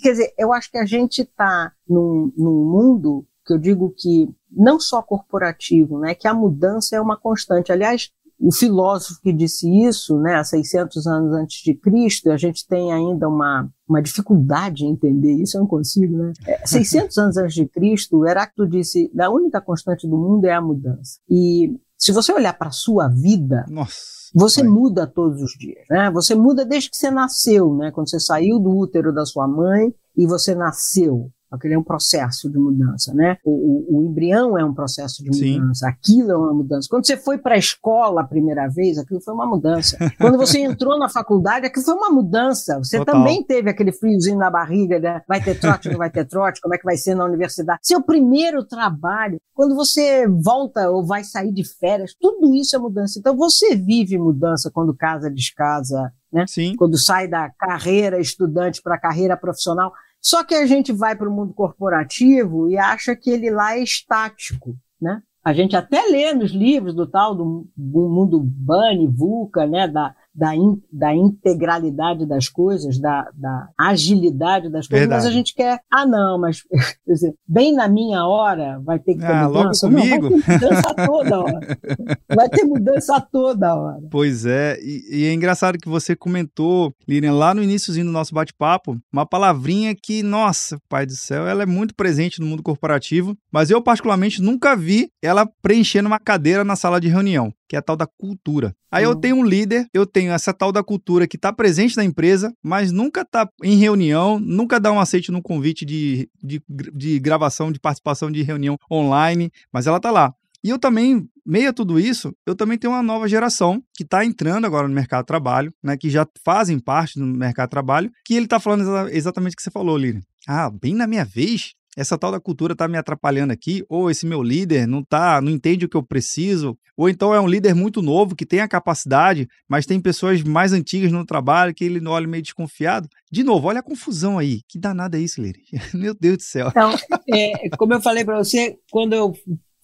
quer 0.00 0.12
dizer, 0.12 0.34
eu 0.38 0.52
acho 0.52 0.70
que 0.70 0.78
a 0.78 0.84
gente 0.84 1.22
está 1.22 1.72
num, 1.88 2.32
num 2.36 2.64
mundo 2.64 3.26
que 3.44 3.52
eu 3.52 3.58
digo 3.58 3.94
que 3.96 4.28
não 4.50 4.78
só 4.80 5.02
corporativo, 5.02 5.98
né, 5.98 6.14
que 6.14 6.28
a 6.28 6.34
mudança 6.34 6.96
é 6.96 7.00
uma 7.00 7.16
constante. 7.16 7.72
Aliás, 7.72 8.10
o 8.40 8.52
filósofo 8.52 9.20
que 9.22 9.32
disse 9.32 9.68
isso, 9.68 10.18
né, 10.18 10.34
há 10.36 10.44
600 10.44 11.06
anos 11.06 11.32
antes 11.34 11.62
de 11.62 11.74
Cristo, 11.74 12.30
a 12.30 12.36
gente 12.36 12.66
tem 12.66 12.92
ainda 12.92 13.28
uma, 13.28 13.68
uma 13.88 14.02
dificuldade 14.02 14.84
em 14.84 14.90
entender 14.90 15.32
isso, 15.34 15.56
eu 15.56 15.60
não 15.60 15.68
consigo, 15.68 16.16
né? 16.16 16.32
É, 16.46 16.60
600 16.66 17.16
anos 17.18 17.36
antes 17.36 17.54
de 17.54 17.66
Cristo, 17.66 18.26
Heráclito 18.26 18.68
disse, 18.68 19.10
a 19.18 19.30
única 19.30 19.60
constante 19.60 20.08
do 20.08 20.16
mundo 20.16 20.44
é 20.46 20.52
a 20.52 20.60
mudança. 20.60 21.18
E 21.28 21.74
se 21.96 22.12
você 22.12 22.32
olhar 22.32 22.52
para 22.52 22.68
a 22.68 22.72
sua 22.72 23.08
vida, 23.08 23.64
Nossa, 23.68 23.94
você 24.34 24.62
muda 24.62 25.06
todos 25.06 25.40
os 25.40 25.52
dias, 25.52 25.84
né? 25.88 26.10
Você 26.10 26.34
muda 26.34 26.64
desde 26.64 26.90
que 26.90 26.96
você 26.96 27.10
nasceu, 27.10 27.74
né? 27.74 27.92
Quando 27.92 28.10
você 28.10 28.18
saiu 28.18 28.58
do 28.58 28.76
útero 28.76 29.12
da 29.12 29.24
sua 29.24 29.46
mãe 29.46 29.94
e 30.16 30.26
você 30.26 30.54
nasceu. 30.54 31.30
Aquele 31.54 31.74
é 31.74 31.78
um 31.78 31.82
processo 31.82 32.50
de 32.50 32.58
mudança, 32.58 33.12
né? 33.14 33.38
O, 33.44 33.50
o, 33.50 33.98
o 33.98 34.02
embrião 34.02 34.58
é 34.58 34.64
um 34.64 34.74
processo 34.74 35.22
de 35.22 35.30
mudança, 35.30 35.86
Sim. 35.86 35.92
aquilo 35.92 36.30
é 36.30 36.36
uma 36.36 36.52
mudança. 36.52 36.88
Quando 36.90 37.06
você 37.06 37.16
foi 37.16 37.38
para 37.38 37.54
a 37.54 37.58
escola 37.58 38.22
a 38.22 38.26
primeira 38.26 38.68
vez, 38.68 38.98
aquilo 38.98 39.20
foi 39.20 39.34
uma 39.34 39.46
mudança. 39.46 39.96
Quando 40.18 40.36
você 40.36 40.60
entrou 40.60 40.98
na 40.98 41.08
faculdade, 41.08 41.66
aquilo 41.66 41.84
foi 41.84 41.94
uma 41.94 42.10
mudança. 42.10 42.78
Você 42.78 42.98
Total. 42.98 43.14
também 43.14 43.42
teve 43.44 43.70
aquele 43.70 43.92
friozinho 43.92 44.38
na 44.38 44.50
barriga, 44.50 44.98
né? 44.98 45.22
Vai 45.28 45.42
ter 45.42 45.58
trote, 45.58 45.88
não 45.88 45.98
vai 45.98 46.10
ter 46.10 46.26
trote, 46.26 46.60
como 46.60 46.74
é 46.74 46.78
que 46.78 46.84
vai 46.84 46.96
ser 46.96 47.14
na 47.14 47.24
universidade? 47.24 47.78
Seu 47.82 48.02
primeiro 48.02 48.64
trabalho, 48.64 49.38
quando 49.54 49.74
você 49.74 50.26
volta 50.28 50.90
ou 50.90 51.04
vai 51.04 51.24
sair 51.24 51.52
de 51.52 51.64
férias, 51.64 52.14
tudo 52.20 52.54
isso 52.54 52.74
é 52.76 52.78
mudança. 52.78 53.18
Então 53.18 53.36
você 53.36 53.74
vive 53.74 54.18
mudança 54.18 54.70
quando 54.70 54.94
casa, 54.94 55.30
descasa, 55.30 56.12
né? 56.34 56.44
Sim. 56.48 56.74
Quando 56.76 56.98
sai 56.98 57.28
da 57.28 57.48
carreira 57.50 58.20
estudante 58.20 58.82
para 58.82 58.96
a 58.96 59.00
carreira 59.00 59.36
profissional. 59.36 59.92
Só 60.24 60.42
que 60.42 60.54
a 60.54 60.66
gente 60.66 60.90
vai 60.90 61.14
para 61.14 61.28
o 61.28 61.32
mundo 61.32 61.52
corporativo 61.52 62.70
e 62.70 62.78
acha 62.78 63.14
que 63.14 63.28
ele 63.28 63.50
lá 63.50 63.76
é 63.76 63.82
estático, 63.82 64.74
né? 64.98 65.22
A 65.44 65.52
gente 65.52 65.76
até 65.76 66.00
lê 66.06 66.32
nos 66.32 66.52
livros 66.52 66.94
do 66.94 67.06
tal 67.06 67.34
do, 67.34 67.68
do 67.76 68.08
mundo 68.08 68.40
Bunny, 68.40 69.06
VUCA, 69.06 69.66
né, 69.66 69.86
da, 69.86 70.16
da, 70.34 70.54
in, 70.54 70.82
da 70.92 71.14
integralidade 71.14 72.26
das 72.26 72.48
coisas, 72.48 72.98
da, 72.98 73.30
da 73.34 73.68
agilidade 73.78 74.68
das 74.68 74.88
coisas, 74.88 75.08
Verdade. 75.08 75.24
mas 75.24 75.26
a 75.26 75.30
gente 75.30 75.54
quer, 75.54 75.80
ah, 75.90 76.04
não, 76.04 76.38
mas 76.40 76.62
dizer, 77.06 77.34
bem 77.46 77.72
na 77.72 77.86
minha 77.86 78.26
hora 78.26 78.80
vai 78.84 78.98
ter 78.98 79.14
que 79.14 79.20
ter 79.20 79.26
ah, 79.26 79.48
mudança. 79.48 79.86
Logo 79.86 79.98
comigo. 79.98 80.30
Não, 80.30 80.38
vai 80.38 80.48
ter 80.48 80.64
mudança 80.64 80.94
toda 81.06 81.40
hora. 81.40 81.78
Vai 82.34 82.48
ter 82.48 82.64
mudança 82.64 83.20
toda 83.20 83.74
hora. 83.74 84.02
Pois 84.10 84.44
é, 84.44 84.78
e, 84.80 85.20
e 85.20 85.26
é 85.26 85.32
engraçado 85.32 85.78
que 85.78 85.88
você 85.88 86.16
comentou, 86.16 86.92
Lilian, 87.06 87.32
lá 87.32 87.54
no 87.54 87.62
iníciozinho 87.62 88.06
do 88.06 88.12
nosso 88.12 88.34
bate-papo, 88.34 88.98
uma 89.12 89.24
palavrinha 89.24 89.94
que, 89.94 90.22
nossa, 90.22 90.78
pai 90.88 91.06
do 91.06 91.12
céu, 91.12 91.46
ela 91.46 91.62
é 91.62 91.66
muito 91.66 91.94
presente 91.94 92.40
no 92.40 92.46
mundo 92.46 92.62
corporativo, 92.62 93.36
mas 93.52 93.70
eu 93.70 93.80
particularmente 93.80 94.42
nunca 94.42 94.74
vi 94.74 95.10
ela 95.22 95.48
preenchendo 95.62 96.08
uma 96.08 96.18
cadeira 96.18 96.64
na 96.64 96.74
sala 96.74 97.00
de 97.00 97.08
reunião 97.08 97.52
que 97.68 97.76
é 97.76 97.78
a 97.78 97.82
tal 97.82 97.96
da 97.96 98.06
cultura. 98.06 98.74
Aí 98.90 99.04
uhum. 99.04 99.12
eu 99.12 99.16
tenho 99.16 99.36
um 99.36 99.44
líder, 99.44 99.88
eu 99.92 100.06
tenho 100.06 100.23
essa 100.28 100.52
tal 100.52 100.72
da 100.72 100.82
cultura 100.82 101.26
que 101.26 101.36
está 101.36 101.52
presente 101.52 101.96
na 101.96 102.04
empresa, 102.04 102.52
mas 102.62 102.90
nunca 102.92 103.22
está 103.22 103.48
em 103.62 103.76
reunião, 103.76 104.38
nunca 104.38 104.80
dá 104.80 104.92
um 104.92 105.00
aceite 105.00 105.30
no 105.30 105.42
convite 105.42 105.84
de, 105.84 106.28
de, 106.42 106.62
de 106.68 107.18
gravação, 107.18 107.70
de 107.70 107.80
participação 107.80 108.30
de 108.30 108.42
reunião 108.42 108.78
online, 108.90 109.50
mas 109.72 109.86
ela 109.86 109.98
está 109.98 110.10
lá. 110.10 110.34
E 110.64 110.70
eu 110.70 110.78
também, 110.78 111.28
meio 111.44 111.68
a 111.68 111.72
tudo 111.74 112.00
isso, 112.00 112.34
eu 112.46 112.54
também 112.54 112.78
tenho 112.78 112.94
uma 112.94 113.02
nova 113.02 113.28
geração 113.28 113.82
que 113.94 114.02
está 114.02 114.24
entrando 114.24 114.64
agora 114.64 114.88
no 114.88 114.94
mercado 114.94 115.24
de 115.24 115.26
trabalho, 115.26 115.70
né, 115.82 115.94
que 115.94 116.08
já 116.08 116.26
fazem 116.42 116.78
parte 116.78 117.18
do 117.18 117.26
mercado 117.26 117.66
de 117.66 117.72
trabalho, 117.72 118.10
que 118.24 118.34
ele 118.34 118.46
está 118.46 118.58
falando 118.58 119.08
exatamente 119.10 119.52
o 119.52 119.56
que 119.56 119.62
você 119.62 119.70
falou, 119.70 119.98
Lili. 119.98 120.22
Ah, 120.48 120.70
bem 120.70 120.94
na 120.94 121.06
minha 121.06 121.24
vez, 121.24 121.74
essa 121.96 122.18
tal 122.18 122.32
da 122.32 122.40
cultura 122.40 122.74
tá 122.74 122.88
me 122.88 122.98
atrapalhando 122.98 123.52
aqui, 123.52 123.84
ou 123.88 124.10
esse 124.10 124.26
meu 124.26 124.42
líder 124.42 124.86
não 124.86 125.02
tá, 125.02 125.40
não 125.40 125.50
entende 125.50 125.84
o 125.84 125.88
que 125.88 125.96
eu 125.96 126.02
preciso, 126.02 126.76
ou 126.96 127.08
então 127.08 127.34
é 127.34 127.40
um 127.40 127.48
líder 127.48 127.74
muito 127.74 128.00
novo 128.00 128.36
que 128.36 128.46
tem 128.46 128.60
a 128.60 128.68
capacidade, 128.68 129.48
mas 129.68 129.86
tem 129.86 130.00
pessoas 130.00 130.42
mais 130.42 130.72
antigas 130.72 131.10
no 131.10 131.24
trabalho 131.24 131.74
que 131.74 131.84
ele 131.84 132.00
não 132.00 132.12
olha 132.12 132.26
meio 132.26 132.42
desconfiado. 132.42 133.08
De 133.30 133.42
novo, 133.42 133.68
olha 133.68 133.80
a 133.80 133.82
confusão 133.82 134.38
aí. 134.38 134.60
Que 134.68 134.78
danada 134.78 135.18
é 135.18 135.20
isso, 135.20 135.42
Liri? 135.42 135.62
Meu 135.92 136.14
Deus 136.14 136.36
do 136.38 136.42
céu. 136.42 136.68
Então, 136.68 136.94
é, 137.32 137.68
como 137.76 137.94
eu 137.94 138.00
falei 138.00 138.24
para 138.24 138.38
você, 138.38 138.76
quando 138.90 139.12
eu 139.12 139.32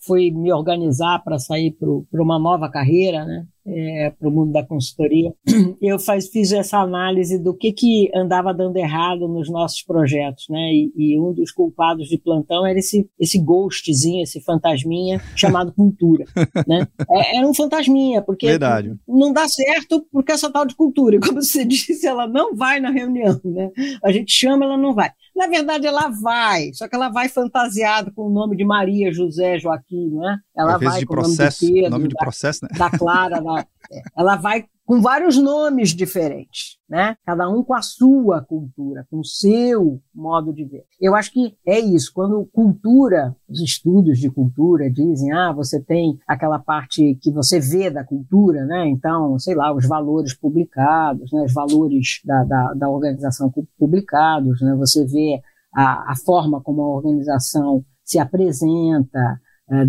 fui 0.00 0.30
me 0.30 0.52
organizar 0.52 1.22
para 1.22 1.38
sair 1.38 1.72
para 1.72 2.22
uma 2.22 2.38
nova 2.38 2.70
carreira, 2.70 3.24
né? 3.24 3.46
É, 3.72 4.10
para 4.18 4.26
o 4.26 4.32
mundo 4.32 4.52
da 4.52 4.64
consultoria, 4.64 5.32
eu 5.82 5.98
faz, 5.98 6.28
fiz 6.28 6.50
essa 6.50 6.78
análise 6.78 7.38
do 7.38 7.54
que, 7.54 7.72
que 7.72 8.10
andava 8.14 8.54
dando 8.54 8.76
errado 8.78 9.28
nos 9.28 9.50
nossos 9.50 9.82
projetos, 9.82 10.46
né? 10.48 10.72
E, 10.72 10.92
e, 10.96 11.20
um 11.20 11.32
dos 11.32 11.52
culpados 11.52 12.08
de 12.08 12.18
plantão 12.18 12.66
era 12.66 12.78
esse, 12.78 13.08
esse 13.20 13.38
ghostzinho, 13.38 14.22
esse 14.22 14.40
fantasminha 14.40 15.20
chamado 15.36 15.72
cultura, 15.72 16.24
né? 16.66 16.88
É, 17.10 17.36
era 17.36 17.46
um 17.46 17.54
fantasminha, 17.54 18.22
porque 18.22 18.46
Verdade. 18.46 18.94
não 19.06 19.30
dá 19.30 19.46
certo 19.46 20.04
porque 20.10 20.32
essa 20.32 20.50
tal 20.50 20.66
de 20.66 20.74
cultura, 20.74 21.16
e 21.16 21.20
como 21.20 21.40
você 21.40 21.62
disse, 21.66 22.06
ela 22.06 22.26
não 22.26 22.56
vai 22.56 22.80
na 22.80 22.90
reunião, 22.90 23.38
né? 23.44 23.70
A 24.02 24.10
gente 24.10 24.32
chama, 24.32 24.64
ela 24.64 24.78
não 24.78 24.94
vai. 24.94 25.10
Na 25.34 25.46
verdade, 25.46 25.86
ela 25.86 26.08
vai, 26.08 26.70
só 26.74 26.88
que 26.88 26.94
ela 26.94 27.08
vai 27.08 27.28
fantasiada 27.28 28.10
com 28.10 28.26
o 28.26 28.30
nome 28.30 28.56
de 28.56 28.64
Maria, 28.64 29.12
José, 29.12 29.58
Joaquim, 29.58 30.10
né? 30.10 30.38
Ela 30.56 30.76
vai 30.76 31.00
de 31.00 31.06
com 31.06 31.14
processo, 31.14 31.64
o 31.64 31.68
nome, 31.68 31.74
de 31.74 31.80
Pedro, 31.80 31.90
nome 31.90 32.08
de 32.08 32.14
da, 32.14 32.20
processo, 32.20 32.60
né? 32.62 32.68
da 32.76 32.90
Clara, 32.90 33.40
da, 33.40 33.60
é, 33.90 34.02
ela 34.16 34.36
vai 34.36 34.66
com 34.90 35.00
vários 35.00 35.38
nomes 35.38 35.90
diferentes, 35.90 36.76
né? 36.88 37.16
Cada 37.24 37.48
um 37.48 37.62
com 37.62 37.74
a 37.74 37.80
sua 37.80 38.40
cultura, 38.40 39.06
com 39.08 39.20
o 39.20 39.24
seu 39.24 40.02
modo 40.12 40.52
de 40.52 40.64
ver. 40.64 40.82
Eu 41.00 41.14
acho 41.14 41.32
que 41.32 41.56
é 41.64 41.78
isso. 41.78 42.10
Quando 42.12 42.44
cultura, 42.52 43.36
os 43.48 43.60
estudos 43.60 44.18
de 44.18 44.28
cultura 44.28 44.90
dizem, 44.90 45.30
ah, 45.30 45.52
você 45.52 45.80
tem 45.80 46.18
aquela 46.26 46.58
parte 46.58 47.16
que 47.22 47.30
você 47.30 47.60
vê 47.60 47.88
da 47.88 48.02
cultura, 48.02 48.64
né? 48.64 48.88
Então, 48.88 49.38
sei 49.38 49.54
lá, 49.54 49.72
os 49.72 49.86
valores 49.86 50.34
publicados, 50.34 51.30
né? 51.30 51.44
Os 51.44 51.54
valores 51.54 52.20
da, 52.24 52.42
da, 52.42 52.74
da 52.74 52.90
organização 52.90 53.48
publicados, 53.78 54.60
né? 54.60 54.74
Você 54.74 55.06
vê 55.06 55.40
a, 55.72 56.10
a 56.10 56.16
forma 56.16 56.60
como 56.60 56.82
a 56.82 56.96
organização 56.96 57.84
se 58.04 58.18
apresenta, 58.18 59.40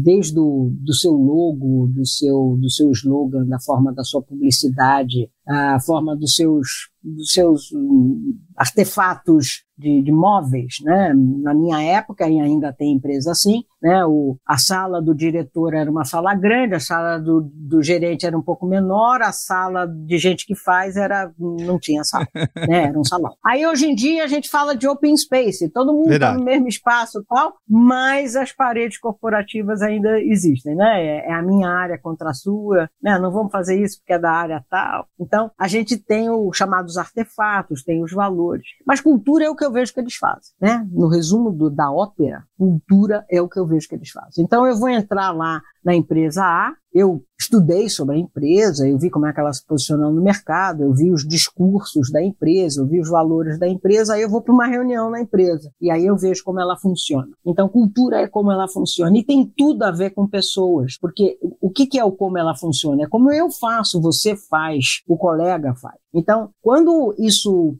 desde 0.04 0.39
o 0.39 0.72
do 0.72 0.94
seu 0.94 1.12
logo, 1.13 1.88
do 1.88 2.06
seu, 2.06 2.56
do 2.60 2.70
seu 2.70 2.91
slogan, 2.91 3.46
da 3.48 3.60
forma 3.60 3.91
da 3.91 4.04
sua 4.04 4.22
publicidade, 4.22 5.28
a 5.48 5.80
forma 5.80 6.15
dos 6.15 6.36
seus, 6.36 6.91
dos 7.04 7.32
seus 7.32 7.72
hum, 7.72 8.38
artefatos 8.56 9.63
de, 9.76 10.04
de, 10.04 10.12
móveis, 10.12 10.76
né? 10.84 11.13
Na 11.15 11.56
minha 11.56 11.82
época, 11.82 12.30
e 12.30 12.39
ainda 12.39 12.72
tem 12.72 12.94
empresa 12.94 13.32
assim, 13.32 13.63
né? 13.82 14.06
O, 14.06 14.38
a 14.46 14.58
sala 14.58 15.02
do 15.02 15.15
diretor 15.15 15.74
era 15.74 15.89
uma 15.89 16.06
sala 16.06 16.36
grande, 16.36 16.76
a 16.76 16.80
sala 16.80 17.17
do, 17.17 17.50
do 17.54 17.82
gerente 17.82 18.26
era 18.26 18.38
um 18.38 18.41
pouco 18.41 18.65
menor, 18.65 19.22
a 19.22 19.32
sala 19.32 19.88
de 19.88 20.17
gente 20.17 20.46
que 20.46 20.56
faz 20.56 20.96
era 20.96 21.32
não 21.39 21.80
tinha 21.80 22.04
sala, 22.04 22.28
né? 22.67 22.86
Era 22.89 23.00
um 23.00 23.04
salão. 23.04 23.34
Aí 23.44 23.65
hoje 23.65 23.88
em 23.88 23.96
dia 23.96 24.24
a 24.24 24.28
gente 24.28 24.50
fala 24.50 24.76
de 24.76 24.88
open 24.88 25.15
space, 25.17 25.70
todo 25.70 25.94
mundo 25.94 26.13
está 26.13 26.34
no 26.34 26.44
mesmo 26.44 26.67
espaço 26.67 27.20
e 27.20 27.26
tal, 27.26 27.56
mas 27.67 28.36
as 28.36 28.52
paredes 28.52 29.00
corporativas 29.00 29.82
ainda 29.82 30.20
existem, 30.22 30.76
né? 30.76 31.02
É, 31.02 31.30
é, 31.30 31.34
a 31.34 31.41
minha 31.41 31.70
área 31.70 31.98
contra 31.98 32.30
a 32.30 32.34
sua, 32.34 32.89
né? 33.02 33.17
Não 33.17 33.32
vamos 33.32 33.52
fazer 33.52 33.82
isso 33.82 34.00
porque 34.00 34.13
é 34.13 34.20
da 34.20 34.32
área 34.32 34.63
tal. 34.70 35.08
Então 35.20 35.52
a 35.58 35.67
gente 35.67 35.98
tem 35.98 36.30
os 36.30 36.56
chamados 36.56 36.98
artefatos, 36.98 37.84
tem 37.84 38.04
os 38.04 38.12
valores, 38.12 38.67
mas 38.86 39.02
cultura 39.02 39.46
é 39.46 39.50
o 39.50 39.56
que 39.56 39.65
eu 39.65 39.72
vejo 39.72 39.94
que 39.94 40.00
eles 40.00 40.15
fazem, 40.15 40.54
né? 40.60 40.86
No 40.91 41.08
resumo 41.08 41.52
do, 41.52 41.70
da 41.70 41.91
ópera, 41.91 42.44
cultura 42.58 43.26
é 43.30 43.41
o 43.41 43.50
que 43.50 43.60
eu 43.60 43.65
vejo 43.72 43.88
que 43.88 43.96
eles 43.96 44.10
fazem. 44.10 44.44
Então 44.44 44.66
eu 44.66 44.78
vou 44.78 44.90
entrar 44.90 45.32
lá 45.32 45.62
na 45.84 45.96
empresa 45.96 46.44
A, 46.44 46.74
eu 46.94 47.24
estudei 47.40 47.90
sobre 47.90 48.16
a 48.16 48.20
empresa, 48.20 48.88
eu 48.88 48.98
vi 49.00 49.10
como 49.10 49.26
é 49.26 49.34
que 49.34 49.40
ela 49.40 49.52
se 49.52 49.66
posiciona 49.66 50.10
no 50.10 50.22
mercado, 50.22 50.84
eu 50.84 50.94
vi 50.94 51.12
os 51.12 51.26
discursos 51.28 52.12
da 52.12 52.24
empresa, 52.24 52.82
eu 52.82 52.86
vi 52.86 53.00
os 53.00 53.10
valores 53.10 53.58
da 53.58 53.68
empresa, 53.68 54.14
aí 54.14 54.22
eu 54.22 54.30
vou 54.30 54.42
para 54.42 54.54
uma 54.54 54.68
reunião 54.68 55.10
na 55.10 55.22
empresa 55.22 55.72
e 55.82 55.90
aí 55.90 56.06
eu 56.06 56.16
vejo 56.18 56.44
como 56.44 56.60
ela 56.60 56.78
funciona. 56.78 57.30
Então, 57.46 57.68
cultura 57.68 58.22
é 58.22 58.28
como 58.28 58.52
ela 58.52 58.68
funciona 58.68 59.18
e 59.18 59.24
tem 59.24 59.46
tudo 59.46 59.84
a 59.84 59.92
ver 59.92 60.12
com 60.12 60.28
pessoas, 60.28 60.98
porque 61.00 61.40
o 61.60 61.70
que, 61.70 61.88
que 61.88 61.98
é 61.98 62.04
o 62.04 62.12
como 62.12 62.38
ela 62.38 62.56
funciona? 62.56 63.04
É 63.04 63.08
como 63.08 63.32
eu 63.32 63.50
faço, 63.50 64.02
você 64.02 64.36
faz, 64.36 65.02
o 65.08 65.18
colega 65.18 65.74
faz. 65.76 65.96
Então, 66.14 66.50
quando 66.62 67.16
isso 67.18 67.76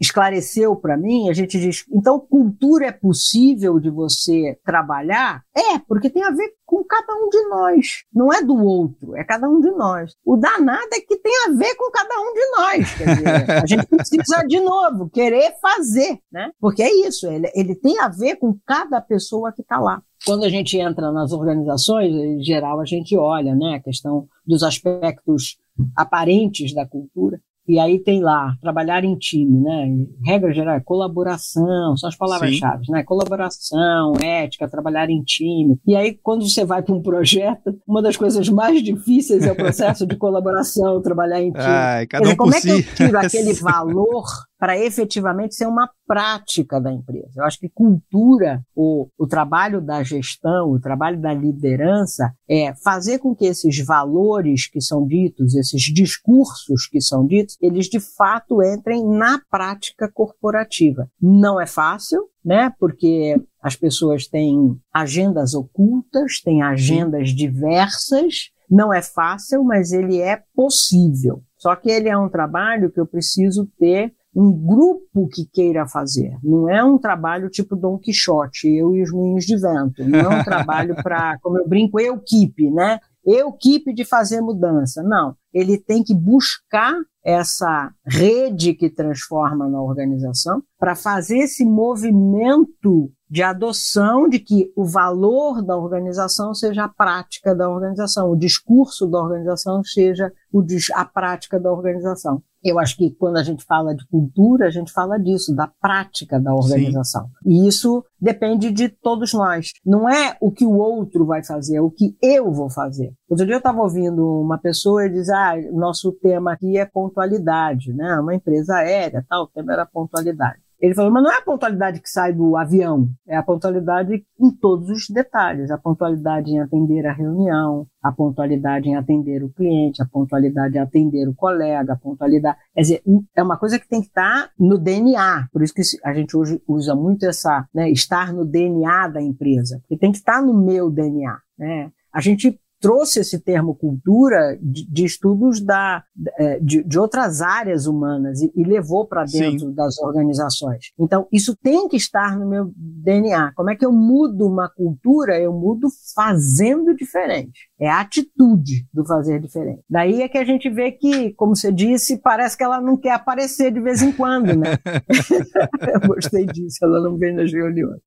esclareceu 0.00 0.76
para 0.76 0.96
mim, 0.96 1.28
a 1.28 1.32
gente 1.32 1.58
diz, 1.58 1.84
então 1.90 2.20
cultura 2.20 2.86
é 2.86 2.92
possível 2.92 3.78
de 3.78 3.90
você 3.90 4.58
trabalhar? 4.64 5.42
É, 5.56 5.78
porque 5.88 6.10
tem 6.10 6.22
a 6.22 6.30
ver 6.30 6.52
com 6.66 6.84
cada 6.84 7.14
um 7.14 7.28
de 7.28 7.48
nós. 7.48 8.04
Não 8.12 8.32
é 8.32 8.42
do 8.42 8.56
outro, 8.56 9.16
é 9.16 9.24
cada 9.24 9.48
um 9.48 9.60
de 9.60 9.70
nós. 9.70 10.14
O 10.24 10.36
danado 10.36 10.88
é 10.92 11.00
que 11.00 11.16
tem 11.16 11.32
a 11.46 11.52
ver 11.52 11.74
com 11.76 11.90
cada 11.90 12.14
um 12.20 12.34
de 12.34 12.50
nós. 12.56 12.94
Quer 12.94 13.14
dizer, 13.14 13.50
a 13.50 13.66
gente 13.66 13.86
precisa, 13.86 14.42
de 14.46 14.60
novo, 14.60 15.08
querer 15.08 15.54
fazer, 15.60 16.18
né? 16.30 16.50
Porque 16.60 16.82
é 16.82 16.92
isso, 17.06 17.26
ele, 17.26 17.50
ele 17.54 17.74
tem 17.74 17.98
a 17.98 18.08
ver 18.08 18.36
com 18.36 18.56
cada 18.66 19.00
pessoa 19.00 19.52
que 19.52 19.62
está 19.62 19.78
lá 19.78 20.02
quando 20.24 20.44
a 20.44 20.48
gente 20.48 20.78
entra 20.78 21.10
nas 21.10 21.32
organizações, 21.32 22.14
em 22.14 22.42
geral 22.42 22.80
a 22.80 22.84
gente 22.84 23.16
olha, 23.16 23.54
né, 23.54 23.74
a 23.74 23.80
questão 23.80 24.28
dos 24.46 24.62
aspectos 24.62 25.58
aparentes 25.96 26.72
da 26.72 26.86
cultura. 26.86 27.40
E 27.66 27.78
aí 27.78 27.98
tem 27.98 28.20
lá, 28.20 28.56
trabalhar 28.60 29.04
em 29.04 29.16
time, 29.16 29.60
né? 29.60 30.06
Regra 30.24 30.52
geral, 30.52 30.80
colaboração, 30.84 31.96
são 31.96 32.08
as 32.08 32.16
palavras-chave, 32.16 32.84
né? 32.88 33.04
Colaboração, 33.04 34.14
ética, 34.20 34.68
trabalhar 34.68 35.08
em 35.08 35.22
time. 35.22 35.78
E 35.86 35.94
aí, 35.94 36.18
quando 36.22 36.48
você 36.48 36.64
vai 36.64 36.82
para 36.82 36.94
um 36.94 37.02
projeto, 37.02 37.78
uma 37.86 38.02
das 38.02 38.16
coisas 38.16 38.48
mais 38.48 38.82
difíceis 38.82 39.46
é 39.46 39.52
o 39.52 39.56
processo 39.56 40.06
de 40.06 40.16
colaboração, 40.16 41.00
trabalhar 41.00 41.40
em 41.40 41.52
time. 41.52 41.64
Ai, 41.64 42.06
cada 42.06 42.22
dizer, 42.22 42.34
um 42.34 42.36
como 42.36 42.54
é 42.54 42.60
que 42.60 42.68
eu 42.68 42.82
tiro 42.94 43.18
aquele 43.18 43.52
valor 43.62 44.24
para 44.62 44.78
efetivamente 44.78 45.56
ser 45.56 45.66
uma 45.66 45.90
prática 46.06 46.80
da 46.80 46.92
empresa. 46.92 47.32
Eu 47.34 47.44
acho 47.44 47.58
que 47.58 47.68
cultura, 47.68 48.64
o, 48.76 49.08
o 49.18 49.26
trabalho 49.26 49.80
da 49.80 50.04
gestão, 50.04 50.70
o 50.70 50.78
trabalho 50.78 51.20
da 51.20 51.34
liderança, 51.34 52.32
é 52.48 52.72
fazer 52.72 53.18
com 53.18 53.34
que 53.34 53.44
esses 53.44 53.84
valores 53.84 54.68
que 54.68 54.80
são 54.80 55.04
ditos, 55.04 55.56
esses 55.56 55.82
discursos 55.92 56.86
que 56.86 57.00
são 57.00 57.26
ditos, 57.26 57.58
eles 57.60 57.86
de 57.86 57.98
fato 57.98 58.62
entrem 58.62 59.04
na 59.04 59.40
prática 59.50 60.08
corporativa. 60.08 61.10
Não 61.20 61.60
é 61.60 61.66
fácil, 61.66 62.28
né? 62.44 62.72
Porque 62.78 63.34
as 63.60 63.74
pessoas 63.74 64.28
têm 64.28 64.80
agendas 64.94 65.54
ocultas, 65.54 66.40
têm 66.40 66.62
agendas 66.62 67.30
diversas. 67.30 68.52
Não 68.70 68.94
é 68.94 69.02
fácil, 69.02 69.64
mas 69.64 69.90
ele 69.90 70.20
é 70.20 70.40
possível. 70.54 71.42
Só 71.58 71.74
que 71.74 71.90
ele 71.90 72.08
é 72.08 72.16
um 72.16 72.28
trabalho 72.28 72.92
que 72.92 73.00
eu 73.00 73.06
preciso 73.06 73.68
ter 73.76 74.14
um 74.34 74.50
grupo 74.50 75.28
que 75.28 75.44
queira 75.52 75.86
fazer. 75.86 76.36
Não 76.42 76.68
é 76.68 76.82
um 76.82 76.98
trabalho 76.98 77.50
tipo 77.50 77.76
Dom 77.76 77.98
Quixote, 77.98 78.68
eu 78.68 78.94
e 78.94 79.02
os 79.02 79.10
moinhos 79.12 79.44
de 79.44 79.56
vento. 79.56 80.04
Não 80.08 80.18
é 80.18 80.28
um 80.40 80.44
trabalho 80.44 80.94
para, 81.02 81.38
como 81.42 81.58
eu 81.58 81.68
brinco, 81.68 82.00
eu 82.00 82.16
equipe, 82.16 82.70
né? 82.70 82.98
Eu 83.24 83.50
equipe 83.50 83.94
de 83.94 84.04
fazer 84.04 84.40
mudança. 84.40 85.02
Não. 85.02 85.36
Ele 85.52 85.78
tem 85.78 86.02
que 86.02 86.14
buscar 86.14 86.94
essa 87.24 87.92
rede 88.04 88.74
que 88.74 88.90
transforma 88.90 89.68
na 89.68 89.80
organização 89.80 90.62
para 90.78 90.96
fazer 90.96 91.38
esse 91.38 91.64
movimento 91.64 93.12
de 93.32 93.42
adoção 93.42 94.28
de 94.28 94.38
que 94.38 94.70
o 94.76 94.84
valor 94.84 95.62
da 95.62 95.74
organização 95.74 96.52
seja 96.54 96.84
a 96.84 96.88
prática 96.88 97.54
da 97.54 97.66
organização, 97.66 98.30
o 98.30 98.36
discurso 98.36 99.06
da 99.06 99.18
organização 99.18 99.82
seja 99.82 100.30
o, 100.52 100.62
a 100.92 101.04
prática 101.06 101.58
da 101.58 101.72
organização. 101.72 102.42
Eu 102.62 102.78
acho 102.78 102.94
que 102.94 103.10
quando 103.12 103.38
a 103.38 103.42
gente 103.42 103.64
fala 103.64 103.94
de 103.94 104.06
cultura, 104.06 104.66
a 104.66 104.70
gente 104.70 104.92
fala 104.92 105.18
disso, 105.18 105.56
da 105.56 105.66
prática 105.66 106.38
da 106.38 106.54
organização. 106.54 107.24
Sim. 107.24 107.30
E 107.46 107.66
isso 107.66 108.04
depende 108.20 108.70
de 108.70 108.90
todos 108.90 109.32
nós. 109.32 109.72
Não 109.82 110.06
é 110.06 110.36
o 110.38 110.52
que 110.52 110.66
o 110.66 110.76
outro 110.76 111.24
vai 111.24 111.42
fazer, 111.42 111.76
é 111.76 111.80
o 111.80 111.90
que 111.90 112.14
eu 112.22 112.52
vou 112.52 112.68
fazer. 112.68 113.14
Outro 113.30 113.46
dia 113.46 113.54
eu 113.54 113.58
estava 113.58 113.80
ouvindo 113.80 114.42
uma 114.42 114.58
pessoa 114.58 115.08
dizer, 115.08 115.32
ah, 115.32 115.54
nosso 115.72 116.12
tema 116.12 116.52
aqui 116.52 116.76
é 116.76 116.84
pontualidade, 116.84 117.94
né? 117.94 118.20
Uma 118.20 118.34
empresa 118.34 118.76
aérea, 118.76 119.24
tal, 119.26 119.44
o 119.44 119.48
tema 119.48 119.72
era 119.72 119.86
pontualidade. 119.86 120.60
Ele 120.82 120.96
falou, 120.96 121.12
mas 121.12 121.22
não 121.22 121.30
é 121.30 121.36
a 121.38 121.42
pontualidade 121.42 122.00
que 122.00 122.10
sai 122.10 122.32
do 122.32 122.56
avião, 122.56 123.08
é 123.28 123.36
a 123.36 123.42
pontualidade 123.42 124.26
em 124.40 124.50
todos 124.50 124.90
os 124.90 125.08
detalhes. 125.08 125.70
A 125.70 125.78
pontualidade 125.78 126.50
em 126.50 126.58
atender 126.58 127.06
a 127.06 127.12
reunião, 127.12 127.86
a 128.02 128.10
pontualidade 128.10 128.88
em 128.88 128.96
atender 128.96 129.44
o 129.44 129.48
cliente, 129.48 130.02
a 130.02 130.06
pontualidade 130.06 130.76
em 130.76 130.80
atender 130.80 131.28
o 131.28 131.34
colega, 131.34 131.92
a 131.92 131.96
pontualidade. 131.96 132.58
Quer 132.74 132.80
dizer, 132.80 133.02
é 133.36 133.42
uma 133.44 133.56
coisa 133.56 133.78
que 133.78 133.88
tem 133.88 134.00
que 134.00 134.08
estar 134.08 134.50
no 134.58 134.76
DNA. 134.76 135.46
Por 135.52 135.62
isso 135.62 135.72
que 135.72 135.82
a 136.04 136.12
gente 136.12 136.36
hoje 136.36 136.60
usa 136.66 136.96
muito 136.96 137.26
essa, 137.26 137.64
né, 137.72 137.88
estar 137.88 138.32
no 138.32 138.44
DNA 138.44 139.06
da 139.06 139.22
empresa. 139.22 139.78
Porque 139.82 139.96
tem 139.96 140.10
que 140.10 140.18
estar 140.18 140.42
no 140.42 140.52
meu 140.52 140.90
DNA. 140.90 141.38
Né? 141.56 141.92
A 142.12 142.20
gente 142.20 142.60
trouxe 142.82 143.20
esse 143.20 143.38
termo 143.38 143.76
cultura 143.76 144.58
de, 144.60 144.84
de 144.90 145.04
estudos 145.04 145.64
da, 145.64 146.02
é, 146.36 146.58
de, 146.58 146.82
de, 146.82 146.98
outras 146.98 147.40
áreas 147.40 147.86
humanas 147.86 148.42
e, 148.42 148.52
e 148.56 148.64
levou 148.64 149.06
para 149.06 149.24
dentro 149.24 149.68
Sim. 149.68 149.74
das 149.74 149.96
organizações. 149.98 150.86
Então, 150.98 151.28
isso 151.32 151.56
tem 151.62 151.88
que 151.88 151.96
estar 151.96 152.36
no 152.36 152.48
meu 152.48 152.72
DNA. 152.76 153.52
Como 153.54 153.70
é 153.70 153.76
que 153.76 153.86
eu 153.86 153.92
mudo 153.92 154.46
uma 154.46 154.68
cultura? 154.68 155.38
Eu 155.38 155.52
mudo 155.52 155.86
fazendo 156.12 156.94
diferente. 156.94 157.70
É 157.80 157.88
a 157.88 158.00
atitude 158.00 158.84
do 158.92 159.04
fazer 159.06 159.40
diferente. 159.40 159.82
Daí 159.88 160.20
é 160.20 160.28
que 160.28 160.38
a 160.38 160.44
gente 160.44 160.68
vê 160.68 160.90
que, 160.90 161.32
como 161.34 161.54
você 161.54 161.70
disse, 161.72 162.18
parece 162.18 162.56
que 162.56 162.64
ela 162.64 162.80
não 162.80 162.96
quer 162.96 163.12
aparecer 163.12 163.72
de 163.72 163.80
vez 163.80 164.02
em 164.02 164.10
quando, 164.10 164.56
né? 164.56 164.76
eu 165.94 166.08
gostei 166.08 166.46
disso, 166.46 166.78
ela 166.82 167.00
não 167.00 167.16
vem 167.16 167.32
nas 167.32 167.52
reuniões. 167.52 168.00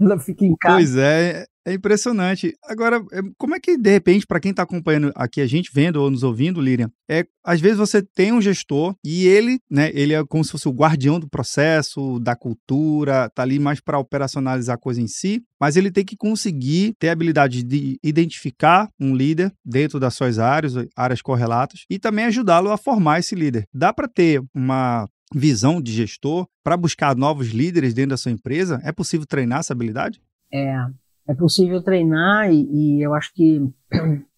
ela 0.00 0.18
fica 0.20 0.44
em 0.44 0.54
casa. 0.56 0.76
Pois 0.76 0.96
é, 0.96 1.46
É 1.66 1.72
impressionante. 1.72 2.52
Agora, 2.64 3.02
é, 3.10 3.20
como 3.38 3.54
é 3.54 3.60
que, 3.60 3.78
de 3.78 3.90
repente, 3.90 4.26
para 4.26 4.38
quem 4.38 4.50
está 4.50 4.62
acompanhando 4.62 5.10
aqui 5.14 5.40
a 5.40 5.46
gente, 5.46 5.70
vendo 5.72 5.96
ou 5.96 6.10
nos 6.10 6.22
ouvindo, 6.22 6.60
Lilian, 6.60 6.90
é, 7.08 7.24
às 7.42 7.60
vezes 7.60 7.78
você 7.78 8.02
tem 8.02 8.32
um 8.32 8.40
gestor 8.40 8.94
e 9.02 9.26
ele, 9.26 9.58
né, 9.70 9.90
ele 9.94 10.12
é 10.12 10.22
como 10.26 10.44
se 10.44 10.50
fosse 10.50 10.68
o 10.68 10.72
guardião 10.72 11.18
do 11.18 11.28
processo, 11.28 12.18
da 12.20 12.36
cultura, 12.36 13.30
tá 13.34 13.42
ali 13.42 13.58
mais 13.58 13.80
para 13.80 13.98
operacionalizar 13.98 14.74
a 14.74 14.78
coisa 14.78 15.00
em 15.00 15.06
si, 15.06 15.42
mas 15.58 15.76
ele 15.76 15.90
tem 15.90 16.04
que 16.04 16.16
conseguir 16.16 16.94
ter 16.98 17.08
a 17.08 17.12
habilidade 17.12 17.62
de 17.62 17.98
identificar 18.02 18.90
um 19.00 19.16
líder 19.16 19.50
dentro 19.64 19.98
das 19.98 20.14
suas 20.14 20.38
áreas, 20.38 20.74
áreas 20.94 21.22
correlatas, 21.22 21.84
e 21.88 21.98
também 21.98 22.26
ajudá-lo 22.26 22.70
a 22.70 22.76
formar 22.76 23.20
esse 23.20 23.34
líder. 23.34 23.66
Dá 23.72 23.90
para 23.90 24.06
ter 24.06 24.42
uma 24.54 25.08
visão 25.34 25.80
de 25.80 25.92
gestor 25.92 26.46
para 26.62 26.76
buscar 26.76 27.16
novos 27.16 27.48
líderes 27.48 27.94
dentro 27.94 28.10
da 28.10 28.16
sua 28.18 28.32
empresa? 28.32 28.80
É 28.84 28.92
possível 28.92 29.26
treinar 29.26 29.60
essa 29.60 29.72
habilidade? 29.72 30.20
É, 30.52 30.86
é 31.26 31.34
possível 31.34 31.82
treinar 31.82 32.50
e, 32.52 32.98
e 32.98 33.02
eu 33.02 33.14
acho 33.14 33.32
que 33.34 33.62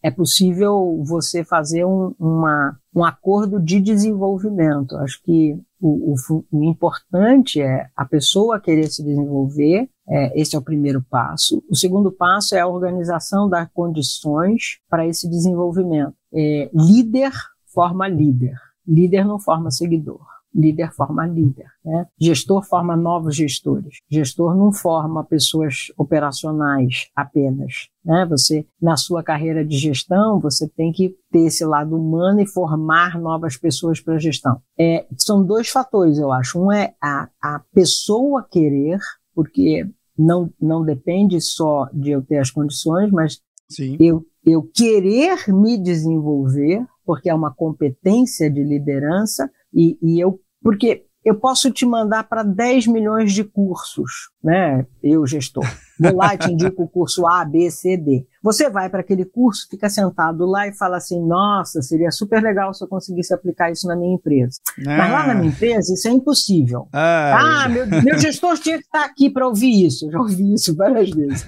é 0.02 0.10
possível 0.10 1.02
você 1.04 1.44
fazer 1.44 1.84
um, 1.84 2.14
uma, 2.18 2.78
um 2.94 3.04
acordo 3.04 3.60
de 3.60 3.80
desenvolvimento. 3.80 4.96
Acho 4.98 5.20
que 5.22 5.58
o, 5.80 6.14
o, 6.14 6.44
o, 6.52 6.64
importante 6.64 7.60
é 7.60 7.88
a 7.96 8.04
pessoa 8.04 8.60
querer 8.60 8.86
se 8.88 9.02
desenvolver, 9.02 9.88
é, 10.08 10.40
esse 10.40 10.54
é 10.54 10.58
o 10.58 10.62
primeiro 10.62 11.04
passo. 11.10 11.62
O 11.68 11.76
segundo 11.76 12.12
passo 12.12 12.54
é 12.54 12.60
a 12.60 12.68
organização 12.68 13.48
das 13.48 13.68
condições 13.72 14.78
para 14.88 15.06
esse 15.06 15.28
desenvolvimento. 15.28 16.14
É, 16.32 16.70
líder 16.72 17.32
forma 17.74 18.08
líder, 18.08 18.54
líder 18.86 19.24
não 19.24 19.38
forma 19.38 19.70
seguidor 19.70 20.35
líder 20.56 20.92
forma 20.92 21.26
líder. 21.26 21.66
Né? 21.84 22.06
Gestor 22.18 22.64
forma 22.64 22.96
novos 22.96 23.36
gestores. 23.36 23.98
Gestor 24.10 24.56
não 24.56 24.72
forma 24.72 25.22
pessoas 25.22 25.92
operacionais 25.96 27.08
apenas. 27.14 27.88
Né? 28.04 28.26
Você, 28.30 28.66
na 28.80 28.96
sua 28.96 29.22
carreira 29.22 29.64
de 29.64 29.76
gestão, 29.76 30.40
você 30.40 30.66
tem 30.68 30.90
que 30.92 31.14
ter 31.30 31.46
esse 31.46 31.64
lado 31.64 31.96
humano 31.96 32.40
e 32.40 32.46
formar 32.46 33.20
novas 33.20 33.56
pessoas 33.56 34.00
para 34.00 34.14
a 34.14 34.18
gestão. 34.18 34.60
É, 34.78 35.06
são 35.18 35.44
dois 35.44 35.68
fatores, 35.68 36.18
eu 36.18 36.32
acho. 36.32 36.58
Um 36.58 36.72
é 36.72 36.94
a, 37.02 37.28
a 37.42 37.60
pessoa 37.74 38.46
querer, 38.50 38.98
porque 39.34 39.86
não, 40.18 40.50
não 40.60 40.82
depende 40.82 41.40
só 41.40 41.88
de 41.92 42.10
eu 42.12 42.22
ter 42.22 42.38
as 42.38 42.50
condições, 42.50 43.10
mas 43.10 43.40
Sim. 43.68 43.96
Eu, 43.98 44.24
eu 44.44 44.62
querer 44.62 45.48
me 45.48 45.76
desenvolver, 45.76 46.84
porque 47.04 47.28
é 47.28 47.34
uma 47.34 47.52
competência 47.52 48.50
de 48.50 48.62
liderança, 48.62 49.50
e, 49.72 49.98
e 50.00 50.20
eu 50.20 50.40
porque 50.66 51.04
eu 51.24 51.36
posso 51.36 51.70
te 51.70 51.86
mandar 51.86 52.24
para 52.24 52.42
10 52.42 52.88
milhões 52.88 53.32
de 53.32 53.44
cursos, 53.44 54.30
né? 54.42 54.84
Eu, 55.00 55.24
gestor. 55.24 55.64
Vou 55.98 56.16
lá 56.16 56.34
e 56.34 56.38
te 56.38 56.50
indico 56.50 56.82
o 56.82 56.88
curso 56.88 57.24
A, 57.24 57.44
B, 57.44 57.70
C, 57.70 57.96
D. 57.96 58.26
Você 58.42 58.68
vai 58.68 58.90
para 58.90 58.98
aquele 58.98 59.24
curso, 59.24 59.68
fica 59.70 59.88
sentado 59.88 60.44
lá 60.44 60.66
e 60.66 60.72
fala 60.72 60.96
assim: 60.96 61.24
nossa, 61.24 61.80
seria 61.82 62.10
super 62.10 62.42
legal 62.42 62.74
se 62.74 62.82
eu 62.82 62.88
conseguisse 62.88 63.32
aplicar 63.32 63.70
isso 63.70 63.86
na 63.86 63.94
minha 63.94 64.16
empresa. 64.16 64.58
Ah. 64.80 64.96
Mas 64.98 65.12
lá 65.12 65.26
na 65.28 65.34
minha 65.34 65.52
empresa, 65.52 65.94
isso 65.94 66.08
é 66.08 66.10
impossível. 66.10 66.88
Ah, 66.92 67.64
ah 67.64 67.68
meu, 67.68 67.86
meu 67.86 68.18
gestor 68.18 68.58
tinha 68.58 68.78
que 68.78 68.86
estar 68.86 69.04
aqui 69.04 69.30
para 69.30 69.46
ouvir 69.46 69.86
isso. 69.86 70.06
Eu 70.06 70.10
já 70.10 70.18
ouvi 70.18 70.52
isso 70.52 70.74
várias 70.74 71.10
vezes. 71.10 71.44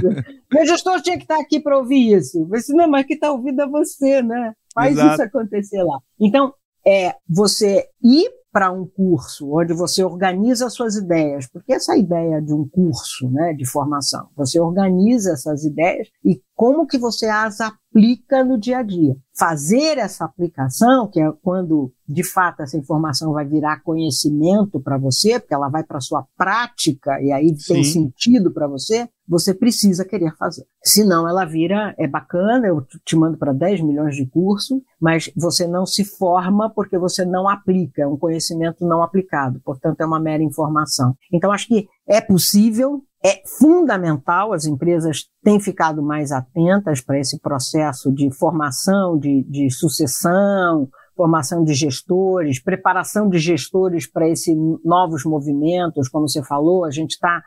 meu 0.50 0.66
gestor 0.66 1.02
tinha 1.02 1.18
que 1.18 1.24
estar 1.24 1.38
aqui 1.38 1.60
para 1.60 1.76
ouvir 1.76 2.14
isso. 2.14 2.38
Eu 2.38 2.46
disse, 2.46 2.72
não, 2.72 2.88
mas 2.88 3.04
que 3.04 3.12
está 3.12 3.30
ouvindo 3.30 3.60
é 3.60 3.68
você, 3.68 4.22
né? 4.22 4.54
Faz 4.74 4.92
Exato. 4.94 5.12
isso 5.12 5.22
acontecer 5.22 5.82
lá. 5.82 5.98
Então, 6.18 6.54
é 6.86 7.14
você 7.28 7.86
ir 8.02 8.30
para 8.54 8.70
um 8.70 8.86
curso 8.86 9.50
onde 9.50 9.74
você 9.74 10.04
organiza 10.04 10.70
suas 10.70 10.94
ideias, 10.94 11.48
porque 11.48 11.72
essa 11.72 11.96
ideia 11.96 12.40
de 12.40 12.54
um 12.54 12.64
curso, 12.68 13.28
né, 13.28 13.52
de 13.52 13.66
formação, 13.66 14.28
você 14.36 14.60
organiza 14.60 15.32
essas 15.32 15.64
ideias 15.64 16.08
e 16.24 16.40
como 16.54 16.86
que 16.86 16.98
você 16.98 17.26
as 17.26 17.60
aplica 17.60 18.44
no 18.44 18.58
dia 18.58 18.78
a 18.78 18.82
dia. 18.82 19.16
Fazer 19.36 19.98
essa 19.98 20.24
aplicação, 20.24 21.08
que 21.08 21.20
é 21.20 21.32
quando 21.42 21.92
de 22.08 22.22
fato 22.22 22.62
essa 22.62 22.76
informação 22.76 23.32
vai 23.32 23.44
virar 23.44 23.82
conhecimento 23.82 24.80
para 24.80 24.98
você, 24.98 25.40
porque 25.40 25.54
ela 25.54 25.68
vai 25.68 25.82
para 25.82 26.00
sua 26.00 26.26
prática 26.36 27.20
e 27.22 27.32
aí 27.32 27.48
Sim. 27.56 27.74
tem 27.74 27.84
sentido 27.84 28.52
para 28.52 28.66
você, 28.68 29.08
você 29.26 29.54
precisa 29.54 30.04
querer 30.04 30.36
fazer. 30.36 30.64
Senão 30.82 31.28
ela 31.28 31.44
vira, 31.44 31.94
é 31.98 32.06
bacana, 32.06 32.66
eu 32.66 32.84
te 33.04 33.16
mando 33.16 33.38
para 33.38 33.52
10 33.52 33.80
milhões 33.80 34.14
de 34.16 34.26
cursos, 34.26 34.80
mas 35.00 35.30
você 35.36 35.66
não 35.66 35.86
se 35.86 36.04
forma 36.04 36.70
porque 36.70 36.98
você 36.98 37.24
não 37.24 37.48
aplica, 37.48 38.02
é 38.02 38.06
um 38.06 38.18
conhecimento 38.18 38.86
não 38.86 39.02
aplicado, 39.02 39.60
portanto 39.64 40.00
é 40.00 40.06
uma 40.06 40.20
mera 40.20 40.42
informação. 40.42 41.16
Então 41.32 41.50
acho 41.50 41.68
que 41.68 41.88
é 42.06 42.20
possível, 42.20 43.02
é 43.24 43.42
fundamental, 43.58 44.52
as 44.52 44.66
empresas 44.66 45.24
têm 45.42 45.58
ficado 45.58 46.02
mais 46.02 46.30
atentas 46.30 47.00
para 47.00 47.18
esse 47.18 47.40
processo 47.40 48.12
de 48.12 48.30
formação, 48.30 49.18
de, 49.18 49.42
de 49.44 49.70
sucessão, 49.70 50.86
formação 51.16 51.64
de 51.64 51.72
gestores, 51.72 52.62
preparação 52.62 53.28
de 53.30 53.38
gestores 53.38 54.06
para 54.06 54.28
esses 54.28 54.54
novos 54.84 55.24
movimentos, 55.24 56.08
como 56.08 56.28
você 56.28 56.42
falou, 56.42 56.84
a 56.84 56.90
gente 56.90 57.12
está, 57.12 57.42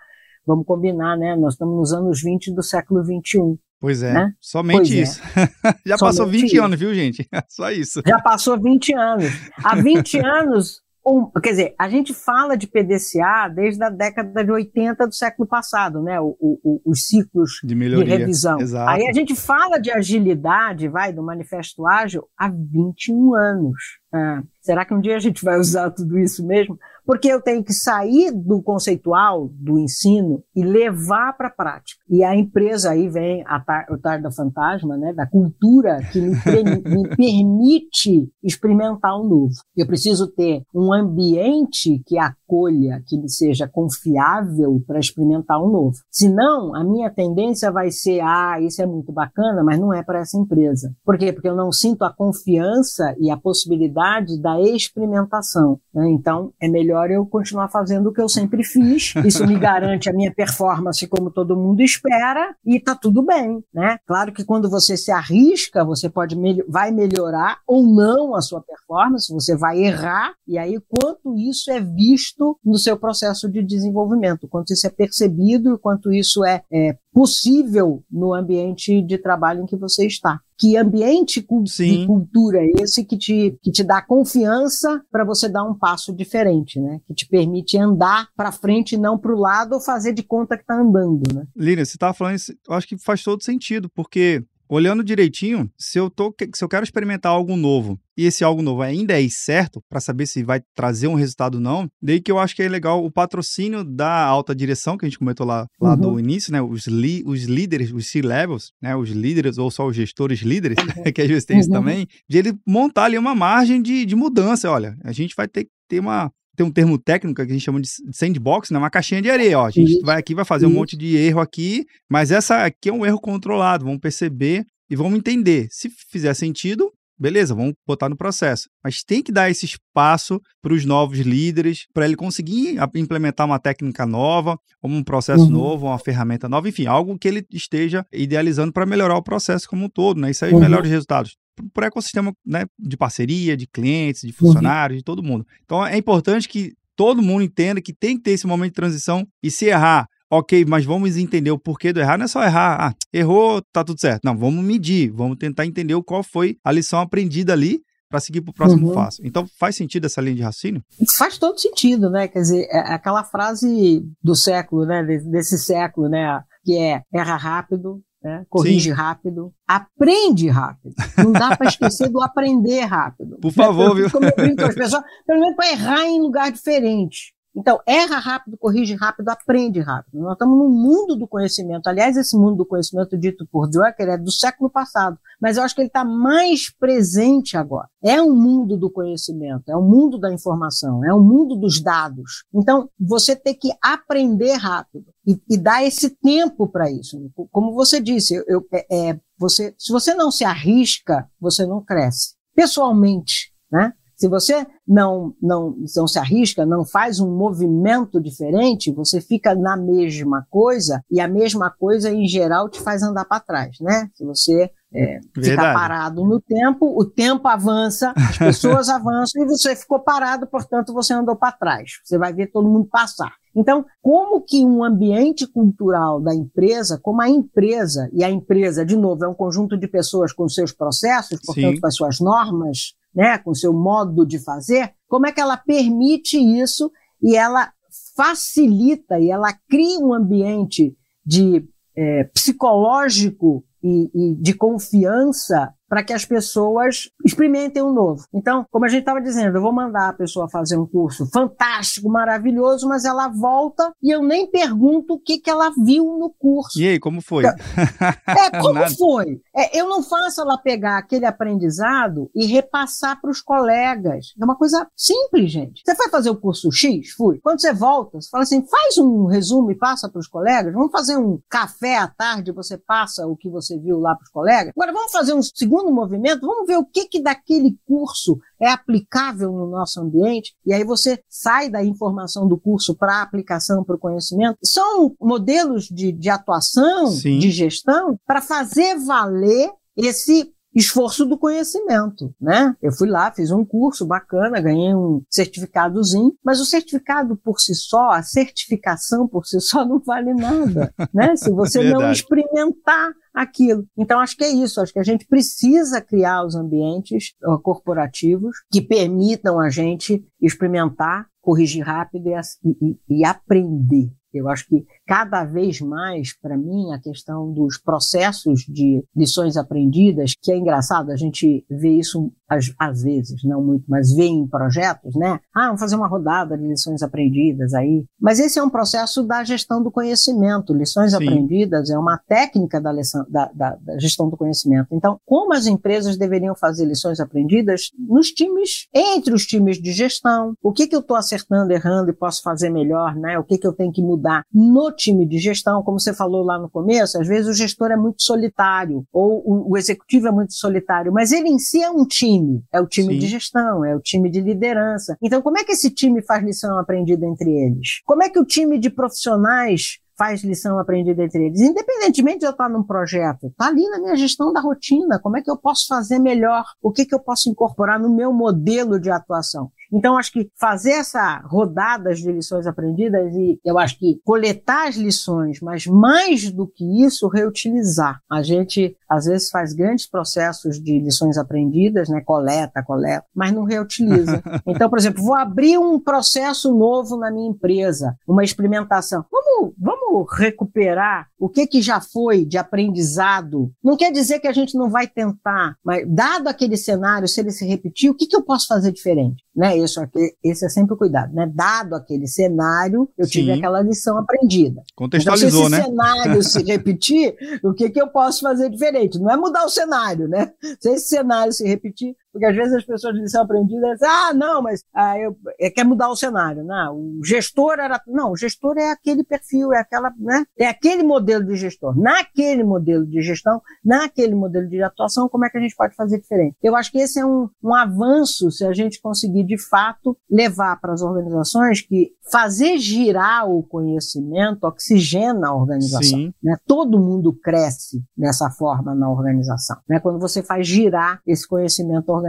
vamos 0.45 0.65
combinar, 0.65 1.15
né? 1.15 1.35
Nós 1.35 1.53
estamos 1.53 1.77
nos 1.77 1.93
anos 1.93 2.21
20 2.23 2.55
do 2.55 2.63
século 2.63 3.03
21. 3.03 3.55
Pois 3.79 4.01
é, 4.01 4.11
né? 4.11 4.33
somente 4.41 4.77
pois 4.77 4.91
é. 4.91 4.95
isso. 4.95 5.21
É. 5.37 5.45
Já 5.85 5.97
somente 5.97 6.17
passou 6.17 6.27
20 6.27 6.43
isso. 6.43 6.63
anos, 6.63 6.79
viu, 6.79 6.95
gente? 6.95 7.27
Só 7.47 7.69
isso. 7.69 8.01
Já 8.03 8.19
passou 8.19 8.59
20 8.59 8.95
anos. 8.95 9.31
Há 9.63 9.75
20 9.75 10.17
anos 10.25 10.81
um, 11.07 11.31
quer 11.39 11.51
dizer, 11.51 11.75
a 11.79 11.89
gente 11.89 12.13
fala 12.13 12.57
de 12.57 12.67
PDCA 12.67 13.47
desde 13.53 13.83
a 13.83 13.89
década 13.89 14.43
de 14.43 14.51
80 14.51 15.07
do 15.07 15.13
século 15.13 15.47
passado, 15.47 16.01
né? 16.03 16.19
O, 16.19 16.35
o, 16.39 16.81
os 16.85 17.07
ciclos 17.07 17.59
de, 17.63 17.73
de 17.73 18.03
revisão. 18.03 18.59
Exato. 18.59 18.89
Aí 18.89 19.07
a 19.07 19.13
gente 19.13 19.35
fala 19.35 19.77
de 19.77 19.89
agilidade, 19.89 20.87
vai, 20.87 21.13
do 21.13 21.23
manifesto 21.23 21.87
ágil, 21.87 22.27
há 22.37 22.49
21 22.49 23.33
anos. 23.33 23.77
Ah, 24.13 24.41
será 24.67 24.83
que 24.83 24.93
um 24.93 24.99
dia 24.99 25.15
a 25.15 25.19
gente 25.19 25.45
vai 25.45 25.57
usar 25.57 25.89
tudo 25.91 26.19
isso 26.19 26.45
mesmo? 26.45 26.77
Porque 27.05 27.29
eu 27.29 27.41
tenho 27.41 27.63
que 27.63 27.71
sair 27.71 28.33
do 28.33 28.61
conceitual 28.61 29.49
do 29.53 29.79
ensino 29.79 30.43
e 30.53 30.61
levar 30.61 31.37
para 31.37 31.47
a 31.47 31.51
prática. 31.51 32.01
E 32.09 32.21
a 32.21 32.35
empresa 32.35 32.91
aí 32.91 33.07
vem 33.07 33.45
a 33.47 33.61
tar, 33.61 33.85
o 33.89 33.97
Tarda 33.97 34.29
Fantasma, 34.29 34.97
né, 34.97 35.13
da 35.13 35.25
cultura 35.25 35.99
que 36.11 36.19
me, 36.19 36.31
me 36.31 37.07
permite 37.15 38.29
experimentar 38.43 39.15
o 39.15 39.23
um 39.23 39.29
novo. 39.29 39.53
Eu 39.75 39.87
preciso 39.87 40.27
ter 40.27 40.63
um 40.75 40.93
ambiente 40.93 42.01
que 42.05 42.17
acolha, 42.19 43.01
que 43.07 43.17
me 43.17 43.29
seja 43.29 43.69
confiável 43.69 44.83
para 44.85 44.99
experimentar 44.99 45.61
o 45.61 45.69
um 45.69 45.71
novo. 45.71 45.95
Senão, 46.11 46.75
a 46.75 46.83
minha 46.83 47.09
tendência 47.09 47.71
vai 47.71 47.89
ser, 47.89 48.19
ah, 48.19 48.59
isso 48.59 48.81
é 48.81 48.85
muito 48.85 49.13
bacana, 49.13 49.63
mas 49.63 49.79
não 49.79 49.93
é 49.93 50.03
para 50.03 50.19
essa 50.19 50.37
empresa. 50.37 50.93
Por 51.05 51.17
quê? 51.17 51.31
Porque 51.31 51.47
eu 51.47 51.55
não 51.55 51.71
sinto 51.71 52.03
a 52.03 52.13
confiança 52.13 53.15
e 53.17 53.31
a 53.31 53.37
possibilidade 53.37 54.41
da 54.41 54.56
experimentação. 54.61 55.79
Né? 55.93 56.09
Então, 56.09 56.53
é 56.61 56.67
melhor 56.67 57.11
eu 57.11 57.25
continuar 57.25 57.69
fazendo 57.69 58.07
o 58.07 58.13
que 58.13 58.21
eu 58.21 58.29
sempre 58.29 58.63
fiz. 58.63 59.13
Isso 59.25 59.45
me 59.45 59.57
garante 59.57 60.09
a 60.09 60.13
minha 60.13 60.33
performance 60.33 61.07
como 61.07 61.31
todo 61.31 61.55
mundo 61.55 61.81
espera 61.81 62.55
e 62.65 62.79
tá 62.79 62.95
tudo 62.95 63.23
bem, 63.23 63.63
né? 63.73 63.97
Claro 64.05 64.31
que 64.31 64.43
quando 64.43 64.69
você 64.69 64.95
se 64.95 65.11
arrisca, 65.11 65.83
você 65.83 66.09
pode 66.09 66.35
vai 66.67 66.91
melhorar 66.91 67.59
ou 67.67 67.85
não 67.85 68.35
a 68.35 68.41
sua 68.41 68.61
performance, 68.61 69.33
você 69.33 69.55
vai 69.55 69.79
errar 69.79 70.33
e 70.47 70.57
aí 70.57 70.79
quanto 70.87 71.35
isso 71.37 71.71
é 71.71 71.79
visto 71.79 72.57
no 72.63 72.77
seu 72.77 72.97
processo 72.97 73.49
de 73.49 73.63
desenvolvimento, 73.63 74.47
quanto 74.47 74.73
isso 74.73 74.87
é 74.87 74.89
percebido, 74.89 75.77
quanto 75.79 76.11
isso 76.11 76.45
é, 76.45 76.63
é 76.71 76.97
possível 77.11 78.03
no 78.11 78.33
ambiente 78.33 79.01
de 79.01 79.17
trabalho 79.17 79.63
em 79.63 79.65
que 79.65 79.75
você 79.75 80.05
está. 80.05 80.39
Que 80.59 80.75
ambiente 80.75 81.45
Sim. 81.67 82.01
de 82.01 82.07
cultura 82.07 82.59
é 82.59 82.71
esse 82.81 83.05
que 83.05 83.17
te, 83.17 83.57
que 83.61 83.71
te 83.71 83.83
dá 83.83 84.01
confiança 84.01 85.01
para 85.11 85.23
você 85.23 85.47
dar 85.47 85.63
um 85.63 85.73
passo 85.73 86.13
diferente, 86.13 86.79
né? 86.79 86.99
Que 87.07 87.13
te 87.13 87.27
permite 87.27 87.77
andar 87.77 88.29
para 88.35 88.51
frente 88.51 88.93
e 88.93 88.97
não 88.97 89.17
para 89.17 89.33
o 89.33 89.39
lado 89.39 89.73
ou 89.73 89.79
fazer 89.79 90.13
de 90.13 90.23
conta 90.23 90.57
que 90.57 90.63
está 90.63 90.79
andando, 90.79 91.33
né? 91.33 91.45
Lina, 91.55 91.85
você 91.85 91.95
estava 91.95 92.13
falando 92.13 92.35
isso, 92.35 92.53
eu 92.67 92.73
acho 92.73 92.87
que 92.87 92.97
faz 92.97 93.23
todo 93.23 93.43
sentido, 93.43 93.89
porque 93.89 94.43
olhando 94.69 95.03
direitinho, 95.03 95.69
se 95.77 95.97
eu, 95.97 96.09
tô, 96.09 96.33
se 96.53 96.63
eu 96.63 96.69
quero 96.69 96.83
experimentar 96.83 97.31
algo 97.31 97.55
novo 97.55 97.99
e 98.17 98.25
esse 98.25 98.43
algo 98.43 98.61
novo 98.61 98.81
ainda 98.81 99.21
é 99.21 99.27
certo 99.29 99.81
para 99.87 99.99
saber 99.99 100.25
se 100.25 100.43
vai 100.43 100.61
trazer 100.75 101.07
um 101.07 101.13
resultado 101.13 101.55
ou 101.55 101.61
não, 101.61 101.87
daí 102.01 102.19
que 102.19 102.31
eu 102.31 102.39
acho 102.39 102.55
que 102.55 102.63
é 102.63 102.67
legal 102.67 103.03
o 103.05 103.11
patrocínio 103.11 103.83
da 103.83 104.25
alta 104.25 104.55
direção, 104.55 104.97
que 104.97 105.05
a 105.05 105.07
gente 105.07 105.19
comentou 105.19 105.45
lá, 105.45 105.67
lá 105.79 105.91
uhum. 105.91 105.97
do 105.97 106.19
início, 106.19 106.51
né? 106.51 106.61
Os, 106.61 106.87
li, 106.87 107.23
os 107.25 107.43
líderes, 107.43 107.91
os 107.91 108.07
C-levels, 108.07 108.71
né? 108.81 108.95
Os 108.95 109.09
líderes 109.09 109.57
ou 109.57 109.69
só 109.69 109.85
os 109.85 109.95
gestores 109.95 110.39
líderes, 110.39 110.77
uhum. 110.79 111.03
que 111.13 111.21
às 111.21 111.27
vezes 111.27 111.45
tem 111.45 111.59
isso 111.59 111.69
uhum. 111.69 111.75
também, 111.75 112.07
de 112.27 112.37
ele 112.37 112.57
montar 112.65 113.05
ali 113.05 113.17
uma 113.17 113.35
margem 113.35 113.81
de, 113.81 114.05
de 114.05 114.15
mudança. 114.15 114.69
Olha, 114.71 114.97
a 115.03 115.11
gente 115.11 115.35
vai 115.35 115.47
ter 115.47 115.65
que 115.65 115.71
ter 115.87 115.99
uma, 115.99 116.31
tem 116.57 116.65
um 116.65 116.71
termo 116.71 116.97
técnico 116.97 117.35
que 117.35 117.51
a 117.51 117.53
gente 117.53 117.63
chama 117.63 117.79
de 117.79 117.87
sandbox, 118.11 118.71
né? 118.71 118.79
Uma 118.79 118.89
caixinha 118.89 119.21
de 119.21 119.29
areia, 119.29 119.59
ó. 119.59 119.67
A 119.67 119.69
gente 119.69 120.01
vai 120.01 120.17
aqui, 120.17 120.33
vai 120.33 120.43
fazer 120.43 120.65
um 120.65 120.71
monte 120.71 120.97
de 120.97 121.15
erro 121.15 121.39
aqui, 121.39 121.85
mas 122.09 122.31
essa 122.31 122.65
aqui 122.65 122.89
é 122.89 122.93
um 122.93 123.05
erro 123.05 123.21
controlado. 123.21 123.85
Vamos 123.85 123.99
perceber 123.99 124.65
e 124.89 124.95
vamos 124.95 125.19
entender. 125.19 125.67
Se 125.69 125.87
fizer 126.09 126.33
sentido, 126.33 126.91
beleza, 127.17 127.53
vamos 127.53 127.75
botar 127.85 128.09
no 128.09 128.17
processo. 128.17 128.67
Mas 128.83 129.03
tem 129.03 129.21
que 129.21 129.31
dar 129.31 129.51
esse 129.51 129.67
espaço 129.67 130.41
para 130.59 130.73
os 130.73 130.83
novos 130.83 131.19
líderes, 131.19 131.85
para 131.93 132.05
ele 132.05 132.15
conseguir 132.15 132.77
implementar 132.95 133.45
uma 133.45 133.59
técnica 133.59 134.07
nova, 134.07 134.57
um 134.83 135.03
processo 135.03 135.43
uhum. 135.43 135.51
novo, 135.51 135.85
uma 135.85 135.99
ferramenta 135.99 136.49
nova, 136.49 136.67
enfim, 136.67 136.87
algo 136.87 137.19
que 137.19 137.27
ele 137.27 137.45
esteja 137.53 138.03
idealizando 138.11 138.73
para 138.73 138.85
melhorar 138.85 139.15
o 139.15 139.23
processo 139.23 139.69
como 139.69 139.85
um 139.85 139.89
todo, 139.89 140.19
né? 140.19 140.31
Isso 140.31 140.43
aí, 140.43 140.53
uhum. 140.53 140.59
melhores 140.59 140.89
resultados 140.89 141.35
para 141.73 141.85
o 141.85 141.87
ecossistema 141.87 142.33
né, 142.45 142.65
de 142.77 142.97
parceria, 142.97 143.57
de 143.57 143.67
clientes, 143.67 144.21
de 144.21 144.27
uhum. 144.27 144.33
funcionários, 144.33 144.95
uhum. 144.95 144.99
de 144.99 145.03
todo 145.03 145.23
mundo. 145.23 145.45
Então 145.63 145.85
é 145.85 145.97
importante 145.97 146.47
que 146.47 146.73
todo 146.95 147.21
mundo 147.21 147.43
entenda 147.43 147.81
que 147.81 147.93
tem 147.93 148.17
que 148.17 148.23
ter 148.23 148.31
esse 148.31 148.47
momento 148.47 148.71
de 148.71 148.75
transição 148.75 149.25
e 149.41 149.51
se 149.51 149.65
errar, 149.65 150.07
ok, 150.29 150.65
mas 150.65 150.83
vamos 150.83 151.15
entender 151.15 151.51
o 151.51 151.59
porquê 151.59 151.93
do 151.93 151.99
errar, 151.99 152.17
não 152.17 152.25
é 152.25 152.27
só 152.27 152.43
errar, 152.43 152.89
ah, 152.89 152.93
errou, 153.13 153.61
tá 153.71 153.83
tudo 153.83 153.99
certo. 153.99 154.23
Não, 154.25 154.35
vamos 154.37 154.63
medir, 154.63 155.11
vamos 155.11 155.37
tentar 155.37 155.65
entender 155.65 155.95
qual 156.03 156.23
foi 156.23 156.57
a 156.63 156.71
lição 156.71 156.99
aprendida 156.99 157.53
ali 157.53 157.81
para 158.09 158.19
seguir 158.19 158.41
para 158.41 158.51
o 158.51 158.53
próximo 158.53 158.87
uhum. 158.87 158.93
passo. 158.93 159.21
Então, 159.23 159.45
faz 159.59 159.75
sentido 159.75 160.05
essa 160.05 160.21
linha 160.21 160.37
de 160.37 160.41
raciocínio? 160.41 160.81
Faz 161.17 161.37
todo 161.37 161.59
sentido, 161.59 162.09
né? 162.09 162.27
Quer 162.27 162.39
dizer, 162.39 162.67
é 162.71 162.79
aquela 162.93 163.23
frase 163.23 164.01
do 164.23 164.35
século, 164.35 164.85
né? 164.85 165.03
Desse 165.03 165.57
século, 165.59 166.07
né? 166.07 166.41
Que 166.63 166.77
é 166.77 167.01
erra 167.13 167.35
rápido, 167.35 168.01
né? 168.27 168.45
corrige 168.49 168.89
Sim. 168.89 168.95
rápido, 168.95 169.53
aprende 169.65 170.49
rápido. 170.49 170.93
Não 171.17 171.31
dá 171.31 171.55
para 171.55 171.69
esquecer 171.69 172.09
do 172.09 172.21
aprender 172.21 172.81
rápido. 172.81 173.37
Por 173.39 173.53
favor, 173.53 173.95
viu? 173.95 174.11
Como 174.11 174.25
eu 174.25 174.35
brinco 174.35 174.57
com 174.57 174.67
as 174.67 174.75
pessoas, 174.75 175.03
pelo 175.25 175.39
menos 175.39 175.55
para 175.55 175.71
errar 175.71 176.05
em 176.05 176.21
lugar 176.21 176.51
diferente. 176.51 177.33
Então, 177.57 177.79
erra 177.87 178.19
rápido, 178.19 178.55
corrige 178.55 178.93
rápido, 178.93 179.29
aprende 179.29 179.79
rápido. 179.79 180.19
Nós 180.19 180.33
estamos 180.33 180.55
no 180.55 180.69
mundo 180.69 181.15
do 181.15 181.27
conhecimento. 181.27 181.87
Aliás, 181.87 182.15
esse 182.15 182.37
mundo 182.37 182.57
do 182.57 182.65
conhecimento 182.65 183.17
dito 183.17 183.47
por 183.51 183.67
Drucker 183.67 184.09
é 184.09 184.17
do 184.17 184.31
século 184.31 184.69
passado, 184.69 185.17
mas 185.41 185.57
eu 185.57 185.63
acho 185.63 185.73
que 185.73 185.81
ele 185.81 185.87
está 185.87 186.05
mais 186.05 186.71
presente 186.71 187.57
agora. 187.57 187.89
É 188.03 188.21
um 188.21 188.35
mundo 188.35 188.77
do 188.77 188.91
conhecimento, 188.91 189.69
é 189.69 189.75
o 189.75 189.79
um 189.79 189.89
mundo 189.89 190.19
da 190.19 190.31
informação, 190.31 191.03
é 191.03 191.11
o 191.11 191.17
um 191.17 191.23
mundo 191.23 191.55
dos 191.55 191.81
dados. 191.81 192.45
Então, 192.53 192.87
você 192.99 193.35
tem 193.35 193.55
que 193.55 193.71
aprender 193.81 194.53
rápido 194.53 195.07
e, 195.25 195.41
e 195.49 195.57
dar 195.57 195.83
esse 195.83 196.11
tempo 196.11 196.67
para 196.67 196.91
isso. 196.91 197.17
Como 197.51 197.73
você 197.73 197.99
disse, 197.99 198.35
eu, 198.35 198.43
eu, 198.47 198.67
é, 198.71 199.09
é, 199.09 199.19
você, 199.35 199.73
se 199.79 199.91
você 199.91 200.13
não 200.13 200.29
se 200.29 200.45
arrisca, 200.45 201.27
você 201.41 201.65
não 201.65 201.83
cresce. 201.83 202.35
Pessoalmente, 202.55 203.51
né? 203.71 203.93
Se 204.17 204.27
você 204.27 204.65
não, 204.85 205.35
não, 205.39 205.75
não 205.95 206.07
se 206.07 206.17
arrisca, 206.17 206.65
não 206.65 206.83
faz 206.83 207.19
um 207.19 207.29
movimento 207.29 208.19
diferente, 208.19 208.91
você 208.91 209.21
fica 209.21 209.53
na 209.53 209.77
mesma 209.77 210.45
coisa 210.49 211.03
e 211.09 211.21
a 211.21 211.27
mesma 211.27 211.69
coisa, 211.69 212.11
em 212.11 212.27
geral, 212.27 212.67
te 212.67 212.81
faz 212.81 213.03
andar 213.03 213.25
para 213.25 213.39
trás, 213.39 213.79
né? 213.79 214.09
Se 214.15 214.25
você 214.25 214.71
é, 214.93 215.19
ficar 215.35 215.73
parado 215.73 216.23
no 216.23 216.39
tempo, 216.39 216.99
o 216.99 217.05
tempo 217.05 217.47
avança, 217.47 218.13
as 218.15 218.37
pessoas 218.39 218.89
avançam 218.89 219.43
e 219.43 219.45
você 219.45 219.75
ficou 219.75 219.99
parado, 219.99 220.47
portanto, 220.47 220.93
você 220.93 221.13
andou 221.13 221.35
para 221.35 221.51
trás. 221.51 221.99
Você 222.03 222.17
vai 222.17 222.33
ver 222.33 222.47
todo 222.47 222.67
mundo 222.67 222.87
passar. 222.89 223.33
Então, 223.55 223.85
como 224.01 224.41
que 224.41 224.63
um 224.63 224.83
ambiente 224.83 225.47
cultural 225.47 226.21
da 226.21 226.33
empresa, 226.33 226.99
como 227.01 227.21
a 227.21 227.29
empresa, 227.29 228.09
e 228.13 228.23
a 228.23 228.29
empresa, 228.29 228.85
de 228.85 228.95
novo, 228.95 229.25
é 229.25 229.27
um 229.27 229.33
conjunto 229.33 229.75
de 229.77 229.87
pessoas 229.87 230.31
com 230.31 230.47
seus 230.47 230.71
processos, 230.71 231.39
portanto, 231.43 231.75
Sim. 231.75 231.81
com 231.81 231.87
as 231.87 231.95
suas 231.95 232.19
normas, 232.19 232.93
né, 233.17 233.39
com 233.39 233.51
seu 233.51 233.73
modo 233.73 234.23
de 234.23 234.37
fazer, 234.37 234.93
como 235.07 235.25
é 235.25 235.31
que 235.31 235.41
ela 235.41 235.57
permite 235.57 236.37
isso 236.37 236.91
e 237.19 237.35
ela 237.35 237.73
facilita 238.15 239.19
e 239.19 239.31
ela 239.31 239.51
cria 239.67 239.99
um 239.99 240.13
ambiente 240.13 240.95
de 241.25 241.67
é, 241.95 242.25
psicológico 242.25 243.65
e, 243.83 244.11
e 244.13 244.35
de 244.35 244.53
confiança 244.53 245.73
para 245.87 246.03
que 246.03 246.13
as 246.13 246.25
pessoas 246.25 247.09
experimentem 247.25 247.81
o 247.81 247.87
um 247.87 247.93
novo. 247.93 248.25
Então, 248.33 248.65
como 248.69 248.85
a 248.85 248.89
gente 248.89 249.01
estava 249.01 249.21
dizendo, 249.21 249.57
eu 249.57 249.61
vou 249.61 249.71
mandar 249.71 250.09
a 250.09 250.13
pessoa 250.13 250.49
fazer 250.49 250.77
um 250.77 250.85
curso 250.85 251.25
fantástico, 251.31 252.09
maravilhoso, 252.09 252.87
mas 252.87 253.05
ela 253.05 253.27
volta 253.27 253.91
e 254.01 254.13
eu 254.13 254.21
nem 254.21 254.49
pergunto 254.49 255.15
o 255.15 255.19
que, 255.19 255.39
que 255.39 255.49
ela 255.49 255.71
viu 255.77 256.03
no 256.17 256.29
curso. 256.29 256.79
E 256.79 256.87
aí, 256.87 256.99
como 256.99 257.21
foi? 257.21 257.45
É, 257.45 257.53
como 258.61 258.79
foi? 258.95 259.41
É, 259.55 259.79
eu 259.79 259.87
não 259.87 260.03
faço 260.03 260.41
ela 260.41 260.57
pegar 260.57 260.97
aquele 260.97 261.25
aprendizado 261.25 262.29
e 262.35 262.45
repassar 262.45 263.19
para 263.21 263.31
os 263.31 263.41
colegas. 263.41 264.33
É 264.39 264.43
uma 264.43 264.55
coisa 264.55 264.87
simples, 264.95 265.51
gente. 265.51 265.81
Você 265.85 265.95
vai 265.95 266.09
fazer 266.09 266.29
o 266.29 266.35
curso 266.35 266.71
X? 266.71 267.11
Fui. 267.11 267.39
Quando 267.39 267.61
você 267.61 267.73
volta, 267.73 268.19
você 268.19 268.29
fala 268.29 268.43
assim, 268.43 268.65
faz 268.67 268.97
um 268.97 269.25
resumo 269.25 269.71
e 269.71 269.75
passa 269.75 270.09
para 270.09 270.19
os 270.19 270.27
colegas. 270.27 270.73
Vamos 270.73 270.91
fazer 270.91 271.17
um 271.17 271.39
café 271.49 271.97
à 271.97 272.07
tarde, 272.07 272.51
você 272.51 272.77
passa 272.77 273.25
o 273.25 273.35
que 273.35 273.49
você 273.49 273.77
viu 273.77 273.99
lá 273.99 274.15
para 274.15 274.23
os 274.23 274.29
colegas. 274.29 274.73
Agora, 274.75 274.91
vamos 274.91 275.11
fazer 275.11 275.33
um 275.33 275.41
segundo 275.41 275.76
segundo 275.77 275.93
movimento, 275.93 276.45
vamos 276.45 276.67
ver 276.67 276.77
o 276.77 276.85
que, 276.85 277.05
que 277.05 277.21
daquele 277.21 277.77
curso 277.85 278.39
é 278.59 278.69
aplicável 278.69 279.51
no 279.51 279.69
nosso 279.69 280.01
ambiente, 280.01 280.55
e 280.65 280.73
aí 280.73 280.83
você 280.83 281.21
sai 281.29 281.69
da 281.69 281.83
informação 281.83 282.47
do 282.47 282.57
curso 282.57 282.95
para 282.95 283.17
a 283.17 283.21
aplicação, 283.21 283.83
para 283.83 283.95
o 283.95 283.99
conhecimento. 283.99 284.57
São 284.63 285.15
modelos 285.19 285.85
de, 285.85 286.11
de 286.11 286.29
atuação, 286.29 287.07
Sim. 287.07 287.37
de 287.37 287.51
gestão, 287.51 288.19
para 288.25 288.41
fazer 288.41 288.97
valer 288.99 289.71
esse 289.95 290.51
esforço 290.79 291.25
do 291.25 291.37
conhecimento, 291.37 292.33
né? 292.39 292.75
Eu 292.81 292.91
fui 292.91 293.09
lá, 293.09 293.31
fiz 293.31 293.51
um 293.51 293.65
curso 293.65 294.05
bacana, 294.05 294.61
ganhei 294.61 294.93
um 294.93 295.23
certificadozinho, 295.29 296.33
mas 296.43 296.59
o 296.59 296.65
certificado 296.65 297.35
por 297.35 297.59
si 297.59 297.73
só, 297.73 298.11
a 298.11 298.21
certificação 298.21 299.27
por 299.27 299.45
si 299.45 299.59
só 299.59 299.85
não 299.85 299.99
vale 299.99 300.33
nada, 300.33 300.93
né? 301.13 301.35
Se 301.35 301.51
você 301.51 301.83
não 301.91 302.11
experimentar 302.11 303.11
aquilo. 303.33 303.85
Então, 303.97 304.19
acho 304.19 304.35
que 304.35 304.43
é 304.43 304.49
isso. 304.49 304.81
Acho 304.81 304.93
que 304.93 304.99
a 304.99 305.03
gente 305.03 305.25
precisa 305.25 306.01
criar 306.01 306.45
os 306.45 306.55
ambientes 306.55 307.33
uh, 307.43 307.59
corporativos 307.59 308.57
que 308.71 308.81
permitam 308.81 309.59
a 309.59 309.69
gente 309.69 310.25
experimentar, 310.41 311.27
corrigir 311.41 311.83
rápido 311.83 312.29
e, 312.29 312.35
e, 312.81 312.99
e 313.09 313.25
aprender. 313.25 314.11
Eu 314.33 314.49
acho 314.49 314.67
que 314.67 314.85
cada 315.07 315.45
vez 315.45 315.79
mais, 315.79 316.37
para 316.37 316.57
mim, 316.57 316.91
a 316.91 316.99
questão 316.99 317.51
dos 317.53 317.77
processos 317.77 318.65
de 318.67 319.01
lições 319.15 319.55
aprendidas, 319.55 320.33
que 320.39 320.51
é 320.51 320.57
engraçado, 320.57 321.11
a 321.11 321.15
gente 321.15 321.65
vê 321.69 321.91
isso 321.97 322.31
às, 322.47 322.73
às 322.79 323.01
vezes, 323.01 323.43
não 323.43 323.63
muito, 323.63 323.85
mas 323.87 324.13
vê 324.13 324.25
em 324.25 324.47
projetos, 324.47 325.15
né? 325.15 325.39
Ah, 325.55 325.67
vamos 325.67 325.79
fazer 325.79 325.95
uma 325.95 326.07
rodada 326.07 326.57
de 326.57 326.65
lições 326.65 327.01
aprendidas 327.01 327.73
aí. 327.73 328.05
Mas 328.19 328.39
esse 328.39 328.59
é 328.59 328.63
um 328.63 328.69
processo 328.69 329.23
da 329.23 329.43
gestão 329.43 329.81
do 329.81 329.91
conhecimento. 329.91 330.73
Lições 330.73 331.11
Sim. 331.11 331.17
aprendidas 331.17 331.89
é 331.89 331.97
uma 331.97 332.17
técnica 332.27 332.79
da, 332.79 332.91
lição, 332.91 333.25
da, 333.29 333.51
da, 333.53 333.75
da 333.75 333.99
gestão 333.99 334.29
do 334.29 334.37
conhecimento. 334.37 334.87
Então, 334.91 335.19
como 335.25 335.53
as 335.53 335.67
empresas 335.67 336.17
deveriam 336.17 336.55
fazer 336.55 336.85
lições 336.85 337.19
aprendidas 337.19 337.91
nos 337.97 338.27
times, 338.27 338.87
entre 338.93 339.33
os 339.33 339.45
times 339.45 339.77
de 339.81 339.91
gestão? 339.91 340.53
O 340.61 340.73
que, 340.73 340.87
que 340.87 340.95
eu 340.95 341.01
estou 341.01 341.15
acertando, 341.15 341.71
errando 341.71 342.11
e 342.11 342.13
posso 342.13 342.41
fazer 342.41 342.69
melhor, 342.69 343.15
né? 343.15 343.37
O 343.39 343.43
que, 343.43 343.57
que 343.57 343.67
eu 343.67 343.73
tenho 343.73 343.91
que 343.91 344.01
mudar 344.01 344.43
no 344.53 344.91
time 344.97 345.25
de 345.25 345.37
gestão, 345.37 345.83
como 345.83 345.99
você 345.99 346.13
falou 346.13 346.43
lá 346.43 346.59
no 346.59 346.69
começo, 346.69 347.19
às 347.19 347.27
vezes 347.27 347.47
o 347.47 347.53
gestor 347.53 347.91
é 347.91 347.95
muito 347.95 348.21
solitário, 348.21 349.05
ou 349.13 349.41
o, 349.45 349.71
o 349.71 349.77
executivo 349.77 350.27
é 350.27 350.31
muito 350.31 350.53
solitário, 350.53 351.13
mas 351.13 351.31
ele 351.31 351.47
em 351.47 351.59
si 351.59 351.81
é 351.81 351.89
um 351.89 352.05
time, 352.05 352.63
é 352.73 352.81
o 352.81 352.87
time 352.87 353.13
Sim. 353.13 353.19
de 353.19 353.27
gestão, 353.27 353.85
é 353.85 353.95
o 353.95 354.01
time 354.01 354.29
de 354.29 354.41
liderança. 354.41 355.15
Então, 355.21 355.41
como 355.41 355.57
é 355.57 355.63
que 355.63 355.71
esse 355.71 355.89
time 355.89 356.21
faz 356.21 356.43
lição 356.43 356.77
aprendida 356.77 357.25
entre 357.25 357.49
eles? 357.49 358.01
Como 358.05 358.23
é 358.23 358.29
que 358.29 358.39
o 358.39 358.45
time 358.45 358.79
de 358.79 358.89
profissionais 358.89 359.99
faz 360.17 360.43
lição 360.43 360.79
aprendida 360.79 361.23
entre 361.23 361.45
eles. 361.45 361.61
Independentemente 361.61 362.39
de 362.39 362.45
eu 362.47 362.51
estar 362.51 362.67
num 362.67 362.81
projeto, 362.81 363.47
está 363.47 363.67
ali 363.67 363.87
na 363.87 363.99
minha 363.99 364.15
gestão 364.15 364.51
da 364.51 364.59
rotina, 364.59 365.19
como 365.19 365.37
é 365.37 365.41
que 365.41 365.51
eu 365.51 365.57
posso 365.57 365.85
fazer 365.87 366.17
melhor, 366.17 366.65
o 366.81 366.91
que, 366.91 367.05
que 367.05 367.13
eu 367.13 367.19
posso 367.19 367.49
incorporar 367.49 367.99
no 367.99 368.09
meu 368.09 368.33
modelo 368.33 368.99
de 368.99 369.11
atuação. 369.11 369.71
Então, 369.91 370.17
acho 370.17 370.31
que 370.31 370.49
fazer 370.59 370.91
essa 370.91 371.41
rodada 371.45 372.13
de 372.13 372.31
lições 372.31 372.67
aprendidas 372.67 373.33
e 373.33 373.59
eu 373.63 373.77
acho 373.79 373.97
que 373.97 374.19
coletar 374.23 374.87
as 374.87 374.95
lições, 374.95 375.59
mas 375.61 375.85
mais 375.85 376.51
do 376.51 376.67
que 376.67 377.03
isso, 377.03 377.27
reutilizar. 377.27 378.19
A 378.29 378.41
gente, 378.41 378.95
às 379.09 379.25
vezes, 379.25 379.49
faz 379.49 379.73
grandes 379.73 380.09
processos 380.09 380.81
de 380.81 380.99
lições 380.99 381.37
aprendidas, 381.37 382.09
né? 382.09 382.21
Coleta, 382.21 382.83
coleta, 382.83 383.25
mas 383.35 383.51
não 383.51 383.63
reutiliza. 383.63 384.41
Então, 384.67 384.89
por 384.89 384.99
exemplo, 384.99 385.23
vou 385.23 385.35
abrir 385.35 385.77
um 385.77 385.99
processo 385.99 386.73
novo 386.75 387.17
na 387.17 387.31
minha 387.31 387.49
empresa, 387.49 388.15
uma 388.27 388.43
experimentação. 388.43 389.25
Vamos, 389.31 389.73
vamos 389.77 390.27
recuperar 390.37 391.27
o 391.39 391.47
que, 391.47 391.67
que 391.67 391.81
já 391.81 392.01
foi 392.01 392.45
de 392.45 392.57
aprendizado. 392.57 393.71
Não 393.83 393.95
quer 393.95 394.11
dizer 394.11 394.39
que 394.39 394.47
a 394.47 394.53
gente 394.53 394.75
não 394.75 394.89
vai 394.89 395.07
tentar, 395.07 395.75
mas 395.83 396.05
dado 396.07 396.47
aquele 396.47 396.75
cenário, 396.75 397.27
se 397.27 397.39
ele 397.39 397.51
se 397.51 397.65
repetir, 397.65 398.09
o 398.09 398.15
que, 398.15 398.27
que 398.27 398.35
eu 398.35 398.43
posso 398.43 398.67
fazer 398.67 398.91
diferente? 398.91 399.43
Né? 399.55 399.76
Isso 399.83 400.01
aqui, 400.01 400.35
esse 400.43 400.65
é 400.65 400.69
sempre 400.69 400.93
o 400.93 400.97
cuidado, 400.97 401.33
né? 401.33 401.49
Dado 401.53 401.95
aquele 401.95 402.27
cenário, 402.27 403.09
eu 403.17 403.25
Sim. 403.25 403.31
tive 403.31 403.51
aquela 403.53 403.81
lição 403.81 404.17
aprendida. 404.17 404.83
Contextualizou, 404.95 405.67
então, 405.67 405.69
se 405.69 405.75
esse 405.75 405.89
né? 405.89 405.97
cenário 405.97 406.43
se 406.43 406.63
repetir, 406.63 407.35
o 407.63 407.73
que, 407.73 407.89
que 407.89 408.01
eu 408.01 408.07
posso 408.07 408.41
fazer 408.41 408.69
diferente? 408.69 409.19
Não 409.19 409.29
é 409.29 409.37
mudar 409.37 409.65
o 409.65 409.69
cenário, 409.69 410.27
né? 410.27 410.51
Se 410.79 410.89
esse 410.89 411.07
cenário 411.09 411.51
se 411.51 411.67
repetir, 411.67 412.15
Porque 412.37 412.45
às 412.45 412.55
vezes 412.55 412.73
as 412.75 412.85
pessoas 412.85 413.15
de 413.15 413.21
lição 413.21 413.41
aprendida 413.41 413.93
dizem, 413.93 414.07
ah, 414.07 414.31
não, 414.31 414.61
mas 414.61 414.83
ah, 414.93 415.17
eu, 415.17 415.35
é, 415.59 415.71
quer 415.71 415.83
mudar 415.83 416.07
o 416.09 416.15
cenário. 416.15 416.63
Não, 416.63 416.95
o 416.95 417.25
gestor 417.25 417.79
era. 417.79 417.99
Não, 418.05 418.31
o 418.31 418.37
gestor 418.37 418.77
é 418.77 418.91
aquele 418.91 419.23
perfil, 419.23 419.73
é 419.73 419.79
aquela, 419.79 420.13
né? 420.19 420.45
É 420.55 420.67
aquele 420.67 421.01
modelo 421.01 421.43
de 421.43 421.55
gestor. 421.55 421.99
Naquele 421.99 422.63
modelo 422.63 423.07
de 423.07 423.23
gestão, 423.23 423.59
naquele 423.83 424.35
modelo 424.35 424.69
de 424.69 424.83
atuação, 424.83 425.27
como 425.27 425.45
é 425.45 425.49
que 425.49 425.57
a 425.57 425.61
gente 425.61 425.75
pode 425.75 425.95
fazer 425.95 426.19
diferente? 426.19 426.55
Eu 426.61 426.75
acho 426.75 426.91
que 426.91 426.99
esse 426.99 427.19
é 427.19 427.25
um, 427.25 427.49
um 427.63 427.73
avanço 427.73 428.51
se 428.51 428.63
a 428.63 428.71
gente 428.71 429.01
conseguir, 429.01 429.43
de 429.43 429.57
fato, 429.57 430.15
levar 430.29 430.79
para 430.79 430.93
as 430.93 431.01
organizações 431.01 431.81
que 431.81 432.11
fazer 432.31 432.77
girar 432.77 433.49
o 433.49 433.63
conhecimento 433.63 434.65
oxigena 434.65 435.47
a 435.47 435.55
organização. 435.55 436.31
Né? 436.43 436.55
Todo 436.67 436.99
mundo 436.99 437.33
cresce 437.33 438.03
dessa 438.15 438.51
forma 438.51 438.93
na 438.93 439.09
organização. 439.09 439.77
Né? 439.89 439.99
Quando 439.99 440.19
você 440.19 440.43
faz 440.43 440.67
girar 440.67 441.19
esse 441.25 441.47
conhecimento 441.47 442.09
organizacional, 442.09 442.26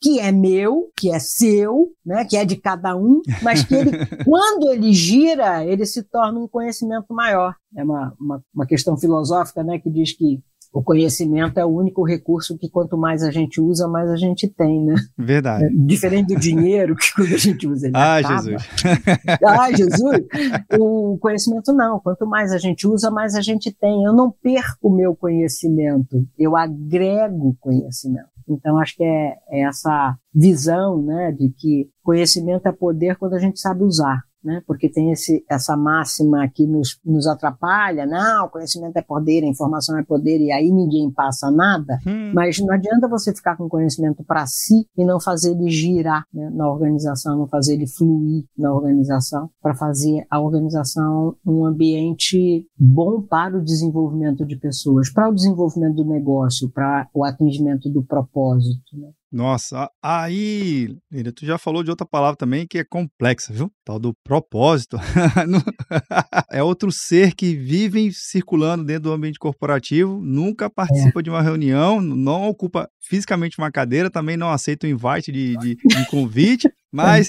que 0.00 0.20
é 0.20 0.32
meu, 0.32 0.90
que 0.96 1.10
é 1.10 1.18
seu, 1.18 1.88
né? 2.04 2.24
que 2.24 2.36
é 2.36 2.44
de 2.44 2.56
cada 2.56 2.96
um, 2.96 3.20
mas 3.42 3.64
que 3.64 3.74
ele, 3.74 3.90
quando 4.24 4.70
ele 4.70 4.92
gira, 4.92 5.64
ele 5.64 5.84
se 5.86 6.02
torna 6.02 6.38
um 6.38 6.48
conhecimento 6.48 7.12
maior. 7.12 7.54
É 7.76 7.82
uma, 7.82 8.14
uma, 8.20 8.42
uma 8.54 8.66
questão 8.66 8.96
filosófica 8.96 9.62
né? 9.62 9.78
que 9.78 9.90
diz 9.90 10.16
que 10.16 10.40
o 10.74 10.82
conhecimento 10.82 11.58
é 11.58 11.64
o 11.64 11.68
único 11.68 12.04
recurso 12.04 12.58
que 12.58 12.68
quanto 12.68 12.98
mais 12.98 13.22
a 13.22 13.30
gente 13.30 13.60
usa, 13.60 13.86
mais 13.86 14.10
a 14.10 14.16
gente 14.16 14.48
tem, 14.48 14.84
né? 14.84 14.96
Verdade. 15.16 15.68
Diferente 15.86 16.34
do 16.34 16.40
dinheiro, 16.40 16.96
que 16.96 17.14
quando 17.14 17.32
a 17.32 17.38
gente 17.38 17.68
usa 17.68 17.86
ele 17.86 17.96
Ah, 17.96 18.16
acaba. 18.16 18.42
Jesus. 18.42 18.62
ah, 19.46 19.70
Jesus. 19.70 20.20
O 20.76 21.16
conhecimento 21.18 21.72
não. 21.72 22.00
Quanto 22.00 22.26
mais 22.26 22.50
a 22.50 22.58
gente 22.58 22.88
usa, 22.88 23.08
mais 23.08 23.36
a 23.36 23.40
gente 23.40 23.72
tem. 23.72 24.02
Eu 24.02 24.12
não 24.12 24.32
perco 24.32 24.88
o 24.88 24.94
meu 24.94 25.14
conhecimento, 25.14 26.26
eu 26.36 26.56
agrego 26.56 27.56
conhecimento. 27.60 28.33
Então, 28.48 28.78
acho 28.78 28.96
que 28.96 29.04
é, 29.04 29.36
é 29.48 29.60
essa 29.62 30.16
visão 30.34 31.02
né, 31.02 31.32
de 31.32 31.50
que 31.50 31.88
conhecimento 32.02 32.66
é 32.66 32.72
poder 32.72 33.16
quando 33.16 33.34
a 33.34 33.38
gente 33.38 33.58
sabe 33.58 33.82
usar 33.82 34.22
né? 34.44 34.62
Porque 34.66 34.88
tem 34.88 35.10
esse, 35.10 35.44
essa 35.48 35.76
máxima 35.76 36.46
que 36.48 36.66
nos, 36.66 37.00
nos 37.04 37.26
atrapalha, 37.26 38.04
não, 38.04 38.48
conhecimento 38.48 38.96
é 38.96 39.02
poder, 39.02 39.42
a 39.42 39.48
informação 39.48 39.98
é 39.98 40.04
poder, 40.04 40.40
e 40.40 40.52
aí 40.52 40.70
ninguém 40.70 41.10
passa 41.10 41.50
nada, 41.50 41.98
hum. 42.06 42.32
mas 42.34 42.58
não 42.58 42.74
adianta 42.74 43.08
você 43.08 43.34
ficar 43.34 43.56
com 43.56 43.68
conhecimento 43.68 44.22
para 44.22 44.46
si 44.46 44.86
e 44.96 45.04
não 45.04 45.20
fazer 45.20 45.52
ele 45.52 45.70
girar 45.70 46.24
né, 46.32 46.50
na 46.50 46.70
organização, 46.70 47.38
não 47.38 47.48
fazer 47.48 47.74
ele 47.74 47.86
fluir 47.86 48.44
na 48.56 48.72
organização, 48.72 49.48
para 49.62 49.74
fazer 49.74 50.26
a 50.30 50.40
organização 50.40 51.36
um 51.46 51.64
ambiente 51.64 52.66
bom 52.78 53.22
para 53.22 53.56
o 53.56 53.64
desenvolvimento 53.64 54.44
de 54.44 54.56
pessoas, 54.56 55.10
para 55.10 55.28
o 55.28 55.34
desenvolvimento 55.34 55.96
do 55.96 56.04
negócio, 56.04 56.68
para 56.70 57.08
o 57.14 57.24
atingimento 57.24 57.88
do 57.88 58.02
propósito. 58.02 58.96
Né? 58.96 59.08
Nossa, 59.34 59.90
aí, 60.00 60.96
Lira, 61.10 61.32
tu 61.32 61.44
já 61.44 61.58
falou 61.58 61.82
de 61.82 61.90
outra 61.90 62.06
palavra 62.06 62.36
também 62.36 62.68
que 62.68 62.78
é 62.78 62.84
complexa, 62.84 63.52
viu? 63.52 63.68
Tal 63.84 63.98
do 63.98 64.14
propósito. 64.22 64.96
é 66.52 66.62
outro 66.62 66.92
ser 66.92 67.34
que 67.34 67.56
vive 67.56 68.12
circulando 68.12 68.84
dentro 68.84 69.02
do 69.02 69.12
ambiente 69.12 69.40
corporativo, 69.40 70.20
nunca 70.22 70.70
participa 70.70 71.18
é. 71.18 71.22
de 71.24 71.30
uma 71.30 71.42
reunião, 71.42 72.00
não 72.00 72.48
ocupa 72.48 72.88
fisicamente 73.00 73.58
uma 73.58 73.72
cadeira, 73.72 74.08
também 74.08 74.36
não 74.36 74.50
aceita 74.50 74.86
o 74.86 74.90
invite 74.90 75.32
de, 75.32 75.56
de, 75.56 75.74
de 75.74 76.06
convite, 76.08 76.70
mas 76.94 77.28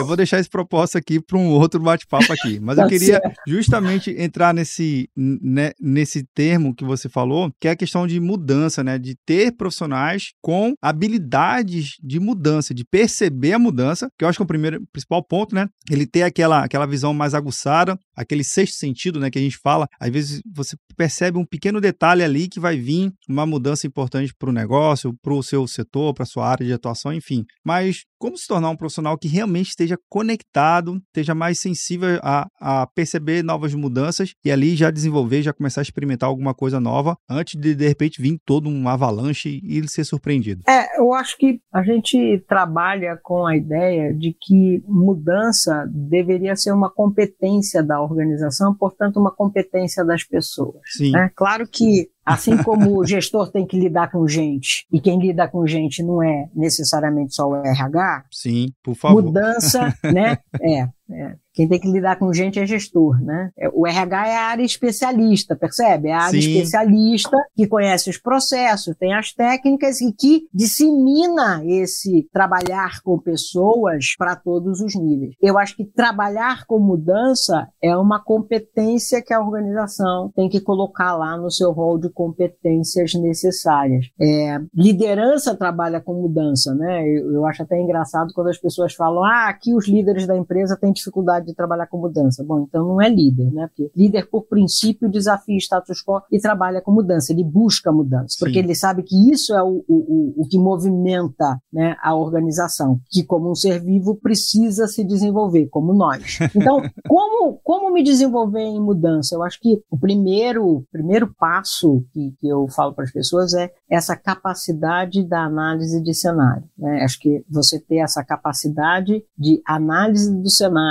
eu 0.00 0.04
vou 0.04 0.16
deixar 0.16 0.40
esse 0.40 0.48
propósito 0.48 0.98
aqui 0.98 1.20
para 1.20 1.38
um 1.38 1.48
outro 1.50 1.80
bate-papo 1.80 2.32
aqui. 2.32 2.58
Mas 2.60 2.76
eu 2.76 2.84
tá 2.84 2.88
queria 2.88 3.20
justamente 3.46 4.10
entrar 4.18 4.52
nesse, 4.52 5.08
né, 5.16 5.70
nesse 5.80 6.24
termo 6.34 6.74
que 6.74 6.84
você 6.84 7.08
falou, 7.08 7.52
que 7.60 7.68
é 7.68 7.70
a 7.70 7.76
questão 7.76 8.06
de 8.06 8.18
mudança, 8.18 8.82
né? 8.82 8.98
De 8.98 9.14
ter 9.24 9.52
profissionais 9.52 10.32
com 10.42 10.74
habilidades 10.82 11.96
de 12.02 12.18
mudança, 12.18 12.74
de 12.74 12.84
perceber 12.84 13.52
a 13.52 13.58
mudança, 13.58 14.08
que 14.18 14.24
eu 14.24 14.28
acho 14.28 14.38
que 14.38 14.42
é 14.42 14.44
o 14.44 14.48
primeiro 14.48 14.84
principal 14.92 15.22
ponto, 15.22 15.54
né? 15.54 15.68
Ele 15.88 16.06
ter 16.06 16.22
aquela, 16.22 16.64
aquela 16.64 16.86
visão 16.86 17.14
mais 17.14 17.32
aguçada, 17.32 17.96
aquele 18.16 18.42
sexto 18.42 18.74
sentido, 18.74 19.20
né? 19.20 19.30
Que 19.30 19.38
a 19.38 19.42
gente 19.42 19.58
fala. 19.58 19.86
Às 20.00 20.10
vezes 20.10 20.42
você 20.52 20.76
percebe 20.96 21.38
um 21.38 21.44
pequeno 21.44 21.80
detalhe 21.80 22.24
ali 22.24 22.48
que 22.48 22.58
vai 22.58 22.76
vir 22.76 23.12
uma 23.28 23.46
mudança 23.46 23.86
importante 23.86 24.34
para 24.36 24.50
o 24.50 24.52
negócio, 24.52 25.14
para 25.22 25.32
o 25.32 25.42
seu 25.42 25.66
setor, 25.68 26.12
para 26.12 26.24
a 26.24 26.26
sua 26.26 26.48
área 26.48 26.66
de 26.66 26.72
atuação, 26.72 27.12
enfim. 27.12 27.44
Mas 27.64 28.04
como 28.18 28.36
se 28.36 28.46
tornar 28.46 28.70
um 28.70 28.76
profissional 28.76 28.95
que 29.18 29.28
realmente 29.28 29.68
esteja 29.68 29.98
conectado, 30.08 31.00
esteja 31.06 31.34
mais 31.34 31.58
sensível 31.60 32.18
a, 32.22 32.46
a, 32.60 32.86
perceber 32.86 33.42
novas 33.42 33.74
mudanças 33.74 34.34
e 34.44 34.50
ali 34.50 34.76
já 34.76 34.90
desenvolver, 34.90 35.42
já 35.42 35.52
começar 35.52 35.80
a 35.80 35.82
experimentar 35.82 36.28
alguma 36.28 36.54
coisa 36.54 36.80
nova 36.80 37.16
antes 37.28 37.60
de 37.60 37.74
de 37.74 37.86
repente 37.86 38.20
vir 38.20 38.38
todo 38.44 38.68
um 38.68 38.88
avalanche 38.88 39.60
e 39.62 39.78
ele 39.78 39.88
ser 39.88 40.04
surpreendido. 40.04 40.62
É, 40.68 40.98
eu 40.98 41.12
acho 41.12 41.36
que 41.36 41.60
a 41.72 41.82
gente 41.82 42.44
trabalha 42.48 43.18
com 43.22 43.46
a 43.46 43.56
ideia 43.56 44.14
de 44.14 44.36
que 44.40 44.82
mudança 44.86 45.84
deveria 45.92 46.56
ser 46.56 46.72
uma 46.72 46.90
competência 46.90 47.82
da 47.82 48.00
organização, 48.00 48.74
portanto 48.74 49.18
uma 49.18 49.30
competência 49.30 50.04
das 50.04 50.24
pessoas. 50.24 50.80
Sim. 50.86 51.16
É 51.16 51.30
claro 51.34 51.66
que 51.66 52.10
Assim 52.26 52.56
como 52.62 52.98
o 52.98 53.06
gestor 53.06 53.50
tem 53.52 53.64
que 53.64 53.78
lidar 53.78 54.10
com 54.10 54.26
gente, 54.26 54.84
e 54.92 55.00
quem 55.00 55.18
lida 55.18 55.46
com 55.46 55.66
gente 55.66 56.02
não 56.02 56.20
é 56.22 56.48
necessariamente 56.54 57.34
só 57.34 57.48
o 57.48 57.54
RH. 57.54 58.24
Sim, 58.32 58.66
por 58.82 58.96
favor. 58.96 59.22
Mudança, 59.22 59.94
né? 60.02 60.38
É, 60.60 60.88
é. 61.10 61.36
Quem 61.56 61.66
tem 61.66 61.80
que 61.80 61.90
lidar 61.90 62.18
com 62.18 62.34
gente 62.34 62.60
é 62.60 62.66
gestor, 62.66 63.18
né? 63.22 63.50
É, 63.58 63.70
o 63.72 63.86
RH 63.86 64.28
é 64.28 64.36
a 64.36 64.42
área 64.42 64.62
especialista, 64.62 65.56
percebe? 65.56 66.08
É 66.08 66.12
a 66.12 66.24
área 66.24 66.40
Sim. 66.40 66.50
especialista 66.50 67.36
que 67.56 67.66
conhece 67.66 68.10
os 68.10 68.18
processos, 68.18 68.94
tem 68.96 69.14
as 69.14 69.32
técnicas 69.32 70.02
e 70.02 70.12
que 70.12 70.46
dissemina 70.52 71.64
esse 71.64 72.28
trabalhar 72.30 73.00
com 73.02 73.18
pessoas 73.18 74.14
para 74.18 74.36
todos 74.36 74.82
os 74.82 74.94
níveis. 74.94 75.34
Eu 75.40 75.56
acho 75.56 75.74
que 75.74 75.84
trabalhar 75.86 76.66
com 76.66 76.78
mudança 76.78 77.68
é 77.82 77.96
uma 77.96 78.22
competência 78.22 79.22
que 79.22 79.32
a 79.32 79.40
organização 79.40 80.30
tem 80.36 80.50
que 80.50 80.60
colocar 80.60 81.16
lá 81.16 81.38
no 81.38 81.50
seu 81.50 81.72
rol 81.72 81.98
de 81.98 82.10
competências 82.10 83.14
necessárias. 83.14 84.06
É, 84.20 84.58
liderança 84.74 85.56
trabalha 85.56 86.02
com 86.02 86.20
mudança, 86.20 86.74
né? 86.74 87.02
Eu, 87.08 87.32
eu 87.32 87.46
acho 87.46 87.62
até 87.62 87.80
engraçado 87.80 88.34
quando 88.34 88.48
as 88.48 88.58
pessoas 88.58 88.92
falam: 88.92 89.24
ah, 89.24 89.48
aqui 89.48 89.74
os 89.74 89.88
líderes 89.88 90.26
da 90.26 90.36
empresa 90.36 90.76
têm 90.76 90.92
dificuldade 90.96 91.46
de 91.46 91.54
trabalhar 91.54 91.86
com 91.86 91.98
mudança. 91.98 92.44
Bom, 92.44 92.66
então 92.68 92.86
não 92.86 93.00
é 93.00 93.08
líder, 93.08 93.50
né? 93.52 93.68
Porque 93.68 93.90
líder, 93.96 94.28
por 94.28 94.46
princípio, 94.46 95.10
desafia 95.10 95.54
o 95.54 95.58
status 95.58 96.02
quo 96.02 96.20
e 96.30 96.40
trabalha 96.40 96.80
com 96.80 96.92
mudança. 96.92 97.32
Ele 97.32 97.44
busca 97.44 97.92
mudança, 97.92 98.36
Sim. 98.36 98.38
porque 98.40 98.58
ele 98.58 98.74
sabe 98.74 99.02
que 99.02 99.30
isso 99.30 99.54
é 99.54 99.62
o, 99.62 99.84
o, 99.88 100.34
o 100.42 100.48
que 100.48 100.58
movimenta 100.58 101.60
né, 101.72 101.96
a 102.02 102.14
organização, 102.14 103.00
que 103.10 103.24
como 103.24 103.50
um 103.50 103.54
ser 103.54 103.80
vivo 103.80 104.16
precisa 104.16 104.86
se 104.86 105.04
desenvolver, 105.04 105.68
como 105.68 105.92
nós. 105.92 106.38
Então, 106.56 106.82
como, 107.06 107.60
como 107.62 107.92
me 107.92 108.02
desenvolver 108.02 108.62
em 108.62 108.80
mudança? 108.80 109.34
Eu 109.34 109.42
acho 109.42 109.60
que 109.60 109.80
o 109.90 109.98
primeiro, 109.98 110.84
primeiro 110.90 111.32
passo 111.38 112.04
que, 112.12 112.34
que 112.40 112.48
eu 112.48 112.66
falo 112.68 112.94
para 112.94 113.04
as 113.04 113.12
pessoas 113.12 113.52
é 113.54 113.70
essa 113.90 114.16
capacidade 114.16 115.22
da 115.22 115.44
análise 115.44 116.02
de 116.02 116.14
cenário. 116.14 116.64
Né? 116.78 117.02
Acho 117.04 117.18
que 117.20 117.44
você 117.48 117.78
ter 117.78 117.98
essa 117.98 118.24
capacidade 118.24 119.22
de 119.38 119.62
análise 119.66 120.34
do 120.34 120.50
cenário, 120.50 120.85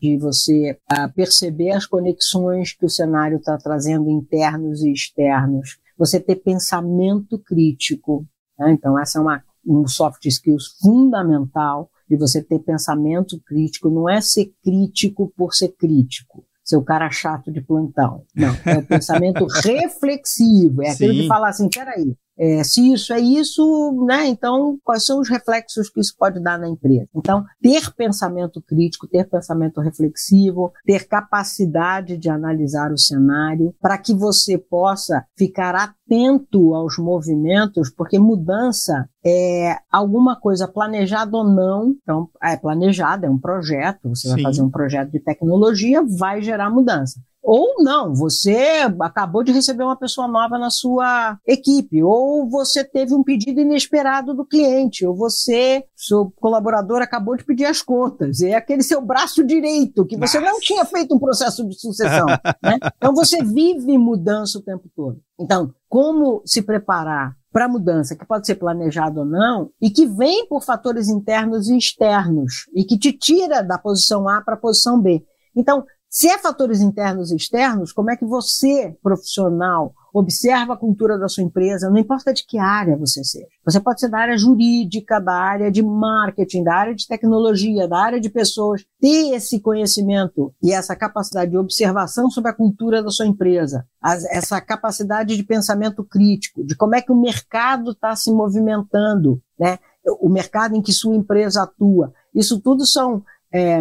de 0.00 0.16
você 0.18 0.78
uh, 0.92 1.12
perceber 1.14 1.72
as 1.72 1.86
conexões 1.86 2.72
que 2.72 2.84
o 2.84 2.90
cenário 2.90 3.38
está 3.38 3.56
trazendo 3.58 4.10
internos 4.10 4.82
e 4.82 4.92
externos, 4.92 5.78
você 5.96 6.18
ter 6.18 6.36
pensamento 6.36 7.38
crítico. 7.38 8.26
Né? 8.58 8.72
Então, 8.72 8.98
essa 8.98 9.18
é 9.18 9.22
uma, 9.22 9.42
um 9.66 9.86
soft 9.86 10.24
skills 10.24 10.76
fundamental 10.80 11.90
de 12.08 12.16
você 12.16 12.42
ter 12.42 12.58
pensamento 12.58 13.40
crítico, 13.46 13.88
não 13.88 14.08
é 14.08 14.20
ser 14.20 14.52
crítico 14.64 15.32
por 15.36 15.54
ser 15.54 15.68
crítico, 15.68 16.44
ser 16.64 16.76
o 16.76 16.82
cara 16.82 17.08
chato 17.10 17.52
de 17.52 17.60
plantão. 17.60 18.24
Não, 18.34 18.52
é 18.66 18.78
o 18.78 18.86
pensamento 18.86 19.46
reflexivo, 19.62 20.82
é 20.82 20.90
aquele 20.90 21.14
Sim. 21.14 21.20
que 21.20 21.28
fala 21.28 21.48
assim, 21.48 21.68
peraí, 21.68 22.16
é, 22.40 22.64
se 22.64 22.90
isso 22.90 23.12
é 23.12 23.20
isso, 23.20 24.04
né? 24.06 24.26
Então, 24.26 24.78
quais 24.82 25.04
são 25.04 25.20
os 25.20 25.28
reflexos 25.28 25.90
que 25.90 26.00
isso 26.00 26.14
pode 26.18 26.40
dar 26.40 26.58
na 26.58 26.66
empresa? 26.66 27.06
Então, 27.14 27.44
ter 27.60 27.92
pensamento 27.94 28.62
crítico, 28.62 29.06
ter 29.06 29.28
pensamento 29.28 29.78
reflexivo, 29.82 30.72
ter 30.86 31.06
capacidade 31.06 32.16
de 32.16 32.30
analisar 32.30 32.92
o 32.92 32.98
cenário, 32.98 33.74
para 33.78 33.98
que 33.98 34.14
você 34.14 34.56
possa 34.56 35.22
ficar 35.36 35.74
atento 35.74 36.74
aos 36.74 36.96
movimentos, 36.96 37.90
porque 37.90 38.18
mudança 38.18 39.06
é 39.22 39.76
alguma 39.92 40.34
coisa 40.40 40.66
planejada 40.66 41.36
ou 41.36 41.44
não. 41.44 41.94
Então, 42.02 42.30
é 42.42 42.56
planejada, 42.56 43.26
é 43.26 43.30
um 43.30 43.38
projeto. 43.38 44.08
Você 44.08 44.28
Sim. 44.28 44.34
vai 44.34 44.42
fazer 44.44 44.62
um 44.62 44.70
projeto 44.70 45.10
de 45.10 45.20
tecnologia, 45.20 46.02
vai 46.02 46.40
gerar 46.40 46.70
mudança. 46.70 47.20
Ou 47.42 47.82
não, 47.82 48.14
você 48.14 48.86
acabou 49.00 49.42
de 49.42 49.52
receber 49.52 49.82
uma 49.82 49.96
pessoa 49.96 50.28
nova 50.28 50.58
na 50.58 50.70
sua 50.70 51.38
equipe, 51.46 52.02
ou 52.02 52.48
você 52.48 52.84
teve 52.84 53.14
um 53.14 53.22
pedido 53.22 53.60
inesperado 53.60 54.34
do 54.34 54.44
cliente, 54.44 55.06
ou 55.06 55.16
você, 55.16 55.84
seu 55.96 56.30
colaborador, 56.36 57.00
acabou 57.00 57.36
de 57.36 57.44
pedir 57.44 57.64
as 57.64 57.80
contas, 57.80 58.42
é 58.42 58.54
aquele 58.54 58.82
seu 58.82 59.00
braço 59.00 59.42
direito, 59.44 60.04
que 60.06 60.18
você 60.18 60.38
Nossa. 60.38 60.52
não 60.52 60.60
tinha 60.60 60.84
feito 60.84 61.14
um 61.14 61.18
processo 61.18 61.66
de 61.66 61.80
sucessão. 61.80 62.26
né? 62.62 62.78
Então 62.96 63.14
você 63.14 63.42
vive 63.42 63.96
mudança 63.96 64.58
o 64.58 64.62
tempo 64.62 64.88
todo. 64.94 65.18
Então, 65.38 65.72
como 65.88 66.42
se 66.44 66.60
preparar 66.60 67.34
para 67.52 67.64
a 67.64 67.68
mudança, 67.68 68.14
que 68.14 68.26
pode 68.26 68.46
ser 68.46 68.56
planejado 68.56 69.20
ou 69.20 69.26
não, 69.26 69.70
e 69.80 69.90
que 69.90 70.06
vem 70.06 70.46
por 70.46 70.62
fatores 70.62 71.08
internos 71.08 71.68
e 71.68 71.76
externos, 71.76 72.66
e 72.74 72.84
que 72.84 72.98
te 72.98 73.12
tira 73.12 73.62
da 73.62 73.78
posição 73.78 74.28
A 74.28 74.40
para 74.40 74.54
a 74.54 74.58
posição 74.58 75.00
B. 75.00 75.24
Então, 75.56 75.84
se 76.12 76.28
é 76.28 76.36
fatores 76.38 76.80
internos 76.80 77.30
e 77.30 77.36
externos, 77.36 77.92
como 77.92 78.10
é 78.10 78.16
que 78.16 78.24
você, 78.24 78.96
profissional, 79.00 79.94
observa 80.12 80.74
a 80.74 80.76
cultura 80.76 81.16
da 81.16 81.28
sua 81.28 81.44
empresa, 81.44 81.88
não 81.88 81.98
importa 81.98 82.34
de 82.34 82.44
que 82.44 82.58
área 82.58 82.96
você 82.96 83.22
seja. 83.22 83.46
Você 83.64 83.78
pode 83.78 84.00
ser 84.00 84.08
da 84.08 84.18
área 84.18 84.36
jurídica, 84.36 85.20
da 85.20 85.34
área 85.34 85.70
de 85.70 85.84
marketing, 85.84 86.64
da 86.64 86.74
área 86.74 86.96
de 86.96 87.06
tecnologia, 87.06 87.86
da 87.86 87.96
área 87.96 88.20
de 88.20 88.28
pessoas. 88.28 88.84
Ter 89.00 89.36
esse 89.36 89.60
conhecimento 89.60 90.52
e 90.60 90.72
essa 90.72 90.96
capacidade 90.96 91.52
de 91.52 91.56
observação 91.56 92.28
sobre 92.28 92.50
a 92.50 92.54
cultura 92.54 93.04
da 93.04 93.10
sua 93.10 93.26
empresa, 93.26 93.86
essa 94.32 94.60
capacidade 94.60 95.36
de 95.36 95.44
pensamento 95.44 96.02
crítico, 96.02 96.64
de 96.64 96.76
como 96.76 96.96
é 96.96 97.00
que 97.00 97.12
o 97.12 97.20
mercado 97.20 97.92
está 97.92 98.16
se 98.16 98.32
movimentando, 98.32 99.40
né? 99.56 99.78
o 100.20 100.28
mercado 100.28 100.74
em 100.74 100.82
que 100.82 100.92
sua 100.92 101.14
empresa 101.14 101.62
atua. 101.62 102.12
Isso 102.34 102.60
tudo 102.60 102.84
são 102.84 103.22
é, 103.52 103.80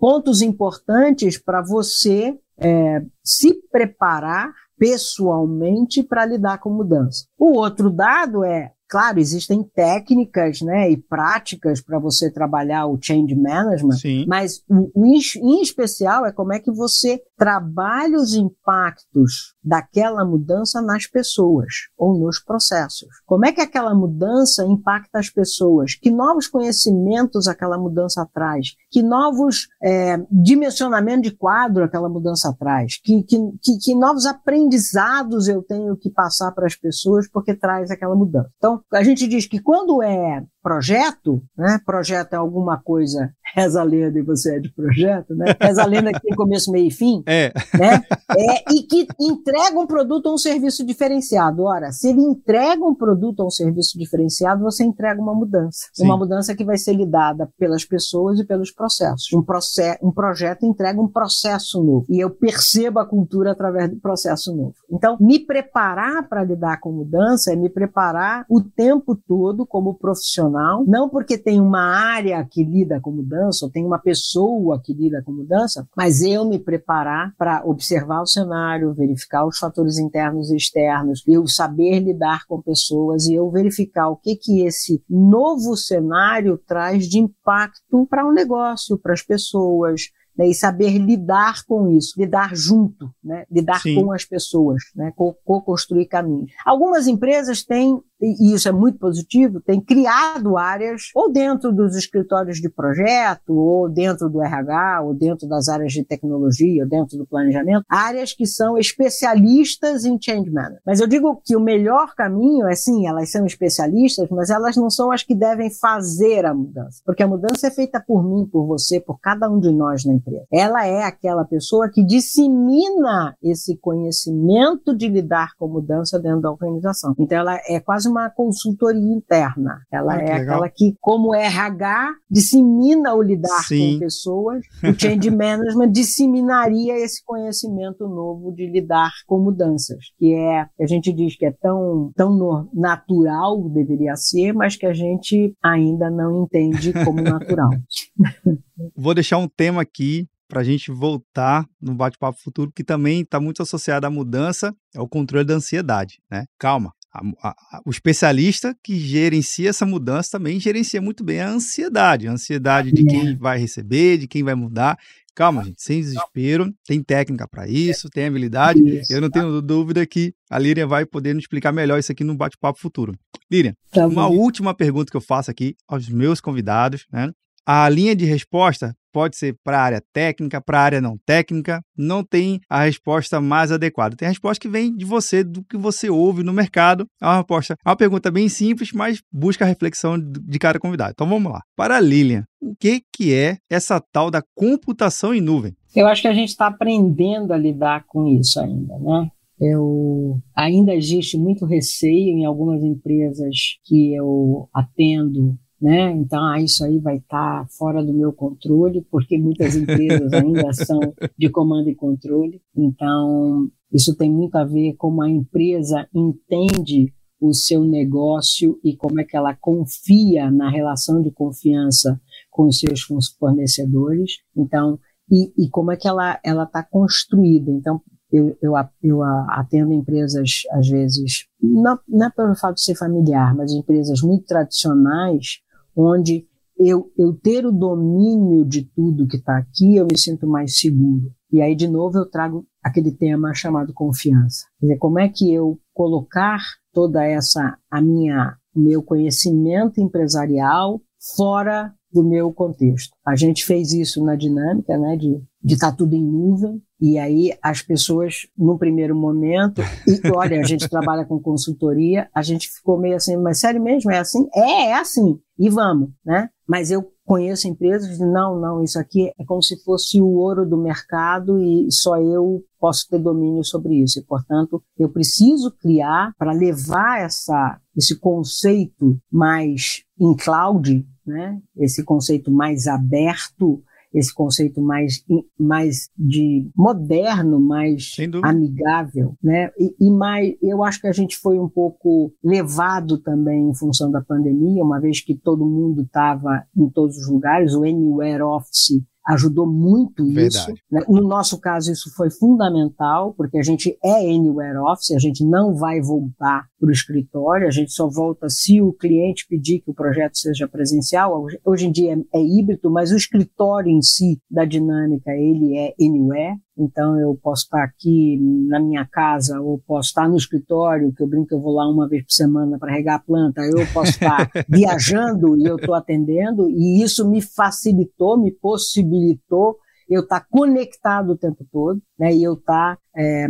pontos 0.00 0.40
importantes 0.40 1.38
para 1.38 1.62
você 1.62 2.36
é, 2.58 3.02
se 3.22 3.54
preparar 3.70 4.52
pessoalmente 4.78 6.02
para 6.02 6.24
lidar 6.24 6.58
com 6.58 6.70
mudança. 6.70 7.26
O 7.38 7.52
outro 7.52 7.90
dado 7.90 8.42
é 8.42 8.72
Claro, 8.90 9.20
existem 9.20 9.62
técnicas 9.62 10.60
né, 10.62 10.90
e 10.90 10.96
práticas 10.96 11.80
para 11.80 11.96
você 12.00 12.28
trabalhar 12.28 12.86
o 12.86 12.98
change 13.00 13.36
management, 13.36 13.98
Sim. 13.98 14.24
mas 14.26 14.64
o, 14.68 14.90
o, 14.92 15.06
em 15.06 15.62
especial 15.62 16.26
é 16.26 16.32
como 16.32 16.52
é 16.52 16.58
que 16.58 16.72
você 16.72 17.22
trabalha 17.38 18.18
os 18.18 18.34
impactos 18.34 19.54
daquela 19.62 20.24
mudança 20.24 20.80
nas 20.80 21.06
pessoas 21.06 21.88
ou 21.96 22.18
nos 22.18 22.38
processos. 22.42 23.08
Como 23.26 23.44
é 23.44 23.52
que 23.52 23.60
aquela 23.60 23.94
mudança 23.94 24.64
impacta 24.64 25.18
as 25.18 25.30
pessoas? 25.30 25.94
Que 25.94 26.10
novos 26.10 26.48
conhecimentos 26.48 27.46
aquela 27.46 27.78
mudança 27.78 28.26
traz? 28.32 28.74
Que 28.90 29.02
novos 29.02 29.68
é, 29.82 30.18
dimensionamentos 30.30 31.30
de 31.30 31.36
quadro 31.36 31.84
aquela 31.84 32.08
mudança 32.08 32.54
traz? 32.58 33.00
Que, 33.02 33.22
que, 33.22 33.36
que, 33.62 33.78
que 33.78 33.94
novos 33.94 34.26
aprendizados 34.26 35.48
eu 35.48 35.62
tenho 35.62 35.96
que 35.96 36.10
passar 36.10 36.52
para 36.52 36.66
as 36.66 36.74
pessoas 36.74 37.28
porque 37.30 37.54
traz 37.54 37.90
aquela 37.90 38.14
mudança? 38.14 38.50
Então, 38.56 38.80
a 38.92 39.02
gente 39.02 39.26
diz 39.26 39.46
que 39.46 39.60
quando 39.60 40.02
é 40.02 40.42
projeto, 40.62 41.42
né? 41.56 41.78
Projeto 41.84 42.34
é 42.34 42.36
alguma 42.36 42.78
coisa, 42.78 43.30
reza 43.54 43.80
a 43.80 43.84
lenda 43.84 44.18
e 44.18 44.22
você 44.22 44.56
é 44.56 44.60
de 44.60 44.72
projeto, 44.72 45.34
né? 45.34 45.54
Reza 45.60 45.82
a 45.82 45.86
lenda 45.86 46.12
que 46.12 46.20
tem 46.20 46.34
começo, 46.34 46.70
meio 46.70 46.88
e 46.88 46.90
fim, 46.90 47.22
é. 47.26 47.52
né? 47.74 48.02
É, 48.36 48.72
e 48.72 48.82
que 48.82 49.06
entrega 49.18 49.78
um 49.78 49.86
produto 49.86 50.26
ou 50.26 50.34
um 50.34 50.38
serviço 50.38 50.84
diferenciado. 50.84 51.64
Ora, 51.64 51.90
se 51.92 52.08
ele 52.08 52.20
entrega 52.20 52.84
um 52.84 52.94
produto 52.94 53.40
ou 53.40 53.46
um 53.46 53.50
serviço 53.50 53.98
diferenciado, 53.98 54.62
você 54.62 54.84
entrega 54.84 55.20
uma 55.20 55.34
mudança. 55.34 55.88
Sim. 55.92 56.04
Uma 56.04 56.16
mudança 56.16 56.54
que 56.54 56.64
vai 56.64 56.76
ser 56.76 56.92
lidada 56.92 57.50
pelas 57.58 57.84
pessoas 57.84 58.38
e 58.38 58.44
pelos 58.44 58.70
processos. 58.70 59.32
Um, 59.32 59.42
process, 59.42 59.98
um 60.02 60.12
projeto 60.12 60.64
entrega 60.64 61.00
um 61.00 61.08
processo 61.08 61.82
novo. 61.82 62.04
E 62.08 62.20
eu 62.22 62.30
percebo 62.30 62.98
a 62.98 63.06
cultura 63.06 63.52
através 63.52 63.90
do 63.90 63.96
processo 63.96 64.54
novo. 64.54 64.74
Então, 64.90 65.16
me 65.20 65.38
preparar 65.38 66.28
para 66.28 66.44
lidar 66.44 66.78
com 66.80 66.92
mudança 66.92 67.52
é 67.52 67.56
me 67.56 67.68
preparar 67.68 68.44
o 68.48 68.60
tempo 68.60 69.16
todo 69.16 69.66
como 69.66 69.94
profissional 69.94 70.49
profissional, 70.50 70.84
não 70.86 71.08
porque 71.08 71.38
tem 71.38 71.60
uma 71.60 71.80
área 71.80 72.44
que 72.44 72.64
lida 72.64 73.00
com 73.00 73.12
mudança, 73.12 73.64
ou 73.64 73.70
tem 73.70 73.84
uma 73.84 73.98
pessoa 73.98 74.80
que 74.82 74.92
lida 74.92 75.22
com 75.24 75.32
mudança, 75.32 75.88
mas 75.96 76.22
eu 76.22 76.44
me 76.44 76.58
preparar 76.58 77.32
para 77.38 77.62
observar 77.64 78.22
o 78.22 78.26
cenário, 78.26 78.92
verificar 78.92 79.46
os 79.46 79.58
fatores 79.58 79.98
internos 79.98 80.50
e 80.50 80.56
externos, 80.56 81.22
eu 81.26 81.46
saber 81.46 82.00
lidar 82.00 82.46
com 82.46 82.60
pessoas 82.60 83.26
e 83.26 83.34
eu 83.34 83.50
verificar 83.50 84.08
o 84.08 84.16
que 84.16 84.36
que 84.36 84.62
esse 84.66 85.02
novo 85.08 85.76
cenário 85.76 86.58
traz 86.66 87.08
de 87.08 87.18
impacto 87.18 88.06
para 88.06 88.26
o 88.26 88.30
um 88.30 88.32
negócio, 88.32 88.98
para 88.98 89.12
as 89.12 89.22
pessoas, 89.22 90.10
né, 90.36 90.48
e 90.48 90.54
saber 90.54 90.96
lidar 90.96 91.64
com 91.66 91.88
isso, 91.90 92.18
lidar 92.18 92.54
junto, 92.54 93.10
né, 93.22 93.44
lidar 93.50 93.80
Sim. 93.82 93.96
com 93.96 94.12
as 94.12 94.24
pessoas, 94.24 94.82
né, 94.94 95.12
co-construir 95.44 96.06
caminhos. 96.06 96.50
Algumas 96.64 97.06
empresas 97.06 97.64
têm 97.64 98.00
e 98.20 98.54
isso 98.54 98.68
é 98.68 98.72
muito 98.72 98.98
positivo, 98.98 99.60
tem 99.60 99.80
criado 99.80 100.56
áreas 100.56 101.10
ou 101.14 101.32
dentro 101.32 101.72
dos 101.72 101.96
escritórios 101.96 102.58
de 102.58 102.68
projeto, 102.68 103.54
ou 103.54 103.88
dentro 103.88 104.28
do 104.28 104.42
RH, 104.42 105.02
ou 105.02 105.14
dentro 105.14 105.48
das 105.48 105.68
áreas 105.68 105.92
de 105.92 106.04
tecnologia, 106.04 106.82
ou 106.82 106.88
dentro 106.88 107.16
do 107.16 107.26
planejamento, 107.26 107.84
áreas 107.88 108.32
que 108.32 108.46
são 108.46 108.76
especialistas 108.76 110.04
em 110.04 110.18
change 110.20 110.50
management. 110.50 110.80
Mas 110.84 111.00
eu 111.00 111.06
digo 111.06 111.40
que 111.44 111.56
o 111.56 111.60
melhor 111.60 112.14
caminho 112.14 112.68
é 112.68 112.74
sim, 112.74 113.06
elas 113.06 113.30
são 113.30 113.46
especialistas, 113.46 114.28
mas 114.30 114.50
elas 114.50 114.76
não 114.76 114.90
são 114.90 115.10
as 115.10 115.22
que 115.22 115.34
devem 115.34 115.70
fazer 115.70 116.44
a 116.44 116.54
mudança, 116.54 117.02
porque 117.04 117.22
a 117.22 117.28
mudança 117.28 117.68
é 117.68 117.70
feita 117.70 118.02
por 118.06 118.22
mim, 118.22 118.46
por 118.46 118.66
você, 118.66 119.00
por 119.00 119.18
cada 119.20 119.48
um 119.48 119.58
de 119.58 119.70
nós 119.70 120.04
na 120.04 120.14
empresa. 120.14 120.44
Ela 120.52 120.86
é 120.86 121.04
aquela 121.04 121.44
pessoa 121.44 121.88
que 121.88 122.04
dissemina 122.04 123.36
esse 123.42 123.76
conhecimento 123.76 124.94
de 124.94 125.08
lidar 125.08 125.54
com 125.58 125.68
mudança 125.68 126.18
dentro 126.18 126.40
da 126.40 126.50
organização. 126.50 127.14
Então 127.18 127.38
ela 127.38 127.58
é 127.66 127.80
quase 127.80 128.09
uma 128.10 128.30
consultoria 128.30 129.14
interna. 129.14 129.80
Ela 129.90 130.14
ah, 130.14 130.16
é 130.16 130.20
legal. 130.20 130.40
aquela 130.40 130.68
que, 130.68 130.94
como 131.00 131.34
RH, 131.34 132.12
dissemina 132.30 133.14
o 133.14 133.22
lidar 133.22 133.64
Sim. 133.66 133.94
com 133.94 134.00
pessoas. 134.00 134.60
O 134.90 134.98
change 134.98 135.30
management 135.30 135.92
disseminaria 135.92 136.98
esse 136.98 137.22
conhecimento 137.24 138.08
novo 138.08 138.52
de 138.52 138.66
lidar 138.66 139.10
com 139.26 139.38
mudanças, 139.38 139.98
que 140.18 140.34
é, 140.34 140.66
a 140.80 140.86
gente 140.86 141.12
diz 141.12 141.36
que 141.36 141.46
é 141.46 141.52
tão, 141.52 142.10
tão 142.16 142.68
natural, 142.74 143.68
deveria 143.68 144.16
ser, 144.16 144.52
mas 144.52 144.76
que 144.76 144.86
a 144.86 144.92
gente 144.92 145.54
ainda 145.62 146.10
não 146.10 146.42
entende 146.42 146.92
como 147.04 147.22
natural. 147.22 147.70
Vou 148.96 149.14
deixar 149.14 149.38
um 149.38 149.48
tema 149.48 149.82
aqui 149.82 150.26
para 150.48 150.60
a 150.60 150.64
gente 150.64 150.90
voltar 150.90 151.64
no 151.80 151.94
bate-papo 151.94 152.38
futuro, 152.42 152.72
que 152.74 152.82
também 152.82 153.20
está 153.20 153.38
muito 153.38 153.62
associado 153.62 154.06
à 154.06 154.10
mudança, 154.10 154.74
é 154.94 155.00
o 155.00 155.08
controle 155.08 155.44
da 155.44 155.54
ansiedade, 155.54 156.20
né? 156.28 156.44
Calma, 156.58 156.92
a, 157.12 157.48
a, 157.48 157.82
o 157.84 157.90
especialista 157.90 158.76
que 158.82 158.98
gerencia 158.98 159.70
essa 159.70 159.84
mudança 159.84 160.30
também 160.32 160.60
gerencia 160.60 161.00
muito 161.00 161.24
bem 161.24 161.40
a 161.40 161.48
ansiedade, 161.48 162.28
a 162.28 162.32
ansiedade 162.32 162.92
de 162.92 163.04
quem 163.04 163.36
vai 163.36 163.58
receber, 163.58 164.18
de 164.18 164.28
quem 164.28 164.42
vai 164.42 164.54
mudar. 164.54 164.98
Calma, 165.34 165.64
gente, 165.64 165.82
sem 165.82 166.00
desespero, 166.00 166.72
tem 166.86 167.02
técnica 167.02 167.48
para 167.48 167.66
isso, 167.66 168.10
tem 168.10 168.26
habilidade. 168.26 168.80
Eu 169.08 169.20
não 169.20 169.30
tenho 169.30 169.62
dúvida 169.62 170.06
que 170.06 170.34
a 170.50 170.58
Líria 170.58 170.86
vai 170.86 171.06
poder 171.06 171.34
nos 171.34 171.44
explicar 171.44 171.72
melhor 171.72 171.98
isso 171.98 172.12
aqui 172.12 172.22
no 172.22 172.36
bate-papo 172.36 172.78
futuro. 172.78 173.14
Líria, 173.50 173.74
tá 173.90 174.06
uma 174.06 174.26
última 174.28 174.74
pergunta 174.74 175.10
que 175.10 175.16
eu 175.16 175.20
faço 175.20 175.50
aqui 175.50 175.76
aos 175.88 176.08
meus 176.08 176.40
convidados, 176.40 177.06
né? 177.12 177.32
A 177.64 177.88
linha 177.88 178.14
de 178.16 178.24
resposta 178.24 178.94
pode 179.12 179.36
ser 179.36 179.56
para 179.64 179.78
a 179.78 179.82
área 179.82 180.02
técnica, 180.12 180.60
para 180.60 180.78
a 180.78 180.82
área 180.82 181.00
não 181.00 181.18
técnica, 181.24 181.80
não 181.96 182.24
tem 182.24 182.60
a 182.68 182.84
resposta 182.84 183.40
mais 183.40 183.72
adequada. 183.72 184.16
Tem 184.16 184.26
a 184.26 184.30
resposta 184.30 184.60
que 184.60 184.68
vem 184.68 184.94
de 184.94 185.04
você, 185.04 185.44
do 185.44 185.64
que 185.64 185.76
você 185.76 186.08
ouve 186.08 186.42
no 186.42 186.52
mercado. 186.52 187.06
É 187.20 187.26
uma 187.26 187.36
resposta, 187.36 187.74
é 187.84 187.88
uma 187.88 187.96
pergunta 187.96 188.30
bem 188.30 188.48
simples, 188.48 188.92
mas 188.92 189.20
busca 189.32 189.64
a 189.64 189.68
reflexão 189.68 190.18
de 190.18 190.58
cada 190.58 190.78
convidado. 190.78 191.12
Então 191.12 191.28
vamos 191.28 191.52
lá. 191.52 191.62
Para 191.76 191.96
a 191.96 192.00
Lilian, 192.00 192.44
o 192.60 192.74
que, 192.74 193.02
que 193.12 193.34
é 193.34 193.58
essa 193.70 194.00
tal 194.12 194.30
da 194.30 194.42
computação 194.54 195.34
em 195.34 195.40
nuvem? 195.40 195.74
Eu 195.94 196.06
acho 196.06 196.22
que 196.22 196.28
a 196.28 196.34
gente 196.34 196.50
está 196.50 196.66
aprendendo 196.66 197.52
a 197.52 197.56
lidar 197.56 198.04
com 198.06 198.26
isso 198.26 198.60
ainda, 198.60 198.98
né? 198.98 199.30
Eu 199.60 200.40
ainda 200.56 200.94
existe 200.94 201.36
muito 201.36 201.66
receio 201.66 202.38
em 202.38 202.46
algumas 202.46 202.82
empresas 202.82 203.76
que 203.84 204.14
eu 204.14 204.68
atendo 204.72 205.58
né? 205.80 206.12
Então, 206.12 206.44
ah, 206.44 206.60
isso 206.60 206.84
aí 206.84 206.98
vai 206.98 207.16
estar 207.16 207.62
tá 207.62 207.66
fora 207.70 208.04
do 208.04 208.12
meu 208.12 208.32
controle, 208.32 209.06
porque 209.10 209.38
muitas 209.38 209.74
empresas 209.76 210.32
ainda 210.32 210.72
são 210.74 211.00
de 211.38 211.48
comando 211.48 211.88
e 211.88 211.94
controle. 211.94 212.60
Então, 212.76 213.68
isso 213.92 214.14
tem 214.16 214.30
muito 214.30 214.56
a 214.56 214.64
ver 214.64 214.94
com 214.94 215.10
como 215.10 215.22
a 215.22 215.30
empresa 215.30 216.06
entende 216.14 217.12
o 217.40 217.52
seu 217.52 217.82
negócio 217.82 218.78
e 218.84 218.94
como 218.94 219.20
é 219.20 219.24
que 219.24 219.36
ela 219.36 219.56
confia 219.56 220.50
na 220.50 220.70
relação 220.70 221.22
de 221.22 221.30
confiança 221.30 222.20
com 222.50 222.66
os 222.66 222.78
seus 222.78 223.00
fornecedores. 223.38 224.34
Então, 224.56 224.98
e, 225.28 225.50
e 225.56 225.68
como 225.70 225.90
é 225.90 225.96
que 225.96 226.06
ela 226.06 226.38
ela 226.44 226.64
está 226.64 226.82
construída. 226.82 227.70
Então, 227.70 228.00
eu, 228.30 228.56
eu, 228.62 228.74
eu 229.02 229.22
atendo 229.48 229.92
empresas, 229.92 230.62
às 230.70 230.88
vezes, 230.88 231.46
não, 231.60 231.98
não 232.08 232.26
é 232.26 232.30
pelo 232.30 232.54
fato 232.54 232.76
de 232.76 232.82
ser 232.82 232.94
familiar, 232.94 233.54
mas 233.56 233.72
empresas 233.72 234.20
muito 234.22 234.46
tradicionais, 234.46 235.60
onde 235.96 236.46
eu, 236.78 237.12
eu 237.18 237.34
ter 237.34 237.66
o 237.66 237.72
domínio 237.72 238.64
de 238.64 238.82
tudo 238.82 239.26
que 239.28 239.36
está 239.36 239.58
aqui, 239.58 239.96
eu 239.96 240.06
me 240.06 240.18
sinto 240.18 240.46
mais 240.46 240.78
seguro. 240.78 241.30
E 241.52 241.60
aí, 241.60 241.74
de 241.74 241.86
novo, 241.86 242.18
eu 242.18 242.30
trago 242.30 242.66
aquele 242.82 243.12
tema 243.12 243.52
chamado 243.52 243.92
confiança. 243.92 244.66
Quer 244.78 244.86
dizer, 244.86 244.98
como 244.98 245.18
é 245.18 245.28
que 245.28 245.52
eu 245.52 245.78
colocar 245.92 246.60
toda 246.92 247.24
essa, 247.24 247.76
a 247.90 248.00
minha, 248.00 248.56
meu 248.74 249.02
conhecimento 249.02 250.00
empresarial 250.00 251.00
fora 251.36 251.94
do 252.12 252.22
meu 252.22 252.52
contexto. 252.52 253.14
A 253.26 253.36
gente 253.36 253.64
fez 253.64 253.92
isso 253.92 254.24
na 254.24 254.36
dinâmica, 254.36 254.96
né, 254.98 255.16
de 255.16 255.42
de 255.62 255.74
estar 255.74 255.90
tá 255.90 255.96
tudo 255.96 256.14
em 256.14 256.24
nuvem, 256.24 256.82
e 256.98 257.18
aí 257.18 257.52
as 257.62 257.82
pessoas, 257.82 258.46
num 258.56 258.78
primeiro 258.78 259.14
momento, 259.14 259.82
e 260.06 260.28
olha, 260.34 260.58
a 260.58 260.64
gente 260.64 260.88
trabalha 260.88 261.24
com 261.24 261.38
consultoria, 261.38 262.28
a 262.34 262.42
gente 262.42 262.68
ficou 262.68 262.98
meio 262.98 263.16
assim, 263.16 263.36
mas 263.36 263.60
sério 263.60 263.82
mesmo, 263.82 264.10
é 264.10 264.18
assim? 264.18 264.48
É, 264.54 264.86
é 264.86 264.94
assim, 264.94 265.38
e 265.58 265.68
vamos, 265.68 266.10
né? 266.24 266.48
Mas 266.66 266.90
eu 266.90 267.12
conheço 267.24 267.68
empresas 267.68 268.18
não, 268.18 268.58
não, 268.58 268.82
isso 268.82 268.98
aqui 268.98 269.30
é 269.38 269.44
como 269.44 269.62
se 269.62 269.76
fosse 269.84 270.20
o 270.20 270.28
ouro 270.28 270.68
do 270.68 270.76
mercado 270.76 271.58
e 271.58 271.90
só 271.90 272.16
eu 272.16 272.62
posso 272.78 273.06
ter 273.08 273.18
domínio 273.18 273.62
sobre 273.64 274.02
isso. 274.02 274.18
E, 274.18 274.24
portanto, 274.24 274.82
eu 274.98 275.08
preciso 275.08 275.70
criar 275.70 276.32
para 276.38 276.52
levar 276.52 277.20
essa, 277.20 277.78
esse 277.96 278.18
conceito 278.18 279.18
mais 279.30 280.04
em 280.20 280.34
cloud, 280.36 281.06
né? 281.26 281.60
esse 281.76 282.04
conceito 282.04 282.50
mais 282.50 282.86
aberto, 282.86 283.82
esse 284.12 284.34
conceito 284.34 284.80
mais, 284.80 285.24
mais 285.58 286.10
de 286.18 286.68
moderno, 286.76 287.60
mais 287.60 288.10
amigável, 288.42 289.36
né? 289.42 289.70
E, 289.78 289.94
e, 290.00 290.10
mais, 290.10 290.56
eu 290.60 290.82
acho 290.82 291.00
que 291.00 291.06
a 291.06 291.12
gente 291.12 291.36
foi 291.36 291.58
um 291.58 291.68
pouco 291.68 292.32
levado 292.42 293.18
também 293.18 293.70
em 293.70 293.74
função 293.74 294.10
da 294.10 294.20
pandemia, 294.20 294.82
uma 294.82 295.00
vez 295.00 295.20
que 295.20 295.36
todo 295.36 295.64
mundo 295.64 296.02
estava 296.02 296.64
em 296.76 296.88
todos 296.90 297.16
os 297.16 297.28
lugares, 297.28 297.72
o 297.74 297.84
Anywhere 297.84 298.42
Office 298.42 299.00
ajudou 299.34 299.66
muito 299.66 300.24
Verdade. 300.24 300.48
isso. 300.48 300.74
Né? 300.90 301.02
No 301.08 301.22
nosso 301.22 301.58
caso, 301.60 301.92
isso 301.92 302.10
foi 302.14 302.30
fundamental, 302.30 303.34
porque 303.34 303.58
a 303.58 303.62
gente 303.62 303.96
é 304.02 304.20
anywhere 304.20 304.78
office, 304.78 305.12
a 305.12 305.18
gente 305.18 305.44
não 305.44 305.74
vai 305.74 306.00
voltar 306.00 306.66
para 306.78 306.88
o 306.88 306.92
escritório, 306.92 307.66
a 307.66 307.70
gente 307.70 307.92
só 307.92 308.08
volta 308.08 308.48
se 308.48 308.80
o 308.80 308.92
cliente 308.92 309.46
pedir 309.48 309.80
que 309.80 309.90
o 309.90 309.94
projeto 309.94 310.36
seja 310.36 310.66
presencial. 310.66 311.46
Hoje 311.64 311.86
em 311.86 311.92
dia 311.92 312.14
é, 312.14 312.38
é 312.38 312.42
híbrido, 312.42 312.90
mas 312.90 313.12
o 313.12 313.16
escritório 313.16 313.90
em 313.90 314.02
si 314.02 314.40
da 314.50 314.64
dinâmica, 314.64 315.30
ele 315.32 315.76
é 315.76 315.94
anywhere. 316.00 316.56
Então 316.80 317.20
eu 317.20 317.38
posso 317.42 317.64
estar 317.64 317.84
aqui 317.84 318.38
na 318.66 318.80
minha 318.80 319.06
casa 319.06 319.60
ou 319.60 319.78
posso 319.78 320.08
estar 320.08 320.26
no 320.26 320.36
escritório, 320.36 321.12
que 321.12 321.22
eu 321.22 321.28
brinco 321.28 321.54
eu 321.54 321.60
vou 321.60 321.74
lá 321.74 321.86
uma 321.88 322.08
vez 322.08 322.24
por 322.24 322.32
semana 322.32 322.78
para 322.78 322.92
regar 322.92 323.16
a 323.16 323.22
planta, 323.22 323.60
eu 323.60 323.86
posso 323.92 324.12
estar 324.12 324.50
viajando 324.66 325.58
e 325.58 325.64
eu 325.64 325.76
estou 325.76 325.94
atendendo, 325.94 326.70
e 326.70 327.02
isso 327.02 327.28
me 327.28 327.42
facilitou, 327.42 328.38
me 328.38 328.50
possibilitou 328.50 329.76
eu 330.08 330.22
estar 330.22 330.44
conectado 330.50 331.32
o 331.32 331.36
tempo 331.36 331.64
todo, 331.70 332.02
né, 332.18 332.34
e 332.34 332.42
eu 332.42 332.54
estar 332.54 332.98
é, 333.16 333.46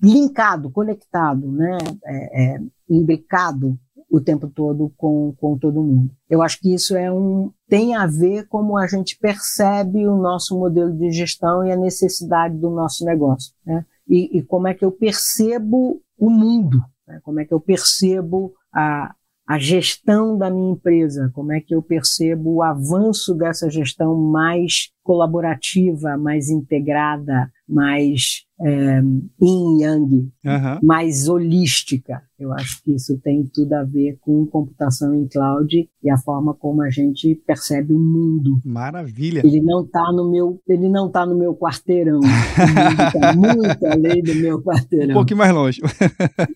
linkado, 0.00 0.70
conectado, 0.70 1.50
né, 1.50 1.76
é, 2.04 2.54
é, 2.54 2.60
imbricado 2.88 3.76
o 4.10 4.20
tempo 4.20 4.48
todo 4.48 4.92
com, 4.96 5.34
com 5.40 5.58
todo 5.58 5.82
mundo. 5.82 6.10
Eu 6.28 6.42
acho 6.42 6.60
que 6.60 6.72
isso 6.72 6.96
é 6.96 7.10
um, 7.10 7.50
tem 7.68 7.94
a 7.94 8.06
ver 8.06 8.46
como 8.48 8.76
a 8.76 8.86
gente 8.86 9.18
percebe 9.18 10.06
o 10.06 10.16
nosso 10.16 10.58
modelo 10.58 10.92
de 10.92 11.10
gestão 11.10 11.64
e 11.64 11.72
a 11.72 11.76
necessidade 11.76 12.56
do 12.56 12.70
nosso 12.70 13.04
negócio. 13.04 13.52
Né? 13.66 13.84
E, 14.08 14.38
e 14.38 14.42
como 14.42 14.68
é 14.68 14.74
que 14.74 14.84
eu 14.84 14.92
percebo 14.92 16.00
o 16.18 16.30
mundo, 16.30 16.78
né? 17.06 17.20
como 17.22 17.40
é 17.40 17.44
que 17.44 17.52
eu 17.52 17.60
percebo 17.60 18.52
a, 18.72 19.14
a 19.46 19.58
gestão 19.58 20.38
da 20.38 20.50
minha 20.50 20.72
empresa, 20.72 21.30
como 21.34 21.52
é 21.52 21.60
que 21.60 21.74
eu 21.74 21.82
percebo 21.82 22.54
o 22.54 22.62
avanço 22.62 23.34
dessa 23.34 23.68
gestão 23.68 24.16
mais 24.16 24.90
colaborativa, 25.02 26.16
mais 26.16 26.48
integrada, 26.48 27.50
mais 27.68 28.46
é, 28.64 29.02
yin 29.42 29.82
yang, 29.82 30.32
uhum. 30.44 30.78
mais 30.82 31.28
holística. 31.28 32.22
Eu 32.38 32.52
acho 32.52 32.82
que 32.82 32.92
isso 32.92 33.18
tem 33.22 33.44
tudo 33.44 33.74
a 33.74 33.84
ver 33.84 34.18
com 34.20 34.44
computação 34.46 35.14
em 35.14 35.28
cloud 35.28 35.88
e 36.02 36.10
a 36.10 36.16
forma 36.18 36.52
como 36.52 36.82
a 36.82 36.90
gente 36.90 37.34
percebe 37.46 37.94
o 37.94 37.98
mundo. 37.98 38.60
Maravilha. 38.64 39.42
Ele 39.44 39.60
não 39.60 39.84
está 39.84 40.10
no 40.12 40.30
meu, 40.30 40.60
ele 40.66 40.88
não 40.88 41.08
tá 41.08 41.24
no 41.24 41.36
meu 41.38 41.54
quarteirão. 41.54 42.20
Está 42.20 43.34
muito 43.36 43.86
além 43.86 44.22
do 44.22 44.34
meu 44.34 44.60
quarteirão. 44.60 45.10
Um 45.10 45.14
pouquinho 45.14 45.38
mais 45.38 45.52
longe. 45.52 45.80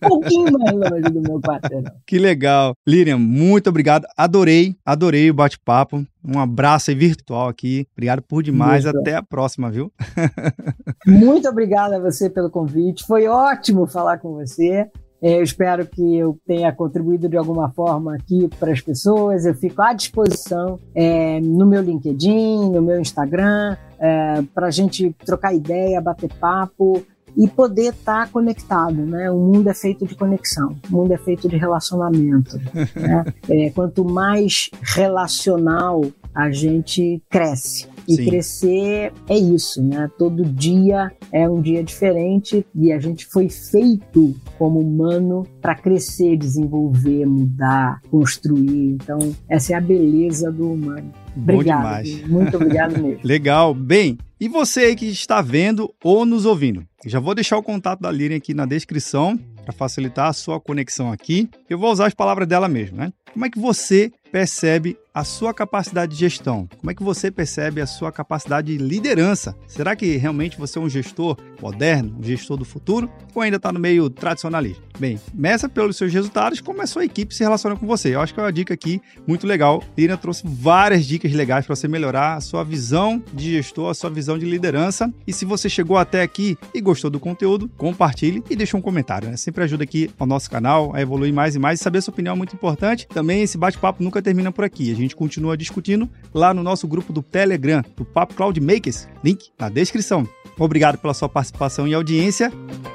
Um 0.03 0.09
pouquinho 0.09 0.59
mais 0.59 0.91
longe 0.91 1.13
do 1.13 1.21
meu 1.21 1.39
quarteirão. 1.39 1.91
Que 2.05 2.19
legal. 2.19 2.73
Lilian, 2.85 3.17
muito 3.17 3.69
obrigado. 3.69 4.05
Adorei, 4.17 4.75
adorei 4.85 5.29
o 5.29 5.33
bate-papo. 5.33 6.05
Um 6.23 6.39
abraço 6.39 6.89
aí 6.89 6.95
virtual 6.95 7.47
aqui. 7.47 7.87
Obrigado 7.93 8.21
por 8.21 8.43
demais. 8.43 8.83
Muito. 8.83 8.99
Até 8.99 9.15
a 9.15 9.23
próxima, 9.23 9.69
viu? 9.69 9.91
Muito 11.07 11.47
obrigada 11.47 11.97
a 11.97 11.99
você 11.99 12.29
pelo 12.29 12.49
convite. 12.49 13.05
Foi 13.05 13.27
ótimo 13.27 13.87
falar 13.87 14.17
com 14.19 14.33
você. 14.33 14.89
É, 15.21 15.37
eu 15.37 15.43
espero 15.43 15.85
que 15.85 16.17
eu 16.17 16.37
tenha 16.45 16.71
contribuído 16.71 17.27
de 17.27 17.35
alguma 17.35 17.69
forma 17.71 18.15
aqui 18.15 18.49
para 18.59 18.71
as 18.71 18.79
pessoas. 18.79 19.45
Eu 19.45 19.53
fico 19.53 19.81
à 19.81 19.93
disposição 19.93 20.79
é, 20.95 21.41
no 21.41 21.65
meu 21.65 21.81
LinkedIn, 21.81 22.69
no 22.71 22.81
meu 22.81 22.99
Instagram, 22.99 23.75
é, 23.99 24.41
para 24.53 24.67
a 24.67 24.71
gente 24.71 25.13
trocar 25.25 25.53
ideia, 25.53 25.99
bater 25.99 26.31
papo 26.39 27.05
e 27.37 27.47
poder 27.47 27.93
estar 27.93 28.25
tá 28.25 28.31
conectado, 28.31 29.05
né? 29.05 29.29
O 29.31 29.37
mundo 29.37 29.69
é 29.69 29.73
feito 29.73 30.05
de 30.05 30.15
conexão, 30.15 30.75
o 30.89 30.95
mundo 30.95 31.13
é 31.13 31.17
feito 31.17 31.47
de 31.47 31.57
relacionamento. 31.57 32.57
né? 32.95 33.25
é, 33.49 33.69
quanto 33.71 34.03
mais 34.03 34.69
relacional 34.81 36.01
a 36.33 36.51
gente 36.51 37.21
cresce. 37.29 37.87
E 38.07 38.15
Sim. 38.15 38.25
crescer 38.25 39.13
é 39.27 39.37
isso, 39.37 39.83
né? 39.83 40.09
Todo 40.17 40.43
dia 40.43 41.11
é 41.31 41.47
um 41.47 41.61
dia 41.61 41.83
diferente 41.83 42.65
e 42.73 42.91
a 42.91 42.99
gente 42.99 43.25
foi 43.27 43.49
feito 43.49 44.35
como 44.57 44.79
humano 44.79 45.45
para 45.61 45.75
crescer, 45.75 46.35
desenvolver, 46.35 47.25
mudar, 47.27 48.01
construir. 48.09 48.93
Então, 48.93 49.19
essa 49.47 49.73
é 49.73 49.75
a 49.75 49.81
beleza 49.81 50.51
do 50.51 50.71
humano. 50.71 51.11
Obrigado. 51.37 52.07
Muito 52.27 52.57
obrigado 52.57 52.97
mesmo. 52.99 53.19
Legal. 53.23 53.75
Bem, 53.75 54.17
e 54.39 54.47
você 54.47 54.81
aí 54.81 54.95
que 54.95 55.05
está 55.05 55.41
vendo 55.41 55.93
ou 56.03 56.25
nos 56.25 56.45
ouvindo? 56.45 56.88
Já 57.05 57.19
vou 57.19 57.33
deixar 57.33 57.57
o 57.57 57.63
contato 57.63 58.01
da 58.01 58.11
Lirian 58.11 58.37
aqui 58.37 58.53
na 58.53 58.65
descrição 58.65 59.37
para 59.63 59.71
facilitar 59.71 60.27
a 60.27 60.33
sua 60.33 60.59
conexão 60.59 61.11
aqui. 61.11 61.49
Eu 61.69 61.77
vou 61.77 61.91
usar 61.91 62.07
as 62.07 62.13
palavras 62.13 62.47
dela 62.47 62.67
mesmo, 62.67 62.97
né? 62.97 63.13
Como 63.31 63.45
é 63.45 63.49
que 63.49 63.59
você 63.59 64.11
percebe 64.31 64.97
a 65.19 65.23
sua 65.25 65.53
capacidade 65.53 66.13
de 66.13 66.19
gestão? 66.19 66.67
Como 66.79 66.89
é 66.89 66.93
que 66.93 67.03
você 67.03 67.29
percebe 67.29 67.81
a 67.81 67.85
sua 67.85 68.09
capacidade 68.09 68.71
de 68.71 68.81
liderança? 68.81 69.53
Será 69.67 69.93
que 69.93 70.15
realmente 70.15 70.57
você 70.57 70.79
é 70.79 70.81
um 70.81 70.89
gestor 70.89 71.37
moderno, 71.61 72.15
um 72.17 72.23
gestor 72.23 72.55
do 72.55 72.63
futuro, 72.63 73.11
ou 73.35 73.41
ainda 73.41 73.57
está 73.57 73.71
no 73.71 73.79
meio 73.79 74.09
tradicionalista? 74.09 74.81
Bem, 74.99 75.17
meça 75.33 75.69
pelos 75.69 75.95
seus 75.95 76.11
resultados 76.11 76.59
como 76.59 76.81
a 76.81 76.87
sua 76.87 77.05
equipe 77.05 77.33
se 77.33 77.41
relaciona 77.41 77.75
com 77.75 77.87
você. 77.87 78.13
Eu 78.13 78.19
acho 78.19 78.33
que 78.33 78.39
é 78.39 78.43
uma 78.43 78.51
dica 78.51 78.73
aqui 78.73 79.01
muito 79.25 79.47
legal. 79.47 79.81
Lina 79.97 80.17
trouxe 80.17 80.43
várias 80.45 81.05
dicas 81.05 81.31
legais 81.31 81.65
para 81.65 81.73
você 81.73 81.87
melhorar 81.87 82.35
a 82.35 82.41
sua 82.41 82.65
visão 82.65 83.23
de 83.33 83.53
gestor, 83.53 83.89
a 83.89 83.93
sua 83.93 84.09
visão 84.09 84.37
de 84.37 84.45
liderança. 84.45 85.09
E 85.25 85.31
se 85.31 85.45
você 85.45 85.69
chegou 85.69 85.97
até 85.97 86.21
aqui 86.21 86.57
e 86.73 86.81
gostou 86.81 87.09
do 87.09 87.17
conteúdo, 87.17 87.69
compartilhe 87.77 88.43
e 88.49 88.57
deixe 88.57 88.75
um 88.75 88.81
comentário. 88.81 89.29
Né? 89.29 89.37
Sempre 89.37 89.63
ajuda 89.63 89.85
aqui 89.85 90.09
ao 90.19 90.27
nosso 90.27 90.51
canal 90.51 90.93
a 90.93 91.01
evoluir 91.01 91.33
mais 91.33 91.55
e 91.55 91.59
mais. 91.59 91.79
E 91.79 91.83
saber 91.83 91.99
a 91.99 92.01
sua 92.01 92.11
opinião 92.11 92.33
é 92.33 92.37
muito 92.37 92.53
importante. 92.53 93.07
Também 93.07 93.41
esse 93.41 93.57
bate-papo 93.57 94.03
nunca 94.03 94.21
termina 94.21 94.51
por 94.51 94.65
aqui. 94.65 94.91
A 94.91 94.95
gente 95.09 95.15
continua 95.15 95.57
discutindo 95.57 96.07
lá 96.33 96.53
no 96.53 96.61
nosso 96.61 96.87
grupo 96.87 97.11
do 97.11 97.23
Telegram, 97.23 97.83
do 97.97 98.05
Papo 98.05 98.35
Cloud 98.35 98.61
Makers. 98.61 99.07
Link 99.23 99.49
na 99.57 99.67
descrição. 99.67 100.27
Obrigado 100.57 100.97
pela 100.97 101.13
sua 101.13 101.27
participação 101.27 101.87
e 101.87 101.93
audiência. 101.93 102.51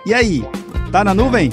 E 0.07 0.15
aí, 0.15 0.43
tá 0.93 1.03
na 1.03 1.13
nuvem? 1.13 1.51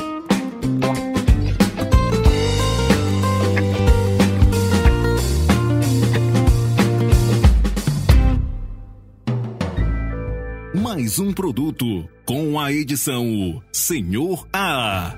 Mais 10.75 11.17
um 11.17 11.33
produto 11.33 12.07
com 12.25 12.59
a 12.59 12.71
edição 12.71 13.61
Senhor 13.71 14.47
A. 14.53 15.15